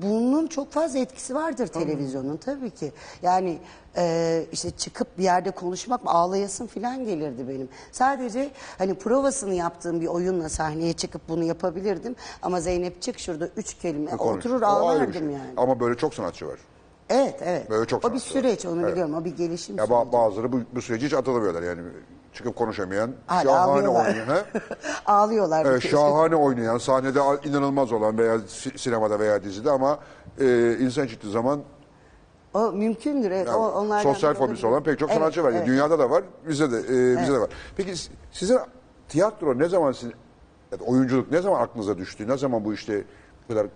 [0.01, 2.91] bunun çok fazla etkisi vardır televizyonun tabii ki.
[3.22, 3.58] Yani
[3.97, 7.70] e, işte çıkıp bir yerde konuşmak ağlayasın falan gelirdi benim.
[7.91, 12.16] Sadece hani provasını yaptığım bir oyunla sahneye çıkıp bunu yapabilirdim.
[12.41, 14.38] Ama Zeynep çık şurada üç kelime Konuş.
[14.45, 15.22] oturur ağlardım şey.
[15.22, 15.54] yani.
[15.58, 16.60] Ama böyle çok sanatçı var.
[17.14, 17.70] Evet evet.
[17.70, 18.41] Böyle çok o bir sanatçı var.
[18.41, 18.91] süreç onu Evet.
[18.91, 19.14] biliyorum.
[19.16, 20.14] O bir gelişim Ya ba- süreci.
[20.14, 21.82] bazıları bu, bu süreci hiç atılamıyorlar yani.
[22.34, 24.07] Çıkıp konuşamayan, Hala şahane ağlıyorlar.
[24.07, 24.28] oynayan.
[24.36, 24.43] he?
[25.05, 25.66] Ağlıyorlar.
[25.66, 25.97] Evet, keşke.
[25.97, 29.99] şahane oynayan, sahnede inanılmaz olan veya si- sinemada veya dizide ama
[30.39, 31.61] e, insan çıktığı zaman
[32.53, 33.49] O mümkündür evet.
[33.49, 34.72] o, onlardan sosyal biri fobisi olabilir.
[34.74, 35.49] olan pek çok Evet, sanatçı var.
[35.49, 35.68] Yani evet.
[35.68, 37.49] Dünyada da var, bizde de e, bizde de var.
[37.78, 38.59] Peki s- sizin
[39.09, 40.14] tiyatro ne zaman sizin,
[40.72, 42.28] ya da oyunculuk ne zaman aklınıza düştü?
[42.28, 43.03] Ne zaman bu işte
[43.43, 43.68] bu kadar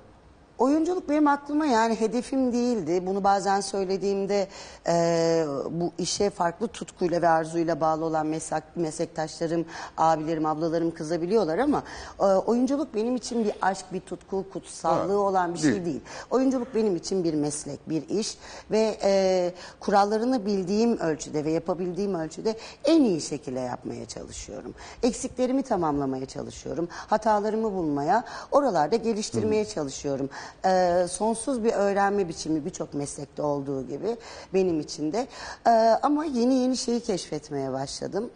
[0.58, 3.08] Oyunculuk benim aklıma yani hedefim değildi.
[3.08, 4.48] Bunu bazen söylediğimde
[4.88, 9.66] e, bu işe farklı tutkuyla ve arzuyla bağlı olan meslek, meslektaşlarım,
[9.98, 11.84] abilerim, ablalarım kızabiliyorlar ama
[12.20, 15.74] e, oyunculuk benim için bir aşk, bir tutku, kutsallığı Ha, olan bir değil.
[15.76, 16.02] şey değil.
[16.30, 18.38] Oyunculuk benim için bir meslek, bir iş
[18.72, 24.74] ve e, kurallarını bildiğim ölçüde ve yapabildiğim ölçüde en iyi şekilde yapmaya çalışıyorum.
[25.04, 26.88] Eksiklerimi tamamlamaya çalışıyorum.
[26.92, 30.30] Hatalarımı bulmaya, oralarda geliştirmeye çalışıyorum.
[30.66, 34.18] E, sonsuz bir öğrenme biçimi birçok meslekte olduğu gibi
[34.54, 35.28] benim için de.
[35.68, 35.70] E,
[36.04, 38.30] ama yeni yeni şeyi keşfetmeye başladım.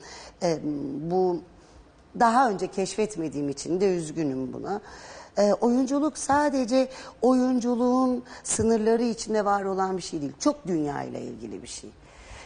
[0.43, 0.59] E,
[1.11, 1.37] bu
[2.19, 4.81] daha önce keşfetmediğim için de üzgünüm buna.
[5.37, 6.89] Ee, oyunculuk sadece
[7.21, 10.33] oyunculuğun sınırları içinde var olan bir şey değil.
[10.39, 11.89] Çok dünya ile ilgili bir şey.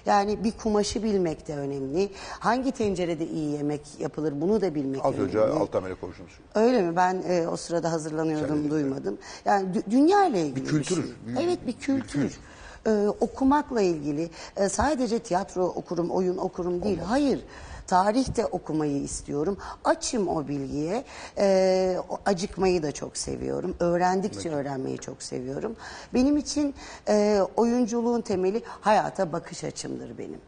[0.06, 2.10] Yani bir kumaşı bilmek de önemli.
[2.40, 5.26] Hangi tencerede iyi yemek yapılır bunu da bilmek az önemli.
[5.28, 6.32] önce Altamer'e konuştunuz.
[6.56, 6.96] Öyle mi?
[6.96, 9.18] Ben e, o sırada hazırlanıyordum, duymadım.
[9.46, 10.96] Yani dü- dünya ile ilgili Bir kültür.
[10.96, 11.04] şey.
[11.28, 12.38] Bir- Evet bir kültür.
[12.88, 17.00] Ee, okumakla ilgili e, sadece tiyatro okurum, oyun okurum değil.
[17.00, 17.40] Hayır.
[17.88, 19.58] Tarih de okumayı istiyorum.
[19.84, 21.04] Açım o bilgiye.
[22.10, 23.76] O acıkmayı da çok seviyorum.
[23.80, 25.76] Öğrendikçe öğrenmeyi çok seviyorum.
[26.14, 26.76] Benim için
[27.08, 30.40] e, oyunculuğun temeli hayata bakış açımdır benim.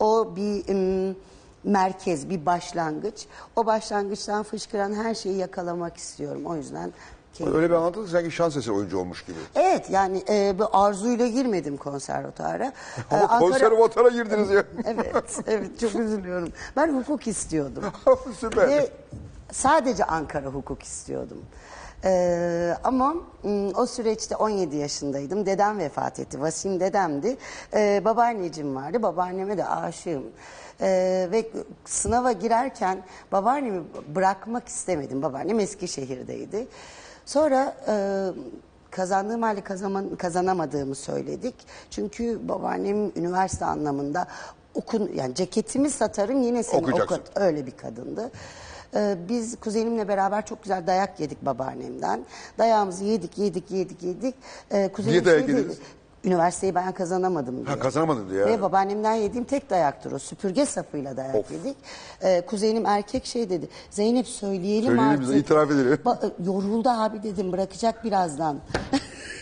[0.00, 1.16] O bir ım,
[1.64, 3.26] merkez, bir başlangıç.
[3.56, 6.46] O başlangıçtan fışkıran her şeyi yakalamak istiyorum.
[6.46, 6.92] O yüzden
[7.38, 9.36] keyif- Öyle bir anlattınız ki sanki şans eseri oyuncu olmuş gibi.
[9.54, 12.64] Evet yani e, bir arzuyla girmedim konservatuara.
[12.66, 12.72] Ee,
[13.16, 14.64] Ama Ankara- konservatara girdiniz ya.
[14.86, 16.52] Evet, evet çok üzülüyorum.
[16.76, 17.84] Ben hukuk istiyordum.
[18.40, 18.68] Süper.
[18.68, 18.90] Ve
[19.52, 21.38] sadece Ankara hukuk istiyordum.
[22.04, 23.14] Ee, ama
[23.76, 25.46] o süreçte 17 yaşındaydım.
[25.46, 26.40] Dedem vefat etti.
[26.40, 27.36] Vasim dedemdi.
[27.74, 29.02] Ee, babaanneciğim vardı.
[29.02, 30.22] Babaanneme de aşığım.
[30.80, 31.50] Ee, ve
[31.84, 33.02] sınava girerken
[33.32, 33.82] babaannemi
[34.14, 35.22] bırakmak istemedim.
[35.22, 36.68] Babaannem Eskişehir'deydi.
[37.26, 37.94] Sonra e,
[38.90, 41.54] kazandığım halde kazama- kazanamadığımı söyledik.
[41.90, 44.26] Çünkü babaannem üniversite anlamında
[44.74, 47.14] okun yani ceketimi satarım yine seni Okuyacaksın.
[47.16, 48.30] oku öyle bir kadındı.
[48.94, 52.20] Ee, biz kuzenimle beraber çok güzel dayak yedik babaannemden.
[52.58, 54.34] Dayağımızı yedik, yedik, yedik, yedik.
[54.70, 55.78] Ee, kuzenim Niye dayak yediniz?
[56.26, 57.66] Üniversiteyi ben kazanamadım diye.
[57.66, 58.46] Ha, kazanamadın diye.
[58.46, 60.18] Ve babaannemden yediğim tek dayaktır o.
[60.18, 61.50] Süpürge sapıyla dayak Of.
[61.50, 61.76] yedik.
[62.22, 63.68] Ee, kuzenim erkek şey dedi.
[63.90, 65.36] Zeynep söyleyelim, Söyleyelim artık.
[65.36, 65.98] itiraf edelim.
[66.04, 68.56] Ba- yoruldu abi dedim bırakacak birazdan.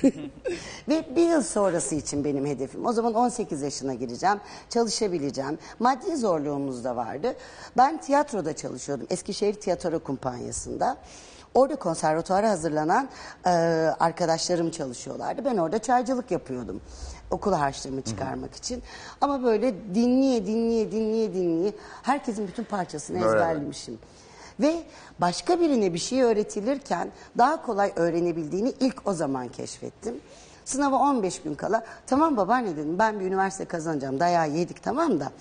[0.88, 2.86] Ve bir yıl sonrası için benim hedefim.
[2.86, 4.40] O zaman 18 yaşına gireceğim,
[4.70, 5.58] çalışabileceğim.
[5.78, 7.34] Maddi zorluğumuz da vardı.
[7.76, 9.06] Ben tiyatroda çalışıyordum.
[9.10, 10.96] Eskişehir Tiyatro Kumpanyası'nda.
[11.54, 13.08] Orada konservatuara hazırlanan
[13.46, 13.50] e,
[14.00, 15.44] arkadaşlarım çalışıyorlardı.
[15.44, 16.80] Ben orada çaycılık yapıyordum.
[17.30, 18.82] Okul harçlığımı çıkarmak için.
[19.20, 21.72] Ama böyle dinleye dinleye dinleye dinleye
[22.02, 23.26] herkesin bütün parçasını Öyle.
[23.26, 23.98] ezberlemişim.
[24.60, 24.82] Ve
[25.20, 30.14] başka birine bir şey öğretilirken daha kolay öğrenebildiğini ilk o zaman keşfettim.
[30.64, 35.32] Sınava 15 gün kala tamam babaanne dedim ben bir üniversite kazanacağım dayağı yedik tamam da.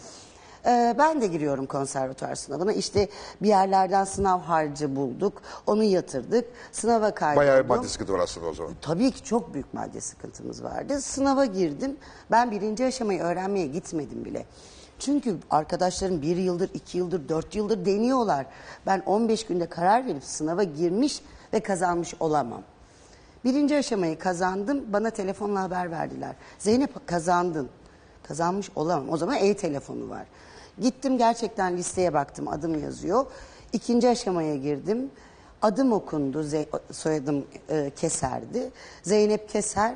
[0.65, 2.73] Ee, ben de giriyorum konservatuar sınavına.
[2.73, 3.07] İşte
[3.41, 5.41] bir yerlerden sınav harcı bulduk.
[5.67, 6.45] Onu yatırdık.
[6.71, 7.47] Sınava kaydoldum.
[7.47, 8.73] Bayağı bir maddi sıkıntı var aslında o zaman.
[8.81, 11.01] Tabii ki çok büyük maddi sıkıntımız vardı.
[11.01, 11.97] Sınava girdim.
[12.31, 14.45] Ben birinci aşamayı öğrenmeye gitmedim bile.
[14.99, 18.45] Çünkü arkadaşlarım bir yıldır, iki yıldır, dört yıldır deniyorlar.
[18.85, 21.21] Ben 15 günde karar verip sınava girmiş
[21.53, 22.61] ve kazanmış olamam.
[23.45, 24.93] Birinci aşamayı kazandım.
[24.93, 26.35] Bana telefonla haber verdiler.
[26.59, 27.69] Zeynep kazandın.
[28.27, 29.09] Kazanmış olamam.
[29.09, 30.25] O zaman e-telefonu var.
[30.81, 32.47] Gittim gerçekten listeye baktım.
[32.47, 33.25] Adım yazıyor.
[33.73, 35.09] İkinci aşamaya girdim.
[35.61, 36.45] Adım okundu.
[36.91, 38.71] Soyadım e, Keser'di.
[39.03, 39.95] Zeynep Keser.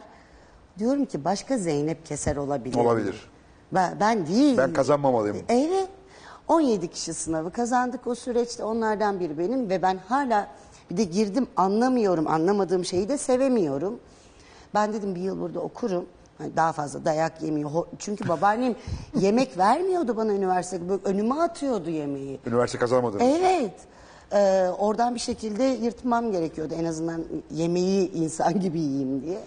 [0.79, 2.75] Diyorum ki başka Zeynep Keser olabilir.
[2.75, 2.81] mi?
[2.81, 3.29] Olabilir.
[3.71, 4.57] Ben, ben değil.
[4.57, 5.37] Ben kazanmamalıyım.
[5.49, 5.87] Evet.
[6.47, 8.63] 17 kişi sınavı kazandık o süreçte.
[8.63, 10.47] Onlardan biri benim ve ben hala
[10.91, 12.27] bir de girdim anlamıyorum.
[12.27, 13.99] Anlamadığım şeyi de sevemiyorum.
[14.73, 16.05] Ben dedim bir yıl burada okurum.
[16.37, 17.71] Hani daha fazla dayak yemiyor.
[17.99, 18.75] Çünkü babaannem
[19.15, 20.89] yemek vermiyordu bana üniversitede.
[20.89, 22.39] Böyle önüme atıyordu yemeği.
[22.45, 23.23] Üniversite kazanamadınız.
[23.25, 23.73] Evet.
[24.33, 26.73] Ee, oradan bir şekilde yırtmam gerekiyordu.
[26.79, 29.39] En azından yemeği insan gibi yiyeyim diye.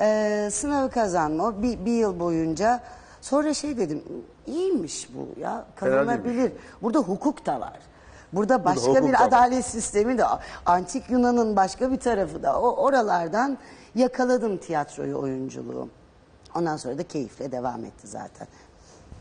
[0.00, 2.80] Ee, sınavı kazanma bir, bir yıl boyunca.
[3.20, 4.02] Sonra şey dedim
[4.46, 6.52] iyiymiş bu ya kazanabilir.
[6.82, 7.78] Burada hukuk da var.
[8.32, 9.26] Burada başka hukuk bir da var.
[9.26, 10.24] adalet sistemi de
[10.66, 13.58] antik Yunan'ın başka bir tarafı da o oralardan
[13.94, 15.88] yakaladım tiyatroyu oyunculuğu.
[16.58, 18.46] Ondan sonra da keyifle devam etti zaten.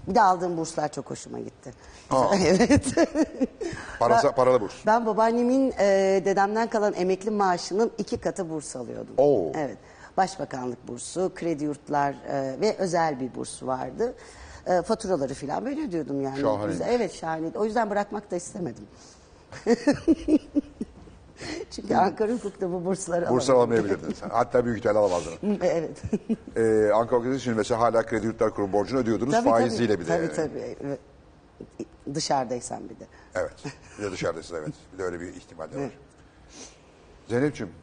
[0.08, 1.74] Bir de aldığım burslar çok hoşuma gitti.
[2.12, 2.36] Aa.
[2.46, 2.86] evet.
[4.00, 4.74] Parası, Ben- paralı burs.
[4.86, 9.14] Ben babaannemin e, dedemden kalan emekli maaşının iki katı burs alıyordum.
[9.18, 9.52] Oo.
[9.56, 9.78] Evet.
[10.18, 14.14] Başbakanlık bursu, kredi yurtlar e, ve özel bir burs vardı.
[14.66, 16.68] E, faturaları falan böyle ödüyordum yani.
[16.68, 17.58] Güzel- Evet şahaneydi.
[17.60, 18.88] O yüzden bırakmak da istemedim.
[21.72, 23.56] Çünkü Ankara Hukuk'ta bu bursları Burs alamadım.
[23.56, 24.30] alamayabilirdin sen.
[24.30, 25.34] Hatta büyük ihtimalle alamazdın.
[25.62, 26.02] evet.
[26.56, 30.08] Ee, Ankara Okulu için mesela hala Kredi Yurtlar Kurum borcunu ödüyordunuz faiziyle bir de.
[30.08, 30.76] Tabii tabii.
[30.86, 31.00] Evet.
[32.14, 33.08] Dışarıdaysan bir de.
[33.36, 33.54] Evet.
[34.00, 34.74] Bir de dışarıdasın evet.
[34.94, 35.92] Bir de öyle bir ihtimal de var.
[37.30, 37.74] Zeynep'ciğim.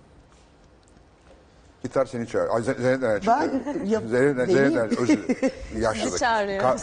[1.84, 2.54] Gitar seni çağırıyor.
[2.56, 3.50] Ay, Ze- Zeynep çıktı?
[3.76, 4.58] Ben- yap- Zeynep, Zeynep Değil.
[4.60, 4.98] nereden?
[5.00, 5.50] Özür dilerim.
[5.82, 6.18] Yaşlılık.
[6.18, 6.62] Çağırıyor.
[6.64, 6.78] Ka-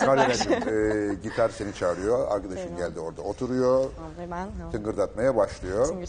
[1.11, 2.31] e, gitar seni çağırıyor.
[2.31, 3.83] Arkadaşın geldi orada oturuyor.
[3.83, 5.87] Abi ben Tıngırdatmaya başlıyor.
[5.87, 6.05] yanımda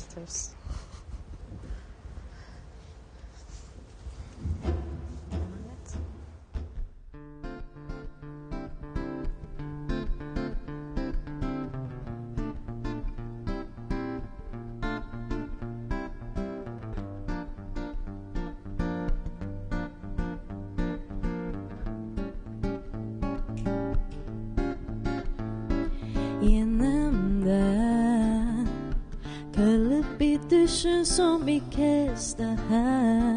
[30.83, 33.33] bir düşün son bir kez daha.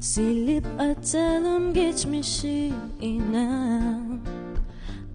[0.00, 4.20] Silip atalım geçmişi inan.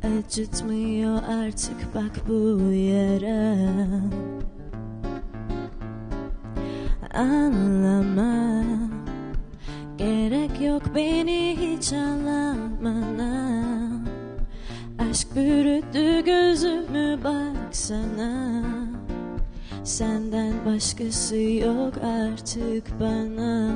[0.04, 3.56] Acıtmıyor artık bak bu yara.
[7.14, 8.64] Anlama
[9.98, 13.60] Gerek yok beni hiç anlamana
[15.10, 18.64] Aşk bürüdü gözümü baksana
[19.84, 23.72] Senden başkası yok artık bana.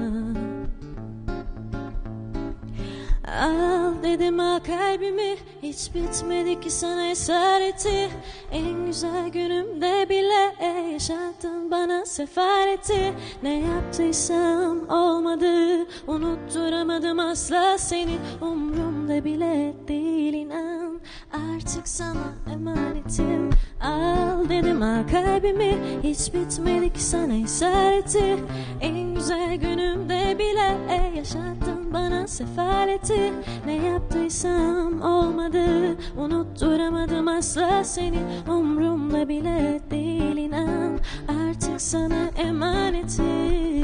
[3.41, 5.35] Al dedim al kalbimi
[5.67, 8.09] Hiç bitmedi ki sana esareti
[8.51, 13.13] En güzel günümde bile yaşattın bana sefaleti
[13.43, 18.17] Ne yaptıysam olmadı Unutturamadım asla seni.
[18.41, 20.99] Umrumda bile değil inan.
[21.33, 23.49] Artık sana emanetim.
[23.81, 25.77] Al dedim al kalbimi.
[26.03, 28.37] Hiç bitmedi ki sana esareti
[28.81, 30.77] En güzel günümde bile
[31.15, 33.33] yaşattın bana sefaleti
[33.65, 35.56] Ne yaptıysam olmadı
[36.17, 38.19] Unutturamadım asla seni.
[38.49, 40.99] Umrumda bile değil inan.
[41.27, 43.76] Artık sana emanetim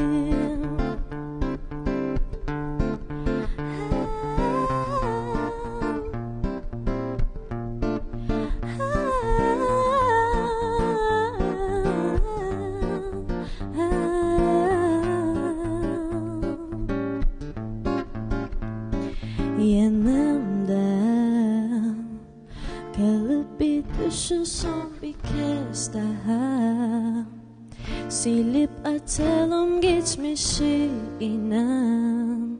[28.84, 30.90] atalım geçmişi
[31.20, 32.58] inan.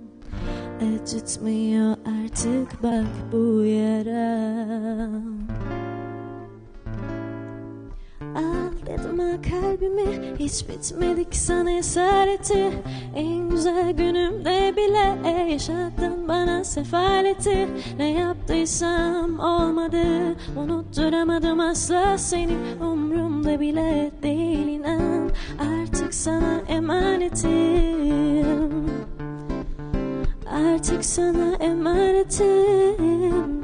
[0.94, 5.08] Acıtmıyor artık bak bu yara
[9.20, 12.72] Al kalbimi Hiç bitmedi ki sana esareti.
[13.14, 17.68] En güzel günümde bile Yaşattın bana sefaleti.
[17.98, 22.56] Ne yaptıysam olmadı Unutturamadım asla seni.
[22.80, 28.84] Umrumda bile değil inan Artık sana emanetim.
[30.54, 33.62] Artık sana emanetim.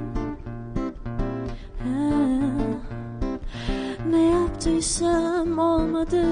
[1.78, 2.10] Ha.
[4.10, 6.22] Ne yaptıysam olmadı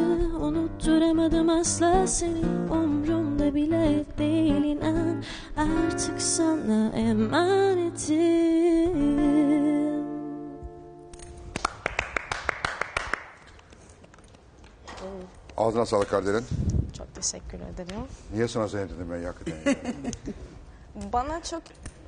[0.41, 5.25] Unutturamadım asla seni Umrumda bile değil inan
[5.57, 8.19] Artık sana emanetim
[15.57, 16.43] Ağzına sağlık Kardelen.
[16.99, 18.01] Çok teşekkür ederim.
[18.35, 19.77] Niye sana dedim ben ya hakikaten ya.
[21.13, 21.63] Bana çok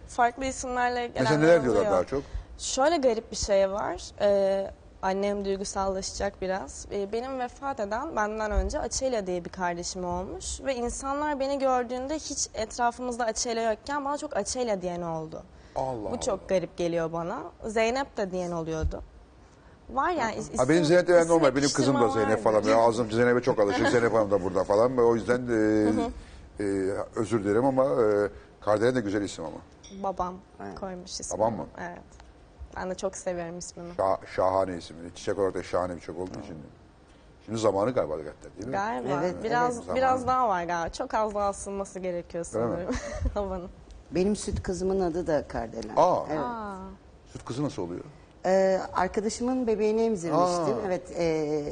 [0.09, 1.93] farklı isimlerle gelenler Mesela neler diyorlar oluyor.
[1.93, 2.23] daha çok?
[2.59, 4.03] Şöyle garip bir şey var.
[4.21, 4.71] Ee,
[5.03, 6.87] annem duygusallaşacak biraz.
[6.93, 10.61] Ee, benim vefat eden benden önce Açelya diye bir kardeşim olmuş.
[10.61, 15.43] Ve insanlar beni gördüğünde hiç etrafımızda Açelya yokken bana çok Açelya diyen oldu.
[15.77, 17.39] Allah Bu çok garip geliyor bana.
[17.67, 19.03] Zeynep de diyen oluyordu.
[19.91, 21.57] Var yani is- Ha, benim isim- Zeynep de ben isim normal.
[21.57, 22.61] Benim kızım da Zeynep vardı.
[22.63, 22.63] falan.
[22.63, 23.89] Ya ağzım Zeynep'e çok alışık.
[23.91, 24.99] Zeynep Hanım da burada falan.
[24.99, 26.67] O yüzden e, e,
[27.17, 28.29] özür dilerim ama e,
[28.61, 29.57] Kardelen de güzel isim ama.
[30.03, 30.35] Babam
[30.81, 31.41] koymuş ismini.
[31.41, 31.67] Babam mı?
[31.81, 32.20] Evet.
[32.77, 33.89] Ben de çok seviyorum ismini.
[33.97, 34.97] Şah, şahane isim.
[35.15, 36.57] Çiçek olarak da şahane bir çiçek olduğu için.
[37.47, 38.73] Şimdi zamanı galiba hakikaten değil mi?
[38.73, 39.21] Galiba.
[39.23, 39.97] Evet, biraz evet.
[39.97, 40.93] biraz daha var galiba.
[40.93, 42.95] Çok az daha ısınması gerekiyor sanırım
[43.35, 43.69] havanın.
[44.11, 45.95] Benim süt kızımın adı da Kardelen.
[45.97, 46.25] Aa.
[46.31, 46.45] Evet.
[47.33, 48.05] Süt kızı nasıl oluyor?
[48.47, 50.75] Ee, arkadaşımın bebeğini emzirmiştim.
[50.75, 50.87] Aa.
[50.87, 51.25] Evet, e,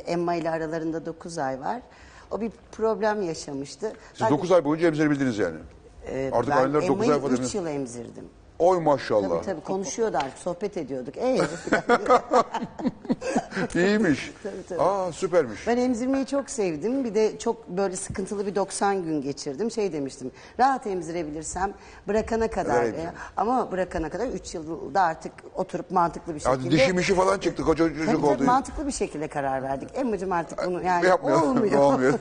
[0.07, 1.83] Emma ile aralarında 9 ay var.
[2.31, 3.93] O bir problem yaşamıştı.
[4.15, 5.59] Siz 9 ay boyunca emzirebildiniz yani.
[6.09, 8.25] Ee, Artık ben anneler 9 ay Emma'yı falan 3 yıl emzirdim.
[8.59, 9.29] Oy maşallah.
[9.29, 11.17] Tabii tabii konuşuyordu artık, sohbet ediyorduk.
[11.17, 11.39] Ee,
[13.75, 14.33] İyiymiş.
[14.43, 14.83] Tabii, tabii.
[14.83, 15.67] Aa süpermiş.
[15.67, 17.05] ben emzirmeyi çok sevdim.
[17.05, 19.71] Bir de çok böyle sıkıntılı bir 90 gün geçirdim.
[19.71, 21.73] Şey demiştim, rahat emzirebilirsem
[22.09, 22.83] bırakana kadar.
[22.83, 22.95] Evet.
[22.99, 26.57] veya- ama bırakana kadar 3 yılda artık oturup mantıklı bir şekilde...
[26.57, 27.65] Hadi dişi mişi falan çıktı.
[27.65, 28.45] Koca çocuk Tabii, tabii, oldu.
[28.45, 29.89] mantıklı bir şekilde karar verdik.
[29.95, 31.43] Emmacığım artık bunu yani Yapmıyor.
[31.43, 31.79] olmuyor.
[31.83, 32.15] Olmuyor.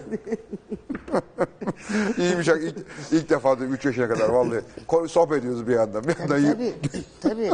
[2.18, 2.48] İyiymiş.
[2.48, 2.76] İlk,
[3.12, 4.62] ilk defa 3 yaşına kadar vallahi.
[5.08, 6.04] Sohbet ediyoruz bir yandan.
[6.04, 6.74] Bir yandan tabii
[7.22, 7.52] tabii.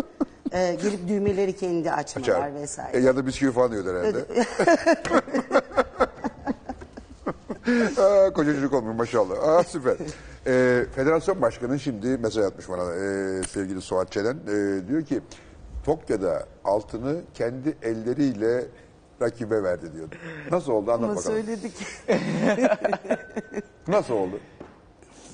[0.52, 2.56] Ee, gelip düğmeleri kendi açmalar açar.
[2.56, 2.98] vesaire.
[2.98, 4.26] E, ya da bisküvi falan yiyordu herhalde.
[8.02, 9.48] Aa, koca çocuk olmuş maşallah.
[9.48, 9.96] Aa, süper.
[10.48, 14.38] Ee, federasyon başkanı şimdi mesaj atmış bana ee, sevgili Suat Çelen.
[14.48, 15.22] Ee, diyor ki
[15.86, 18.66] Tokyo'da altını kendi elleriyle
[19.22, 20.08] rakibe verdi diyor.
[20.52, 21.44] Nasıl oldu anlat Ama bakalım.
[21.44, 21.74] söyledik.
[23.88, 24.40] Nasıl oldu?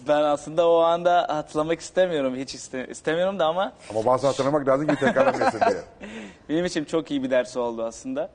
[0.08, 2.36] Ben aslında o anda hatırlamak istemiyorum.
[2.36, 6.10] Hiç iste- istemiyorum da ama Ama bazı hatırlamak lazım ki tekrarlamayasın diye.
[6.50, 8.30] benim için çok iyi bir ders oldu aslında.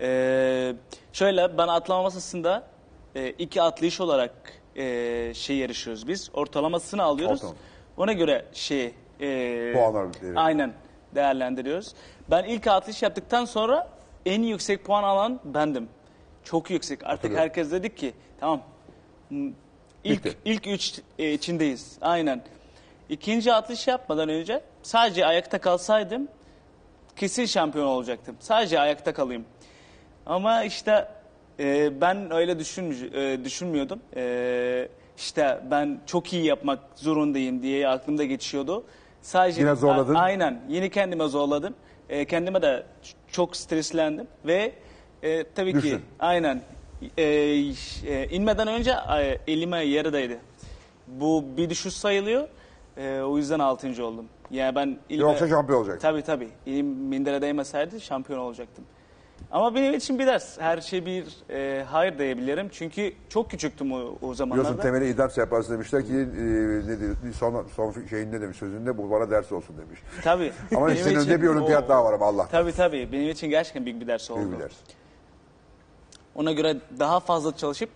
[0.00, 0.72] Ee,
[1.12, 2.62] şöyle ben atlama masasında
[3.14, 4.32] e, iki atlayış olarak
[4.76, 6.30] e, şey yarışıyoruz biz.
[6.34, 7.36] Ortalamasını alıyoruz.
[7.38, 7.58] Ortalama.
[7.96, 10.36] Ona göre şey e, Puanlar veriyoruz.
[10.36, 10.72] Aynen
[11.14, 11.94] değerlendiriyoruz.
[12.30, 13.88] Ben ilk atlayış yaptıktan sonra
[14.26, 15.88] en yüksek puan alan bendim.
[16.44, 17.06] Çok yüksek.
[17.06, 18.60] Artık herkes dedik ki tamam
[19.30, 20.36] ilk Bitti.
[20.44, 21.98] ilk üç e, içindeyiz.
[22.00, 22.42] Aynen.
[23.08, 26.28] İkinci atlayış yapmadan önce sadece ayakta kalsaydım
[27.16, 28.36] kesin şampiyon olacaktım.
[28.40, 29.44] Sadece ayakta kalayım.
[30.26, 31.08] Ama işte
[31.60, 34.00] e, ben öyle düşün, e, düşünmüyordum.
[34.16, 38.84] E, işte ben çok iyi yapmak zorundayım diye aklımda geçiyordu.
[39.22, 40.14] Sadece Yine zorladın.
[40.14, 40.60] A- aynen.
[40.68, 41.74] Yeni kendime zorladım.
[42.08, 42.86] E, kendime de
[43.32, 44.72] çok streslendim ve
[45.22, 46.02] e, tabii ki Düştün.
[46.18, 46.62] aynen
[47.18, 50.38] e, e, inmeden önce e, elime yarıdaydı.
[51.06, 52.48] Bu bir düşüş sayılıyor.
[52.96, 54.04] E, o yüzden 6.
[54.04, 54.24] oldum.
[54.50, 56.02] Yani ben ilme, Yoksa şampiyon olacaktın.
[56.08, 56.48] Tabii tabii.
[56.66, 58.84] Elim mindere değmeseydi şampiyon olacaktım.
[59.50, 60.60] Ama benim için bir ders.
[60.60, 62.68] Her şey bir e, hayır diyebilirim.
[62.72, 64.68] Çünkü çok küçüktüm o, o zamanlarda.
[64.68, 68.98] Biliyorsun temeli idam sehpası demişler ki e, ne diyor, son, son şeyin ne demiş sözünde
[68.98, 70.00] bu bana ders olsun demiş.
[70.24, 70.52] Tabii.
[70.76, 72.48] Ama senin için önünde bir olimpiyat o- daha var ama Allah.
[72.50, 73.08] Tabii tabii.
[73.12, 74.40] Benim için gerçekten büyük bir ders oldu.
[74.40, 74.72] Büyük bir ders.
[76.38, 77.90] Ona göre daha fazla çalışıp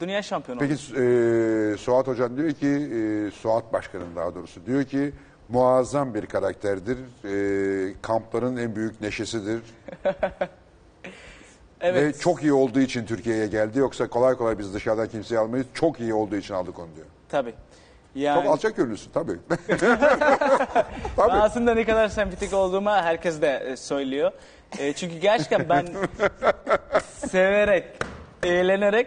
[0.00, 0.60] dünya şampiyonu.
[0.60, 5.12] Peki e, Suat Hocam diyor ki, e, Suat Başkan'ın daha doğrusu diyor ki
[5.48, 6.98] muazzam bir karakterdir.
[7.24, 9.60] E, kampların en büyük neşesidir.
[11.80, 12.16] Evet.
[12.16, 13.78] Ve çok iyi olduğu için Türkiye'ye geldi.
[13.78, 15.66] Yoksa kolay kolay biz dışarıdan kimseyi almayız.
[15.74, 17.06] Çok iyi olduğu için aldık onu diyor.
[17.28, 17.54] Tabii.
[18.14, 19.38] Yani Çok alçak gönüllüsün tabii.
[21.18, 24.32] ben aslında ne kadar sempatik olduğumu herkes de e, söylüyor.
[24.78, 25.86] E, çünkü gerçekten ben
[27.28, 27.84] severek,
[28.42, 29.06] eğlenerek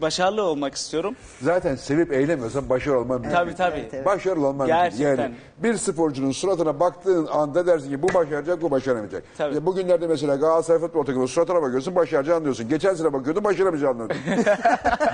[0.00, 1.16] başarılı olmak istiyorum.
[1.42, 3.36] Zaten sevip eğlemiyorsan başarılı olman mümkün.
[3.36, 4.04] Tabii tabii.
[4.04, 4.82] Başarılı olman mümkün.
[4.82, 5.22] Gerçekten.
[5.22, 9.22] Yani bir sporcunun suratına baktığın anda dersin ki bu başaracak, bu başaramayacak.
[9.38, 9.50] Tabii.
[9.52, 12.68] İşte bugünlerde mesela Galatasaray futbol takımı suratına bakıyorsun, başaracağını anlıyorsun.
[12.68, 14.16] Geçen sene bakıyordun, başaramayacağını anlıyordun.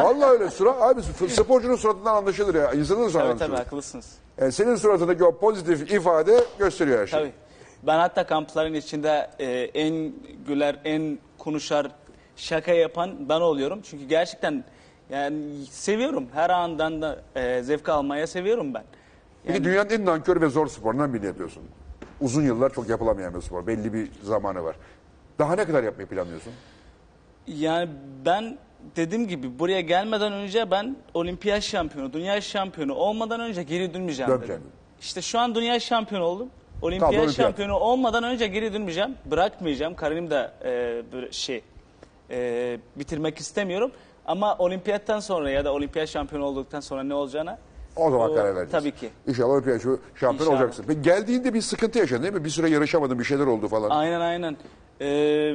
[0.01, 0.51] Vallahi öyle.
[0.51, 2.73] Surat, abi sporcunun suratından anlaşılır ya.
[2.73, 3.49] İnsanın suratından Tabii anlaşılır.
[3.49, 4.07] tabii haklısınız.
[4.41, 7.21] Yani senin suratındaki o pozitif ifade gösteriyor her şeyi.
[7.21, 7.33] Tabii.
[7.82, 10.12] Ben hatta kampların içinde e, en
[10.47, 11.86] güler, en konuşar,
[12.36, 13.81] şaka yapan ben oluyorum.
[13.82, 14.65] Çünkü gerçekten
[15.11, 16.27] yani seviyorum.
[16.35, 18.85] Her andan da e, zevk almaya seviyorum ben.
[19.47, 21.62] Peki dünyanın en nankör ve zor sporundan birini yapıyorsun.
[22.20, 23.66] Uzun yıllar çok yapılamayan bir spor.
[23.66, 24.77] Belli bir zamanı var.
[25.39, 26.53] Daha ne kadar yapmayı planlıyorsun?
[27.47, 27.90] Yani
[28.27, 28.59] ben
[28.97, 34.61] dediğim gibi buraya gelmeden önce ben olimpiyat şampiyonu, dünya şampiyonu olmadan önce geri dönmeyeceğim Dönmeyeceğim.
[34.61, 34.73] dedim.
[35.01, 36.51] İşte şu an dünya şampiyonu oldum.
[36.82, 37.35] Olimpiyat, Kaldı olimpiyat.
[37.48, 39.15] şampiyonu olmadan önce geri dönmeyeceğim.
[39.24, 39.94] Bırakmayacağım.
[39.94, 41.62] Kariyerimi de e, böyle şey
[42.31, 43.90] e, bitirmek istemiyorum.
[44.27, 47.59] Ama olimpiyattan sonra ya da olimpiyat şampiyonu olduktan sonra ne olacağına
[47.97, 48.70] O zaman karar vereceğiz.
[48.70, 49.11] Tabii ki.
[49.27, 50.61] İnşallah olimpiyat şu şampiyon İnşallah.
[50.61, 50.85] olacaksın.
[50.89, 52.44] Peki geldiğinde bir sıkıntı yaşadın değil mi?
[52.44, 53.90] Bir süre yarışamadın, bir şeyler oldu falan.
[53.90, 54.57] Aynen aynen.
[55.01, 55.55] Ee,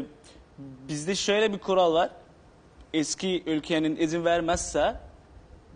[0.87, 2.09] bizde şöyle bir kural var.
[2.93, 4.95] Eski ülkenin izin vermezse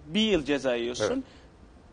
[0.07, 1.13] bir yıl ceza yiyorsun.
[1.13, 1.23] Evet.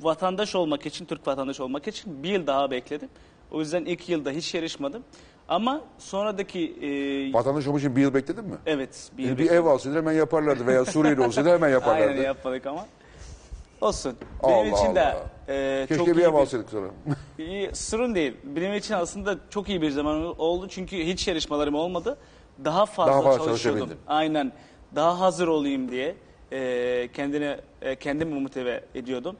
[0.00, 3.08] Vatandaş olmak için, Türk vatandaş olmak için bir yıl daha bekledim.
[3.52, 5.02] O yüzden ilk yılda hiç yarışmadım.
[5.48, 6.60] Ama sonradaki...
[6.82, 8.56] E, Vatandaş olmak için bir yıl bekledin mi?
[8.66, 9.10] evet.
[9.18, 12.10] Bir, Bir, yıl bir ev alsaydın hemen yaparlardı veya Suriyeli olsaydı hemen yaparlardı.
[12.12, 12.86] Aynen yapmadık ama.
[13.80, 14.16] Olsun.
[14.48, 15.26] Benim Allah için de Allah.
[15.48, 16.86] e, Keşke çok bir iyi ev alsaydık sonra.
[17.38, 18.34] İyi, sorun değil.
[18.44, 22.18] Benim için aslında çok iyi bir zaman oldu çünkü hiç yarışmalarım olmadı.
[22.64, 23.80] Daha fazla, Daha fazla çalışıyordum.
[23.80, 24.04] çalışabildin.
[24.08, 24.52] Aynen.
[24.94, 26.14] Daha hazır olayım diye
[26.52, 29.36] e, kendine e, kendimi motive ediyordum.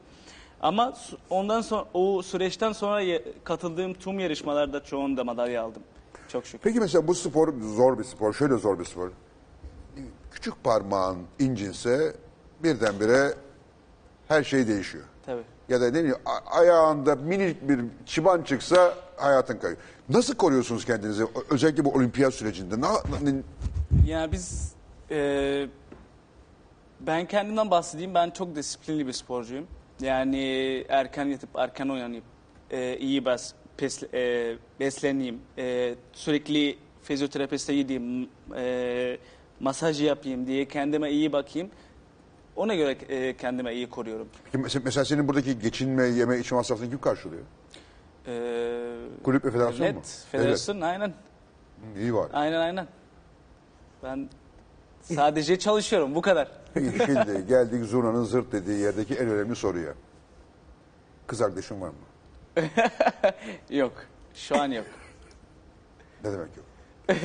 [0.63, 0.93] Ama
[1.29, 5.83] ondan sonra o süreçten sonra katıldığım tüm yarışmalarda çoğunda madalya aldım.
[6.27, 6.59] Çok şükür.
[6.63, 8.33] Peki mesela bu spor zor bir spor.
[8.33, 9.11] Şöyle zor bir spor.
[10.31, 12.15] Küçük parmağın incinse
[12.63, 13.33] birdenbire
[14.27, 15.03] her şey değişiyor.
[15.25, 15.41] Tabii.
[15.69, 16.15] Ya da ne bileyim
[16.45, 19.81] ayağında minik bir çıban çıksa hayatın kayıyor.
[20.09, 21.25] Nasıl koruyorsunuz kendinizi?
[21.49, 22.81] Özellikle bu olimpiyat sürecinde.
[22.81, 23.41] Ne-
[24.07, 24.73] Yani biz
[25.11, 25.67] e,
[26.99, 28.13] ben kendimden bahsedeyim.
[28.13, 29.67] Ben çok disiplinli bir sporcuyum.
[30.03, 32.23] Yani erken yatıp erken uyanıp
[32.71, 35.39] e, iyi bes, pes, e, besleneyim.
[35.57, 38.29] E, sürekli fizyoterapiste gideyim.
[38.55, 39.17] E,
[39.59, 41.69] masaj yapayım diye kendime iyi bakayım.
[42.55, 44.27] Ona göre e, kendime iyi koruyorum.
[44.45, 47.41] Peki mes- mesela senin buradaki geçinme, yeme, içme masrafını kim karşılıyor?
[48.27, 48.33] E,
[49.23, 49.99] Kulüp ve federasyon mu?
[49.99, 51.13] Net, federasyon aynen.
[51.97, 52.29] İyi var.
[52.33, 52.87] Aynen aynen.
[54.03, 54.29] Ben
[55.03, 56.47] sadece çalışıyorum bu kadar.
[56.73, 59.93] Peki şimdi geldik Zurna'nın zırt dediği yerdeki en önemli soruya.
[61.27, 61.95] Kız arkadaşın var mı?
[63.69, 63.93] Yok.
[64.33, 64.85] Şu an yok.
[66.23, 66.65] Ne demek yok?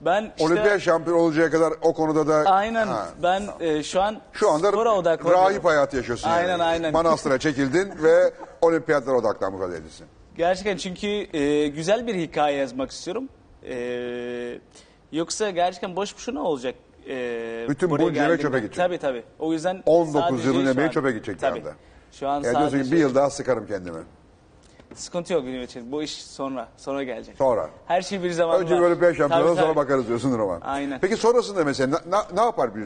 [0.00, 2.50] Ben işte Olimpiyat şampiyon olacağı kadar o konuda da...
[2.50, 3.08] aynen Ha.
[3.22, 5.44] ben e, şu an Şu anda spora odaklanıyorum.
[5.44, 6.62] rahip hayatı yaşıyorsun Aynen, yani.
[6.62, 6.92] aynen.
[6.92, 10.06] Manastır'a çekildin ve olimpiyatlara odaklanmış vaziyettesin.
[10.36, 13.28] Gerçekten çünkü e, güzel bir hikaye yazmak istiyorum.
[13.64, 13.74] E,
[15.12, 16.74] yoksa gerçekten boş boşuna olacak.
[17.08, 18.76] E, Bütün buraya bunca emek çöpe gidecek.
[18.76, 19.22] Tabii tabii.
[19.38, 21.62] O yüzden 19 sadece yılın şu emeği an- çöpe gidecek tabii.
[22.12, 23.98] Şu an Yani diyorsun sadece bir yıl daha sıkarım kendimi.
[24.94, 25.92] Sıkıntı yok benim için.
[25.92, 27.36] Bu iş sonra sonra gelecek.
[27.36, 27.70] Sonra.
[27.86, 29.00] Her şey bir zaman Önce var.
[29.00, 29.76] bir Tabii, sonra tabii.
[29.76, 30.60] bakarız diyorsun Roman.
[30.60, 31.00] Aynen.
[31.00, 32.82] Peki sonrasında mesela ne, ne- ne yapar bir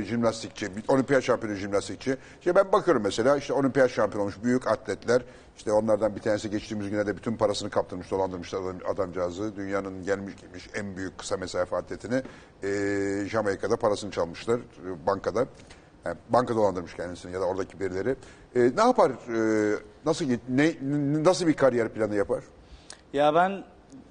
[0.00, 2.16] e, jimnastikçi, bir olimpiyat şampiyonu jimnastikçi?
[2.38, 5.22] İşte ben bakıyorum mesela işte olimpiyat şampiyonu olmuş büyük atletler.
[5.56, 9.56] İşte onlardan bir tanesi geçtiğimiz günlerde bütün parasını kaptırmış, dolandırmış adam, adamcağızı.
[9.56, 12.22] Dünyanın gelmiş gitmiş en büyük kısa mesafe atletini
[12.62, 12.68] e,
[13.28, 15.46] Jamaika'da parasını çalmışlar e, bankada.
[16.04, 18.16] Yani banka dolandırmış kendisini ya da oradaki birileri.
[18.56, 19.10] E, ne yapar?
[19.10, 20.74] e, nasıl ne,
[21.24, 22.44] nasıl bir kariyer planı yapar?
[23.12, 23.64] Ya ben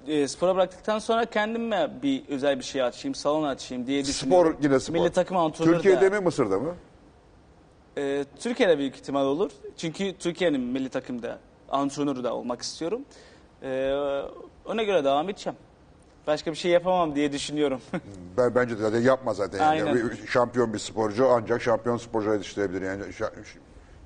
[0.06, 4.52] e, spora bıraktıktan sonra kendime bir özel bir şey açayım, salon açayım diye düşünüyorum.
[4.52, 4.94] Spor yine spor.
[4.94, 6.74] Milli takım antrenörü Türkiye'de de- mi Mısır'da mı?
[7.98, 9.50] Ee, Türkiye'de büyük ihtimal olur.
[9.76, 11.38] Çünkü Türkiye'nin milli takımda
[11.70, 13.00] antrenörü de olmak istiyorum.
[13.62, 13.92] Ee,
[14.66, 15.58] ona göre devam edeceğim.
[16.26, 17.80] Başka bir şey yapamam diye düşünüyorum.
[18.36, 19.58] Ben bence de zaten yapma zaten.
[19.58, 19.68] Yani.
[19.90, 19.94] Aynen.
[19.94, 22.82] Bir Şampiyon bir sporcu ancak şampiyon sporcu yetiştirebilir.
[22.82, 23.30] Yani şa-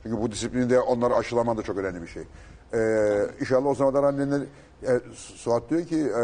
[0.02, 2.22] çünkü bu disiplinde onları aşılaman da çok önemli bir şey.
[2.74, 4.40] Ee, inşallah o zamanlar anneler
[4.82, 6.22] e, Suat diyor ki e,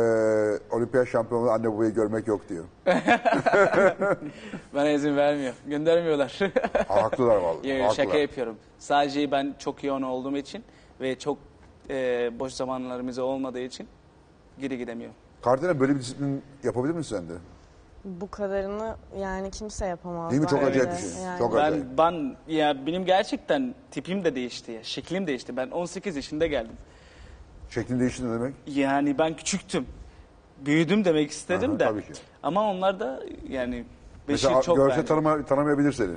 [0.77, 2.65] olimpiyat şampiyonu anne babayı görmek yok diyor.
[4.75, 5.55] Bana izin vermiyor.
[5.67, 6.39] Göndermiyorlar.
[6.89, 7.69] Ha, Haklılar vallahi.
[7.69, 8.05] Yo, yo, haklılar.
[8.07, 8.57] şaka yapıyorum.
[8.79, 10.65] Sadece ben çok yoğun olduğum için
[11.01, 11.39] ve çok
[11.91, 13.89] e, boş zamanlarımız olmadığı için
[14.61, 15.17] geri gidemiyorum.
[15.43, 17.33] Kardelen böyle bir disiplin yapabilir misin sen de?
[18.05, 20.31] Bu kadarını yani kimse yapamaz.
[20.31, 20.49] Değil mi?
[20.49, 20.71] Çok bence.
[20.71, 21.23] acayip bir şey.
[21.23, 21.39] Yani.
[21.39, 21.85] Çok acayip.
[21.99, 24.73] Ben, ben ya benim gerçekten tipim de değişti.
[24.73, 25.57] ya, Şeklim değişti.
[25.57, 26.77] Ben 18 yaşında geldim.
[27.71, 28.55] Şeklin değişti ne demek?
[28.67, 29.87] Yani ben küçüktüm.
[30.61, 31.85] Büyüdüm demek istedim Aha, de.
[31.85, 32.13] tabii ki.
[32.43, 33.75] Ama onlar da yani
[34.29, 35.07] beşi Mesela çok görse beğendi.
[35.09, 36.13] tanıma, tanımayabilir seni.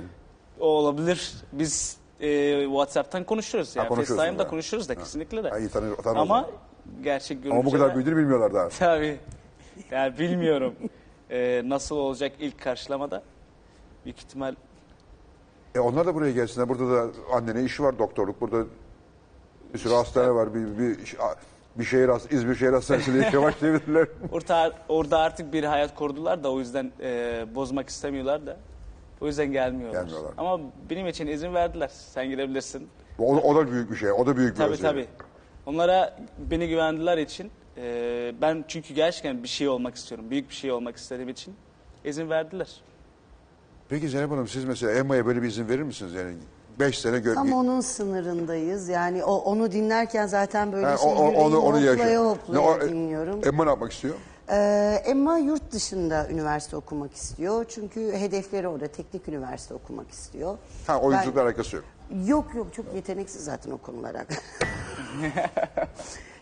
[0.60, 1.34] O olabilir.
[1.52, 3.76] Biz e, WhatsApp'tan konuşuyoruz.
[3.76, 4.48] Ha, Yani konuşuyorsunuz FaceTime'da ha.
[4.50, 5.50] konuşuruz da kesinlikle de.
[5.50, 6.48] Ha, iyi tanır, tanır Ama.
[7.02, 7.58] Gerçek görünce...
[7.58, 8.68] Ama bu kadar büyüdüğünü bilmiyorlar daha.
[8.78, 9.18] Tabii.
[9.90, 10.74] Yani bilmiyorum
[11.30, 13.22] e, nasıl olacak ilk karşılamada.
[14.04, 14.54] Büyük ihtimal
[15.74, 16.68] E onlar da buraya gelsinler.
[16.68, 18.40] Burada da annene işi var doktorluk.
[18.40, 18.66] Burada
[19.74, 20.54] bir sürü hastane var.
[20.54, 20.98] Bir, bir,
[21.78, 24.08] bir şehir hastane, İzmir şehir hastanesinde işe başlayabilirler.
[24.32, 28.56] orta, orada artık bir hayat kurdular da o yüzden e, bozmak istemiyorlar da.
[29.20, 30.02] O yüzden gelmiyorlar.
[30.02, 30.32] Gelmiyorlar.
[30.38, 31.88] Ama benim için izin verdiler.
[31.88, 32.88] Sen girebilirsin.
[33.18, 34.12] O, o da büyük bir şey.
[34.12, 34.92] O da büyük bir Tabii özveri.
[34.92, 35.06] tabii.
[35.66, 40.30] Onlara beni güvendiler için e, ben çünkü gerçekten bir şey olmak istiyorum.
[40.30, 41.54] Büyük bir şey olmak istediğim için
[42.04, 42.80] izin verdiler.
[43.88, 46.12] Peki Zeynep Hanım siz mesela Emma'ya böyle bir izin verir misiniz?
[46.14, 46.34] Yani
[46.80, 47.34] 5 sene gör...
[47.34, 48.88] Tam onun sınırındayız.
[48.88, 52.24] Yani o onu dinlerken zaten böyle Ha, şey o- onu, onu hoplaya yaşıyor.
[52.26, 53.40] hoplaya Ne o- dinliyorum.
[53.46, 54.14] Emma ne yapmak istiyor?
[54.50, 57.64] Ee, Emma yurt dışında üniversite okumak istiyor.
[57.68, 60.58] Çünkü hedefleri orada teknik üniversite okumak istiyor.
[60.86, 61.84] Ha oyunculukla alakası yok.
[62.26, 64.24] Yok yok çok yeteneksiz zaten o konulara.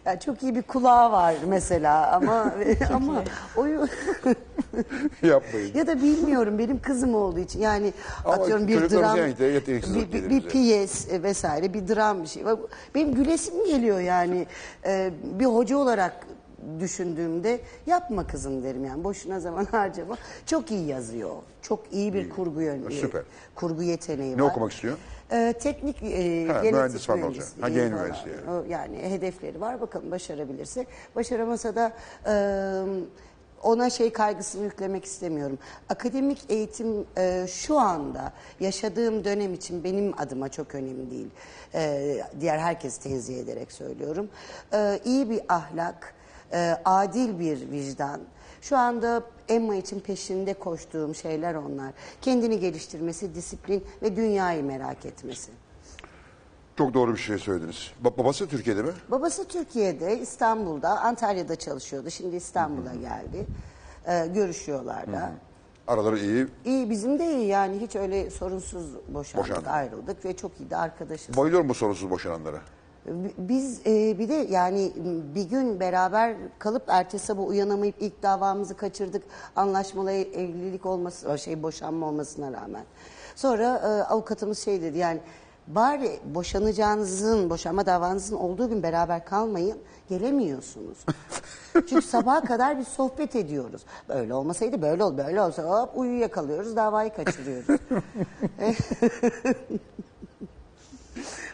[0.07, 2.55] ya çok iyi bir kulağı var mesela ama
[2.95, 3.25] ama
[3.57, 3.89] oyu
[5.23, 5.75] Yapmayın.
[5.75, 7.93] ya da bilmiyorum benim kızım olduğu için yani
[8.25, 12.45] Ama atıyorum bir çocuklarımız dram bir, bir, bir piyes e, vesaire bir dram bir şey.
[12.45, 12.59] Bak,
[12.95, 14.47] Benim gülesim geliyor yani
[14.87, 16.27] Ee, bir hoca olarak
[16.81, 20.17] düşündüğümde yapma kızım derim yani boşuna zaman harcama.
[20.47, 21.31] Çok iyi yazıyor.
[21.63, 22.93] Çok iyi bir kurgu yönü.
[22.93, 23.23] Süper.
[23.55, 24.51] Kurgu yeteneği Ne var.
[24.51, 24.97] okumak istiyor?
[25.33, 26.07] Ee, teknik e,
[26.47, 27.45] Ha, genetik mühendis falan olacak.
[27.61, 28.03] Ha, mühendisliği gen falan.
[28.11, 28.37] mühendisliği.
[28.51, 29.81] O, yani hedefleri var.
[29.81, 30.87] Bakalım başarabilirse.
[31.17, 31.93] Başaramasa da
[32.27, 32.35] e,
[33.63, 35.59] ona şey kaygısını yüklemek istemiyorum.
[35.89, 41.31] Akademik eğitim e, şu anda yaşadığım dönem için benim adıma çok önemli değil.
[41.75, 44.29] E, diğer herkes tenzih ederek söylüyorum.
[44.75, 46.15] E, iyi bir ahlak,
[46.53, 48.21] e, adil bir vicdan.
[48.61, 51.93] Şu anda Emma için peşinde koştuğum şeyler onlar.
[52.21, 55.51] Kendini geliştirmesi, disiplin ve dünyayı merak etmesi.
[56.79, 57.93] Çok doğru bir şey söylediniz.
[58.05, 58.93] Ba- babası Türkiye'de mi?
[59.11, 62.11] Babası Türkiye'de, İstanbul'da, Antalya'da çalışıyordu.
[62.11, 63.47] Şimdi İstanbul'a geldi.
[64.07, 65.33] Ee, görüşüyorlar da.
[65.87, 66.47] Araları iyi.
[66.65, 69.69] İyi bizim de iyi yani hiç öyle sorunsuz boşandık, Boşandık.
[69.71, 71.37] ayrıldık ve çok iyi de arkadaşız.
[71.37, 72.61] Bayılıyorum bu sorunsuz boşananlara.
[73.39, 74.93] Biz e, bir de yani
[75.35, 79.23] bir gün beraber kalıp ertesi sabah uyanamayıp ilk davamızı kaçırdık.
[79.57, 82.85] Anlaşmalı evlilik olması, şey boşanma olmasına rağmen.
[83.37, 85.21] Sonra e, avukatımız şey dedi yani
[85.67, 89.79] bari boşanacağınızın, boşanma davanızın olduğu gün beraber kalmayın.
[90.09, 90.99] Gelemiyorsunuz.
[91.73, 93.83] Çünkü sabaha kadar bir sohbet ediyoruz.
[94.09, 97.81] Böyle olmasaydı böyle ol, böyle olsa hop uyuyakalıyoruz, davayı kaçırıyoruz.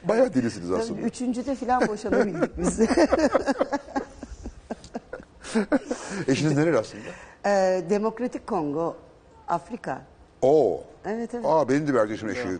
[0.05, 0.99] Bayağı delisiniz aslında.
[1.01, 2.81] Tabii Üçüncüde falan boşanabildik biz.
[6.29, 7.03] Eşiniz nereli aslında?
[7.47, 8.97] Ee, Demokratik Kongo,
[9.49, 10.03] Afrika.
[10.43, 10.81] Oo.
[11.07, 11.45] Evet evet.
[11.47, 12.53] Aa benim de bir arkadaşım eşi e,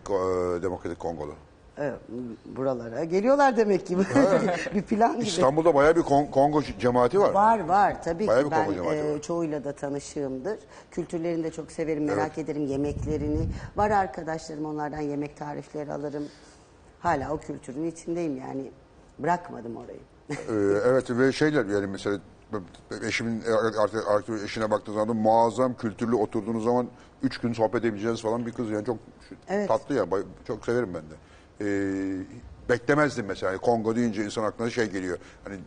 [0.61, 1.33] Demokratik Kongolu.
[1.81, 1.99] Evet,
[2.45, 3.97] buralara geliyorlar demek ki.
[4.75, 5.27] bir plan gibi.
[5.27, 7.31] İstanbul'da bayağı bir Kon- Kongo cemaati var.
[7.31, 9.21] Var var tabii Bayağı ki bir ben Kongo cemaati e, var.
[9.21, 10.59] çoğuyla da tanışığımdır.
[10.91, 13.47] Kültürlerini de çok severim, merak ederim yemeklerini.
[13.77, 16.23] Var arkadaşlarım onlardan yemek tarifleri alırım.
[16.99, 18.71] Hala o kültürün içindeyim yani.
[19.19, 19.99] Bırakmadım orayı.
[20.29, 22.17] Ee, evet ve şeyler yani mesela
[23.07, 23.43] eşimin
[23.79, 26.87] artık, artık eşine baktığınız zaman muazzam kültürlü oturduğunuz zaman
[27.23, 28.97] üç gün sohbet edebileceğiniz falan bir kız yani çok
[29.47, 29.67] Evet.
[29.67, 31.15] tatlı yani bay- çok severim ben de.
[31.61, 32.23] Ee,
[32.69, 35.59] beklemezdim mesela Kongo deyince insan aklına şey geliyor hani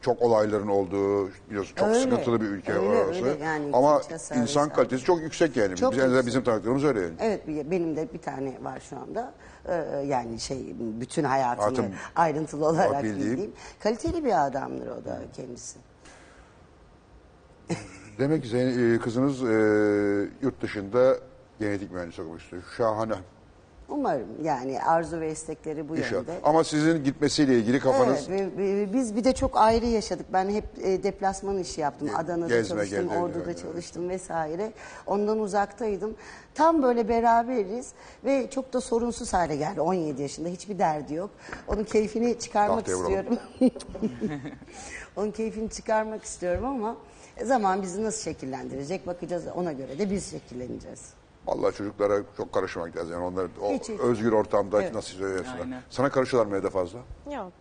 [0.00, 3.24] çok olayların olduğu biliyorsun çok Öyle, sıkıntılı bir ülke öyle, orası.
[3.24, 4.02] öyle yani Ama
[4.34, 5.76] insan kalitesi çok yüksek yani.
[5.76, 6.26] Çok Biz- en azından yüksek.
[6.26, 7.14] bizim tanıdıklarımız öyle yani.
[7.20, 9.34] Evet benim de bir tane var şu anda.
[9.68, 13.30] Ee, yani şey bütün hayatını Hayatım- ayrıntılı olarak bildiğim.
[13.32, 13.52] bildiğim.
[13.80, 15.78] Kaliteli bir adamdır o da kendisi.
[18.18, 19.46] Demek ki senin e, kızınız e,
[20.42, 21.16] yurt dışında
[21.60, 22.62] genetik mühendisi istiyor.
[22.76, 23.14] Şahane.
[23.88, 26.12] Umarım yani arzu ve istekleri bu İnşallah.
[26.12, 26.32] yönde.
[26.42, 30.26] Ama sizin gitmesiyle ilgili kafanız Evet, ve- ve biz bir de çok ayrı yaşadık.
[30.32, 32.10] Ben hep e, deplasman işi yaptım.
[32.16, 34.72] Adana'da gezme, çalıştım, gezme, Ordu'da evet, çalıştım vesaire.
[35.06, 36.14] Ondan uzaktaydım.
[36.54, 37.92] Tam böyle beraberiz
[38.24, 39.80] ve çok da sorunsuz hale geldi.
[39.80, 41.30] 17 yaşında hiçbir derdi yok.
[41.68, 43.38] Onun keyfini çıkarmak Tahtaya vuralım.
[43.60, 44.40] istiyorum.
[45.16, 46.96] Onun keyfini çıkarmak istiyorum ama
[47.44, 49.44] zaman bizi nasıl şekillendirecek bakacağız.
[49.56, 51.00] Ona göre de biz şekilleneceğiz.
[51.46, 53.12] Vallahi çocuklara çok karışmak lazım.
[53.12, 54.00] Yani onlar o Hiç, hiç.
[54.00, 54.94] özgür ortamda Evet.
[54.94, 55.60] nasıl söylüyorsunlar.
[55.60, 55.82] Aynen.
[55.90, 56.98] Sana karışıyorlar mı evde fazla?
[57.34, 57.52] Yok.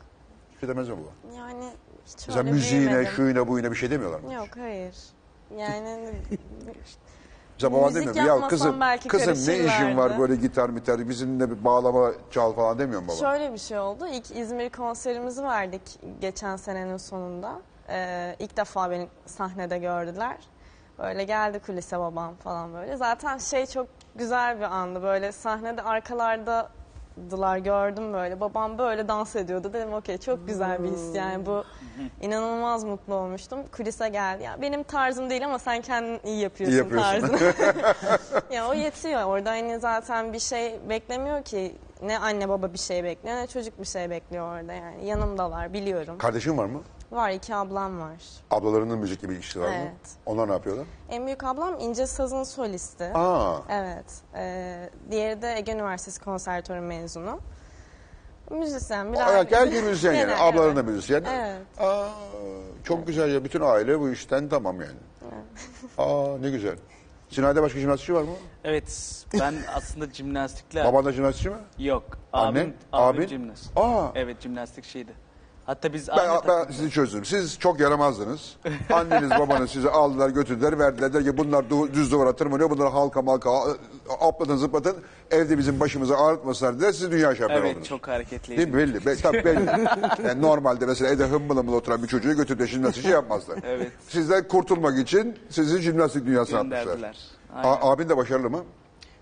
[0.54, 1.36] Bir şey demez mi bu?
[1.36, 1.70] Yani
[2.06, 3.12] hiç Mesela öyle müziğine, büyümedim.
[3.12, 4.34] şuyuna, buyuna bir şey demiyorlar mı?
[4.34, 4.96] Yok hayır.
[5.58, 6.00] Yani
[7.58, 8.20] Mesela baban Müzik demiyor mu?
[8.20, 12.12] Ya yapmasam kızım, belki kızım ne işin var karışırlardı." böyle gitar mitar bizimle bir bağlama
[12.32, 13.18] çal falan demiyor mu baba?
[13.18, 14.08] şöyle bir şey oldu.
[14.08, 15.82] İlk İzmir konserimizi verdik
[16.22, 17.62] geçen senenin sonunda.
[17.90, 20.38] Ee, ilk defa beni sahnede gördüler.
[21.00, 22.98] Böyle geldi kulise babam falan böyle.
[22.98, 25.04] Zaten şey çok güzel bir andı.
[25.04, 28.40] Böyle sahnede arkalardadılar gördüm böyle.
[28.40, 29.74] Babam böyle dans ediyordu.
[29.74, 31.64] Dedim okey çok güzel bir his yani bu
[32.22, 33.60] inanılmaz mutlu olmuştum.
[33.72, 34.44] Kulise geldi.
[34.44, 37.22] Ya benim tarzım değil ama sen kendin iyi yapıyorsun, İyi yapıyorsun.
[37.22, 37.54] tarzını.
[38.56, 39.24] ya o yetiyor.
[39.24, 41.76] Orada hani zaten bir şey beklemiyor ki.
[42.02, 45.06] Ne anne baba bir şey bekliyor ne çocuk bir şey bekliyor orada yani.
[45.06, 46.18] Yanımdalar biliyorum.
[46.18, 46.82] Kardeşin var mı?
[47.12, 48.24] Var iki ablam var.
[48.52, 49.74] Ablalarının müzikle bir ilişkisi var mı?
[49.78, 50.12] Evet.
[50.26, 50.86] Onlar ne yapıyorlar?
[51.10, 53.12] En büyük ablam İnce Saz'ın solisti.
[53.14, 53.58] Aa.
[53.70, 54.06] Evet.
[54.36, 57.40] Ee, diğeri de Ege Üniversitesi konservatuarı mezunu.
[58.50, 60.22] Müzisyen bir Aa, Geldi müzisyen yani.
[60.22, 60.90] Genel, Ablaların da evet.
[60.90, 61.24] müzisyen.
[61.24, 61.62] Evet.
[61.80, 62.08] Aa,
[62.84, 63.44] çok güzel ya.
[63.44, 65.00] Bütün aile bu işten tamam yani.
[65.98, 66.76] Aa ne güzel.
[67.30, 68.30] Sinay'da başka jimnastikçi var mı?
[68.64, 70.86] Evet ben aslında jimnastikle...
[70.86, 71.56] Baban da jimnastikçi mi?
[71.80, 72.04] Yok.
[72.34, 72.62] Annen?
[72.62, 73.28] Abim, abim Abin?
[73.28, 73.78] jimnast.
[73.78, 74.08] Aa.
[74.16, 75.12] Evet jimnastik şeydi.
[75.66, 76.18] Hatta biz Ben,
[76.48, 77.26] ben sizi çözdüm.
[77.26, 78.56] Siz çok yaramazdınız.
[78.94, 81.14] Anneniz babanız sizi aldılar götürdüler verdiler.
[81.14, 82.70] Der ki bunlar du- düz duvara tırmanıyor.
[82.70, 83.76] Bunlar halka malka a-
[84.20, 84.96] aplatın zıplatın.
[85.32, 86.92] Evde bizim başımızı ağrıtmasınlar dediler.
[86.92, 87.88] Siz dünya şampiyonu Evet oldunuz.
[87.88, 88.58] çok hareketliydim.
[88.74, 88.94] Değil mi?
[88.96, 89.06] Belli.
[89.06, 89.66] Be, tabii belli.
[90.28, 93.60] yani normalde mesela evde hımbıl hımbıl oturan bir çocuğu götürüp de jimnastik şey yapmazlar.
[93.68, 93.92] Evet.
[94.08, 96.84] Sizden kurtulmak için sizi jimnastik dünyasına atmışlar.
[96.84, 97.18] Gönderdiler.
[97.56, 98.64] A- abin de başarılı mı?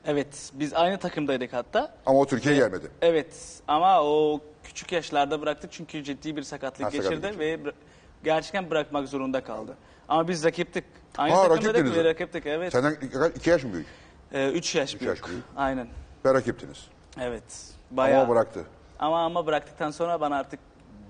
[0.06, 1.96] Evet biz aynı takımdaydık hatta.
[2.06, 2.88] Ama o Türkiye'ye gelmedi.
[3.02, 3.34] Evet
[3.68, 7.74] ama o küçük yaşlarda bıraktık çünkü ciddi bir sakatlık Ha, sakatlık geçirdi ve bıra-
[8.24, 9.78] gerçekten bırakmak zorunda kaldı.
[10.10, 10.84] Ama biz rakiptik.
[11.18, 11.98] Aynı Ha, takımdaydık rakiptiniz.
[12.06, 12.72] ve rakiptik evet.
[12.72, 13.88] Senden iki, iki yaş mı büyük?
[14.34, 15.10] Ee, üç yaş büyük.
[15.20, 15.44] yaş büyük.
[15.56, 15.88] Aynen.
[16.26, 16.88] Ve rakiptiniz.
[17.22, 17.44] Evet.
[17.92, 18.22] Bayağı.
[18.22, 18.64] Ama o bıraktı.
[19.00, 20.60] Ama ama bıraktıktan sonra bana artık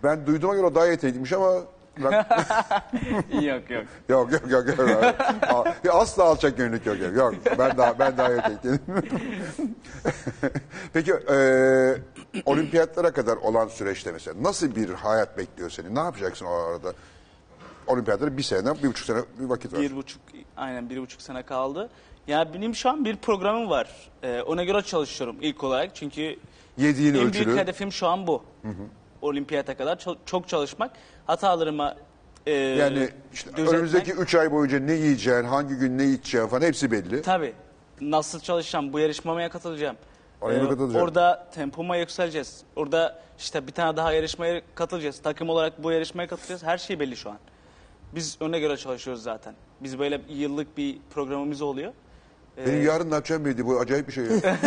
[0.04, 1.62] Ben duyduğuma göre o daha yetenekliymiş ama
[2.02, 2.84] bırak-
[3.44, 3.86] yok yok.
[4.10, 4.68] yok yok yok.
[5.86, 5.96] yok.
[5.96, 7.00] Asla alçak gönüllük yok.
[7.00, 7.34] Yok, yok.
[7.60, 8.80] ben daha ben daha yetenekliyim.
[10.94, 11.38] Peki e,
[12.46, 15.96] olimpiyatlara kadar olan süreçte mesela nasıl bir hayat bekliyor seni?
[15.96, 16.94] Ne yapacaksın o arada?
[17.88, 19.82] Olimpiyatlara bir sene, bir buçuk sene bir vakit var.
[19.82, 20.22] Bir buçuk,
[20.58, 21.90] aynen bir buçuk sene kaldı.
[22.28, 24.10] Ya benim şu an bir programım var.
[24.24, 25.96] Ee, ona göre çalışıyorum ilk olarak.
[25.96, 26.36] Çünkü
[26.78, 27.46] Yediğin en ölçülü.
[27.46, 28.44] büyük hedefim şu an bu.
[29.22, 30.92] Olimpiyata kadar ço- çok çalışmak.
[31.28, 31.96] Hatalarıma
[32.46, 33.74] e, Yani işte düzeltmek.
[33.76, 37.22] önümüzdeki üç ay boyunca ne yiyeceksin, hangi gün ne içeceksin falan hepsi belli.
[37.22, 37.54] Tabii.
[38.02, 38.94] Nasıl çalışacağım?
[38.94, 39.96] Bu yarışmaya katılacağım.
[40.42, 41.00] Mı Ee, katılacaksın?
[41.00, 42.62] Orada tempoma yükseleceğiz.
[42.76, 45.20] Orada işte bir tane daha yarışmaya katılacağız.
[45.20, 46.64] Takım olarak bu yarışmaya katılacağız.
[46.64, 47.38] Her şey belli şu an.
[48.16, 49.54] Biz öne göre çalışıyoruz zaten.
[49.82, 51.94] Biz böyle yıllık bir programımız oluyor.
[52.58, 53.66] Ee, Benim yarın ne yapacağım belli.
[53.66, 54.32] Bu acayip bir şey ya.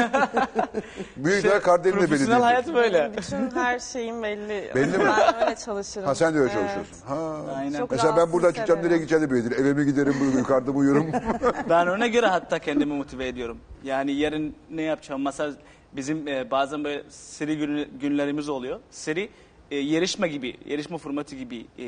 [1.16, 3.12] Büyükler Kardemir de belli profesyonel hayat böyle.
[3.16, 4.70] Bütün her şeyim belli.
[4.74, 5.04] Belli mi?
[5.18, 6.06] Ben öyle çalışırım.
[6.06, 6.62] Ha sen de öyle Evet.
[6.62, 7.06] çalışıyorsun.
[7.06, 7.36] Ha.
[7.56, 7.78] Aynen.
[7.78, 8.84] Çok Mesela ben rahatsız buradan çıkacağım hissederim.
[8.84, 9.60] nereye gideceğim de belli değil.
[9.60, 11.06] Eve mi giderim, bu- yukarıda mı uyurum?
[11.70, 13.58] Ben ona göre hatta kendimi motive ediyorum.
[13.84, 15.22] Yani yarın ne yapacağım?
[15.24, 15.52] Mesela
[15.92, 18.80] bizim e, bazen böyle seri günü- günlerimiz oluyor.
[18.90, 19.28] Seri
[19.70, 21.84] e, yarışma gibi, yarışma formatı gibi e,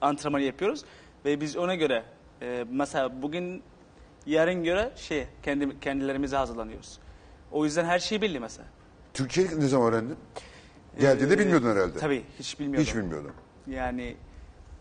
[0.00, 0.84] antrenman yapıyoruz.
[1.24, 2.02] Ve biz ona göre
[2.42, 3.62] e, mesela bugün
[4.28, 6.98] yarın göre şey kendi, kendilerimize hazırlanıyoruz.
[7.52, 8.68] O yüzden her şey belli mesela.
[9.14, 10.16] Türkçeyi ne zaman öğrendin?
[11.00, 11.98] Geldiğinde Ee, bilmiyordun herhalde.
[11.98, 12.84] Tabii hiç bilmiyordum.
[12.86, 13.32] Hiç bilmiyordum.
[13.66, 14.16] Yani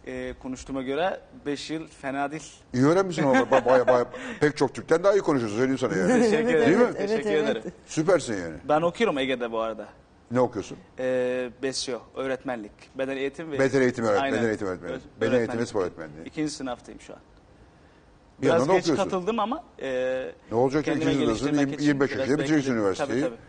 [0.08, 2.54] e, konuştuğuma göre 5 yıl fena değil.
[2.74, 4.06] İyi öğrenmişsin ama ba- baya baya
[4.40, 6.24] pek çok Türk'ten daha iyi konuşuyorsun söyleyeyim sana yani.
[6.24, 6.66] Teşekkür ederim.
[6.68, 6.84] Değil mi?
[6.98, 7.50] Evet, Teşekkür evet.
[7.50, 7.72] ederim.
[7.86, 8.56] Süpersin yani.
[8.70, 9.88] Ben okuyorum Ege'de bu arada.
[10.32, 10.78] Ne okuyorsun?
[11.00, 12.72] Ee, BESYO, öğretmenlik.
[12.98, 13.60] Beden eğitim ve...
[13.60, 14.40] Beden eğitimi öğretmeni, Aynen.
[14.40, 14.98] beden eğitimi öğretmeni.
[15.22, 16.26] Beden eğitimi ve spor öğretmenliği.
[16.26, 17.20] İkinci sınıftayım şu an.
[18.42, 19.04] Bir Biraz yandan geç okuyorsun.
[19.04, 19.64] katıldım ama...
[19.82, 22.82] E, Ne olacak kendime ikinci sınıfsın, geliştirmek yirmi- için 25 biraz yaşında bitireceksin bekledim.
[22.82, 23.22] üniversiteyi.
[23.22, 23.48] Tabii tabii.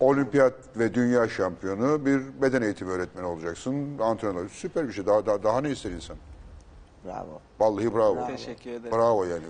[0.00, 3.98] Olimpiyat ve dünya şampiyonu bir beden eğitimi öğretmeni olacaksın.
[3.98, 4.48] Antrenör.
[4.48, 5.06] Süper bir şey.
[5.06, 6.16] Daha, daha, daha ne ister insan?
[7.04, 7.40] Bravo.
[7.60, 8.26] Vallahi bravo.
[8.26, 8.96] Teşekkür ederim.
[8.98, 9.42] Bravo yani.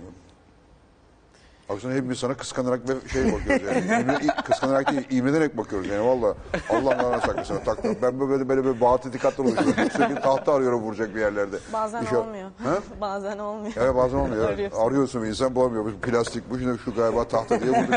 [1.69, 3.79] Aslında hepimiz sana kıskanarak ve şey bakıyoruz yani.
[4.03, 6.35] İmre- kıskanarak değil, imrenerek bakıyoruz yani valla.
[6.71, 7.59] Allah Allah saklasın.
[7.65, 8.03] Tak, tak.
[8.03, 9.91] Ben böyle böyle böyle batıl itikatlar oluşturuyorum.
[9.97, 11.57] Sürekli tahta arıyorum vuracak bir yerlerde.
[11.73, 12.51] Bazen İnşallah- olmuyor.
[12.65, 12.79] Ha?
[13.01, 13.73] Bazen olmuyor.
[13.77, 14.45] Evet bazen olmuyor.
[14.45, 14.55] evet.
[14.55, 14.79] Arıyorsun.
[14.81, 15.85] Arıyorsun bir insan bulamıyor.
[15.85, 17.95] Bu plastik, bu şimdi şu galiba tahta diye bulduk.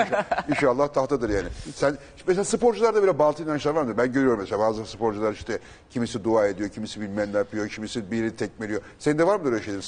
[0.49, 1.47] İnşallah, tahtadır yani.
[1.75, 3.97] Sen mesela sporcularda böyle batıl inançlar var mı?
[3.97, 8.35] Ben görüyorum mesela bazı sporcular işte kimisi dua ediyor, kimisi bilmem ne yapıyor, kimisi birini
[8.35, 8.81] tekmeliyor.
[8.99, 9.81] Senin de var mı öyle şeyler?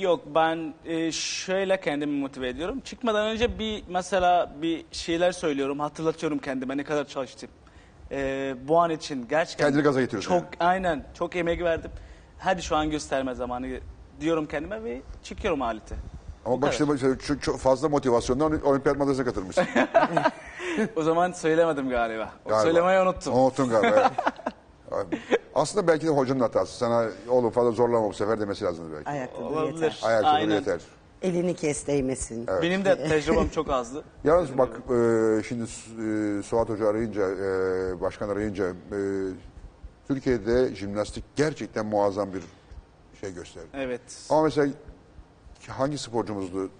[0.00, 2.80] Yok ben e, şöyle kendimi motive ediyorum.
[3.06, 5.80] Çıkmadan önce bir mesela bir şeyler söylüyorum.
[5.80, 7.50] Hatırlatıyorum kendime ne kadar çalıştım.
[8.10, 10.70] E, bu an için gerçekten Kendini gaza getiriyorsun Çok yani.
[10.70, 11.90] aynen çok emek verdim.
[12.38, 13.66] Hadi şu an gösterme zamanı
[14.20, 15.94] diyorum kendime ve çıkıyorum alete.
[16.44, 16.84] Ama bak işte
[17.26, 19.66] çok, çok fazla motivasyondan olimpiyat madalyasına katılmışsın.
[20.96, 22.30] O zaman söylemedim galiba.
[22.44, 22.62] O Galiba.
[22.62, 23.34] Söylemeyi unuttum.
[23.34, 24.10] Unuttun galiba.
[24.92, 25.06] evet.
[25.54, 26.78] Aslında belki de hocanın hatası.
[26.78, 29.10] Sana oğlum fazla zorlama bu sefer demesi lazımdı belki.
[29.10, 29.74] Ayakta dur Olabilir.
[29.74, 30.00] yeter.
[30.02, 30.54] Ayakta dur Aynen.
[30.54, 30.80] yeter.
[31.26, 32.46] Elini kes değmesin.
[32.62, 34.04] Benim de tecrübem çok azdı.
[34.24, 38.98] Yalnız bak e, şimdi e, Suat Hoca arayınca, e, başkan arayınca e,
[40.08, 42.42] Türkiye'de jimnastik gerçekten muazzam bir
[43.20, 43.66] şey gösterdi.
[43.74, 44.00] Evet.
[44.30, 44.68] Ama mesela
[45.68, 46.70] hangi sporcumuzdu?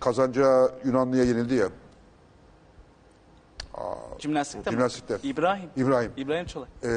[0.00, 1.68] Kazanca Yunanlı'ya yenildi ya.
[4.18, 4.74] Jimnastikte mi?
[4.74, 5.18] Jimnastikte.
[5.22, 5.70] İbrahim.
[5.76, 6.12] İbrahim.
[6.16, 6.68] İbrahim Çolak.
[6.82, 6.88] E,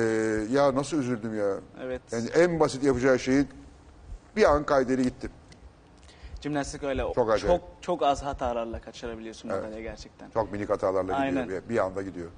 [0.52, 1.56] ya nasıl üzüldüm ya.
[1.82, 2.02] Evet.
[2.12, 3.46] Yani en basit yapacağı şeyi
[4.36, 5.30] bir an kaydeli gitti.
[6.42, 7.02] Jimnastik öyle.
[7.02, 7.62] Çok Çok, acayip.
[7.82, 9.64] çok, az hatalarla kaçırabiliyorsun Evet.
[9.64, 10.30] madalya gerçekten.
[10.30, 11.20] Çok minik hatalarla gidiyor.
[11.22, 11.50] Aynen.
[11.50, 12.30] Bir, bir anda gidiyor.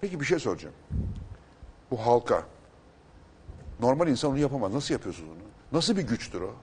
[0.00, 0.74] Peki bir şey soracağım.
[1.90, 2.42] Bu halka.
[3.80, 4.74] Normal insan onu yapamaz.
[4.74, 5.38] Nasıl yapıyorsunuz onu?
[5.78, 6.54] Nasıl bir güçtür o?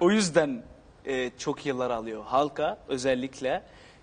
[0.00, 0.62] O yüzden
[1.04, 2.22] e, çok yıllar alıyor.
[2.24, 3.62] Halka özellikle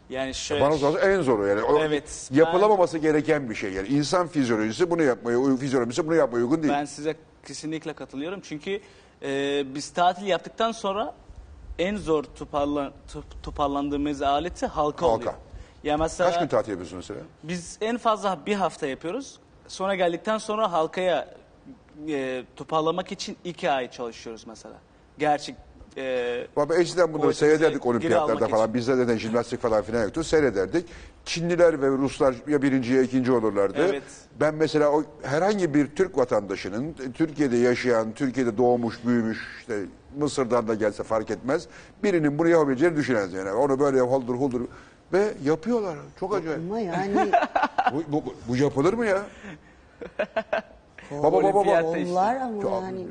[0.09, 1.61] yani şöyle Bana sorarsan en zoru yani.
[1.63, 3.73] O Evet, Yapılamaması gereken bir şey.
[3.73, 6.73] Yani insan fizyolojisi bunu yapmaya, fizyolojisi bunu yapmaya uygun değil.
[6.73, 7.15] ben size
[7.45, 8.39] kesinlikle katılıyorum.
[8.43, 8.81] Çünkü
[9.23, 11.13] e, biz tatil yaptıktan sonra
[11.79, 15.15] en zor toparlan, top- toparlandığımız aleti halka, Halka.
[15.15, 15.33] oluyor.
[15.83, 17.19] Ya mesela Kaç gün tatil yapıyorsun mesela?
[17.43, 19.39] biz en fazla bir hafta yapıyoruz.
[19.67, 21.27] Sonra geldikten sonra halkaya
[22.09, 24.75] e, toparlamak için iki ay çalışıyoruz mesela.
[25.19, 25.55] Gerçek
[25.97, 28.63] e, Baba eskiden bunları seyrederdik olimpiyatlarda falan.
[28.63, 28.73] için.
[28.73, 30.23] Bizde de jimnastik falan filan yoktu.
[30.23, 30.85] Seyrederdik.
[31.25, 33.87] Çinliler ve Ruslar ya birinci ya ikinci olurlardı.
[33.89, 34.03] Evet.
[34.39, 39.79] Ben mesela o herhangi bir Türk vatandaşının Türkiye'de yaşayan, Türkiye'de doğmuş, büyümüş, işte
[40.17, 41.67] Mısır'dan da gelse fark etmez.
[42.03, 43.51] Birinin bunu yapabileceğini düşünemez yani.
[43.51, 44.61] Onu böyle huldur huldur
[45.13, 45.97] ve yapıyorlar.
[46.19, 46.59] Çok acayip.
[46.59, 47.31] Ama yani
[47.93, 49.21] bu, bu, bu yapılır mı ya?
[51.11, 51.81] baba baba baba.
[51.81, 53.07] Kollar ama yani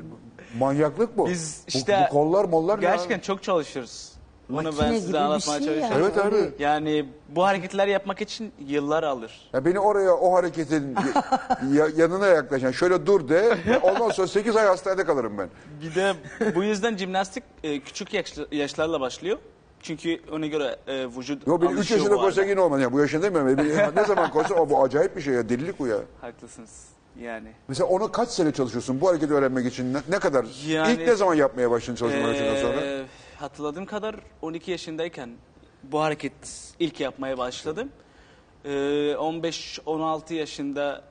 [0.59, 1.27] Manyaklık bu.
[1.29, 3.21] Biz Bu- işte bu, kollar mollar gerçekten abi?
[3.23, 4.09] çok çalışıyoruz.
[4.49, 6.11] Bunu Makine ben gibi size bir anlatmaya şey çalışıyorum.
[6.15, 6.51] Evet abi.
[6.63, 9.49] Yani bu hareketleri yapmak için yıllar alır.
[9.53, 10.95] Ya beni oraya o hareketin
[11.73, 15.49] ya- yanına yaklaşan şöyle dur de ondan sonra 8 ay hastanede kalırım ben.
[15.81, 16.13] Bir de
[16.55, 19.37] bu yüzden jimnastik e, küçük yaş- yaşlarla başlıyor.
[19.81, 22.43] Çünkü ona göre e, vücut Yo beni 3 alışıyor yaşında bu arada.
[22.43, 22.81] yine olmaz.
[22.81, 23.57] Ya bu yaşında demiyorum.
[23.57, 25.49] Beni ne zaman koysa o bu acayip bir şey ya.
[25.49, 25.97] Delilik bu ya.
[26.21, 26.85] Haklısınız.
[27.21, 27.51] Yani.
[27.67, 29.93] Mesela onu kaç sene çalışıyorsun bu hareketi öğrenmek için?
[29.93, 30.45] Ne, ne kadar?
[30.67, 32.81] Yani- İlk ne zaman yapmaya başladın çalışma hareketinden sonra?
[32.81, 33.05] Ee,
[33.37, 35.29] hatırladığım kadar 12 yaşındayken
[35.83, 36.33] bu hareket
[36.79, 37.89] ilk yapmaya başladım.
[38.65, 38.69] Ee,
[39.15, 41.03] 15-16 yaşında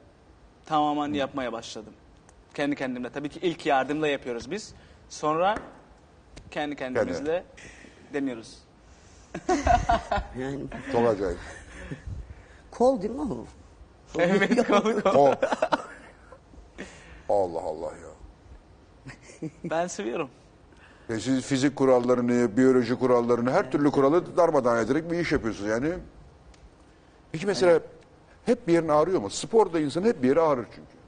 [0.67, 1.93] tamamen yapmaya başladım.
[2.55, 3.11] Kendi kendimle.
[3.11, 4.73] Tabii ki ilk yardımla yapıyoruz biz.
[5.09, 5.59] Sonra
[6.51, 7.45] kendi kendimizle
[8.15, 8.59] deniyoruz.
[10.39, 10.61] yani
[10.93, 11.39] Çok acayip.
[12.71, 13.47] kol değil mi o?
[14.19, 14.71] Evet.
[15.15, 15.35] O.
[17.29, 19.49] Allah Allah ya.
[19.65, 20.31] Ben seviyorum.
[21.09, 25.93] E siz fizik kurallarını, biyoloji kurallarını, her türlü kuralı darmadağın ederek bir iş yapıyorsunuz yani.
[27.33, 27.81] Peki mesela
[28.47, 29.31] hep bir yerin ağrıyor mu?
[29.31, 30.99] Sporda insan hep bir yeri ağrır çünkü.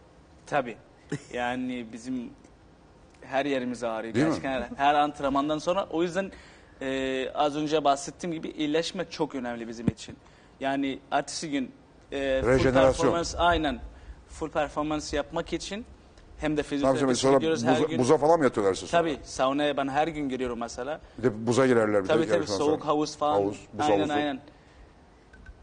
[0.47, 0.77] Tabii.
[1.33, 2.31] Yani bizim
[3.21, 4.15] her yerimiz ağrıyor.
[4.15, 4.31] Değil mi?
[4.31, 5.87] Gerçekten her, her antrenmandan sonra.
[5.91, 6.33] O yüzden
[6.81, 10.17] e, az önce bahsettiğim gibi iyileşme çok önemli bizim için.
[10.61, 11.73] Yani ertesi gün
[12.13, 12.85] e, full Rejenerasyon.
[12.93, 13.81] performans aynen
[14.29, 15.85] full performans yapmak için
[16.39, 17.15] hem de Ne yapacağım?
[17.17, 17.99] Sonra gidiyoruz her buza, gün.
[17.99, 18.89] buza falan mı yatıyorlar siz?
[18.91, 19.03] sonra?
[19.03, 21.01] Tabii saunaya ben her gün giriyorum mesela.
[21.19, 22.05] Bir de buza girerler.
[22.05, 22.87] Bir de Tabii tabii yarışmadan soğuk sonra.
[22.93, 23.35] havuz falan.
[23.35, 24.13] Havuz, buz aynen havuzu.
[24.13, 24.41] aynen.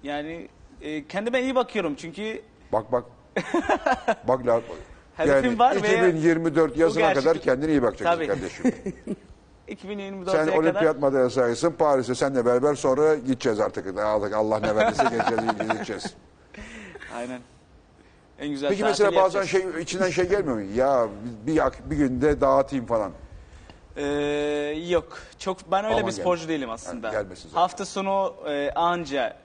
[0.03, 0.48] Yani
[0.82, 2.41] e, kendime iyi bakıyorum çünkü
[2.74, 3.03] Bak bak.
[4.28, 4.61] bak la.
[5.15, 5.80] Hedefim yani var ve
[6.10, 8.28] 2024 yazına gerçek- kadar kendine iyi bakacaksın Tabii.
[8.28, 8.65] kardeşim.
[9.68, 13.98] 2024'e Sen kadar olimpiyat madalyasıysın Paris'e senle beraber sonra gideceğiz artık.
[13.99, 15.44] Artık Allah ne verdiyse geçeceğiz,
[15.74, 16.15] gideceğiz.
[17.18, 17.41] Aynen.
[18.39, 19.73] En güzel Peki tatil mesela bazen yapacağız.
[19.73, 20.61] şey içinden şey gelmiyor mu?
[20.76, 21.07] Ya
[21.48, 23.11] bir, bir günde dağıtayım falan.
[23.95, 24.03] Ee,
[24.89, 25.18] yok.
[25.39, 27.10] Çok ben öyle Aman bir sporcu değilim aslında.
[27.11, 27.61] Gelmesin zaten.
[27.61, 29.38] Hafta sonu e, anca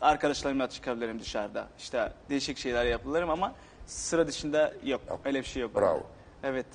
[0.00, 1.68] arkadaşlarımla çıkabilirim dışarıda.
[1.78, 3.52] İşte değişik şeyler yapılırım ama
[3.86, 5.00] sıra dışında yok.
[5.24, 5.74] Öyle bir şey yok.
[5.76, 6.02] Bravo.
[6.42, 6.66] Evet.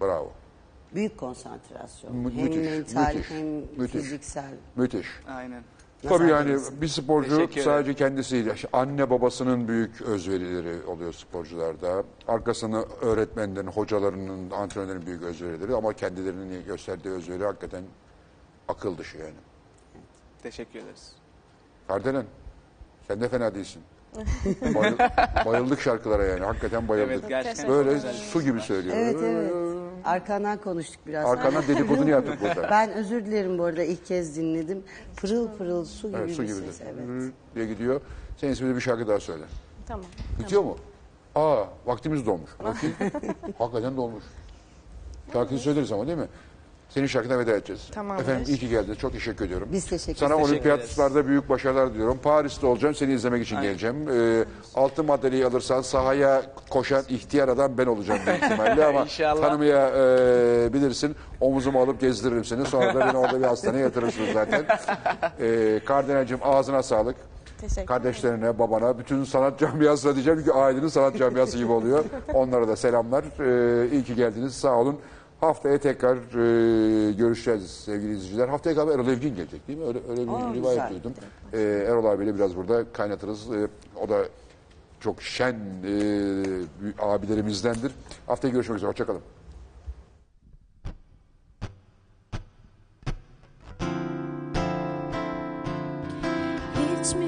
[0.00, 0.32] Bravo.
[0.94, 2.16] büyük konsantrasyon.
[2.16, 3.46] Mü- hem müthiş, mental müthiş, hem
[3.76, 4.02] müthiş.
[4.02, 4.50] fiziksel.
[4.76, 5.06] Müthiş.
[5.28, 5.62] Aynen.
[6.08, 8.54] Tabii yani bir sporcu Teşekkür sadece kendisi değil.
[8.54, 12.04] işte Anne babasının büyük özverileri oluyor sporcularda.
[12.28, 17.84] Arkasını öğretmenlerin, hocalarının, antrenörlerin büyük özverileri ama kendilerinin gösterdiği özveri hakikaten
[18.68, 19.34] akıl dışı yani.
[20.42, 21.12] Teşekkür ederiz.
[21.88, 22.24] Kardelen
[23.08, 23.82] sen de fena değilsin.
[24.74, 24.98] Bayıl-
[25.46, 26.44] bayıldık şarkılara yani.
[26.44, 27.12] Hakikaten bayıldık.
[27.12, 28.12] Evet, gerçekten Böyle çok güzel.
[28.14, 28.96] su gibi söylüyor.
[28.96, 29.52] Evet evet.
[30.04, 31.26] Arkandan konuştuk biraz.
[31.26, 32.68] Arkandan dedikodunu yaptık burada.
[32.70, 34.82] Ben özür dilerim bu arada ilk kez dinledim.
[35.16, 36.56] Pırıl pırıl su gibi Evet, su bir gibi.
[36.56, 36.80] ses.
[36.80, 37.32] Evet.
[37.54, 38.00] Diye gidiyor.
[38.36, 39.44] Sen ismini bir şarkı daha söyle.
[39.88, 40.04] Tamam.
[40.40, 40.76] Bitiyor mu?
[41.34, 42.50] Aa vaktimiz dolmuş.
[42.64, 42.96] Bakayım.
[43.58, 44.24] Hakikaten dolmuş.
[45.32, 46.28] Şarkıyı söyleriz ama değil mi?
[46.94, 47.82] Senin şarkına veda edeceğiz.
[47.94, 48.22] Tamamdır.
[48.22, 48.94] Efendim iyi ki geldin.
[48.94, 49.68] Çok teşekkür ediyorum.
[49.72, 50.50] Biz teşekkür Sana ederiz.
[50.50, 52.18] olimpiyatlarda büyük başarılar diliyorum.
[52.22, 52.94] Paris'te olacağım.
[52.94, 53.96] Seni izlemek için geleceğim.
[54.10, 54.44] Ee,
[54.74, 59.42] altın madalyeyi alırsan sahaya koşan ihtiyar adam ben olacağım büyük ihtimalle ama İnşallah.
[59.42, 61.16] tanımaya e, bilirsin.
[61.40, 62.64] Omuzumu alıp gezdiririm seni.
[62.66, 64.64] Sonra da beni orada bir hastaneye yatırırsın zaten.
[65.40, 67.16] Ee, Kardinal'cim ağzına sağlık.
[67.60, 72.04] Teşekkür Kardeşlerine, babana, bütün sanat camiasına diyeceğim çünkü ailenin sanat camiası gibi oluyor.
[72.34, 73.24] Onlara da selamlar.
[73.40, 74.54] Ee, iyi ki geldiniz.
[74.54, 74.98] Sağ olun.
[75.42, 78.48] Haftaya tekrar e, görüşeceğiz sevgili izleyiciler.
[78.48, 79.84] Haftaya galiba Erol Evgin gelecek değil mi?
[79.84, 80.90] Öyle, öyle bir Aa, rivayet güzel.
[80.90, 81.12] duydum.
[81.52, 83.52] Ee, Erol abiyle biraz burada kaynatırız.
[83.52, 83.68] Ee,
[84.00, 84.24] o da
[85.00, 85.54] çok şen
[85.86, 85.92] e,
[86.98, 87.92] abilerimizdendir.
[88.26, 88.90] Haftaya görüşmek üzere.
[88.90, 89.20] Hoşçakalın.
[96.74, 97.26] Hiç mi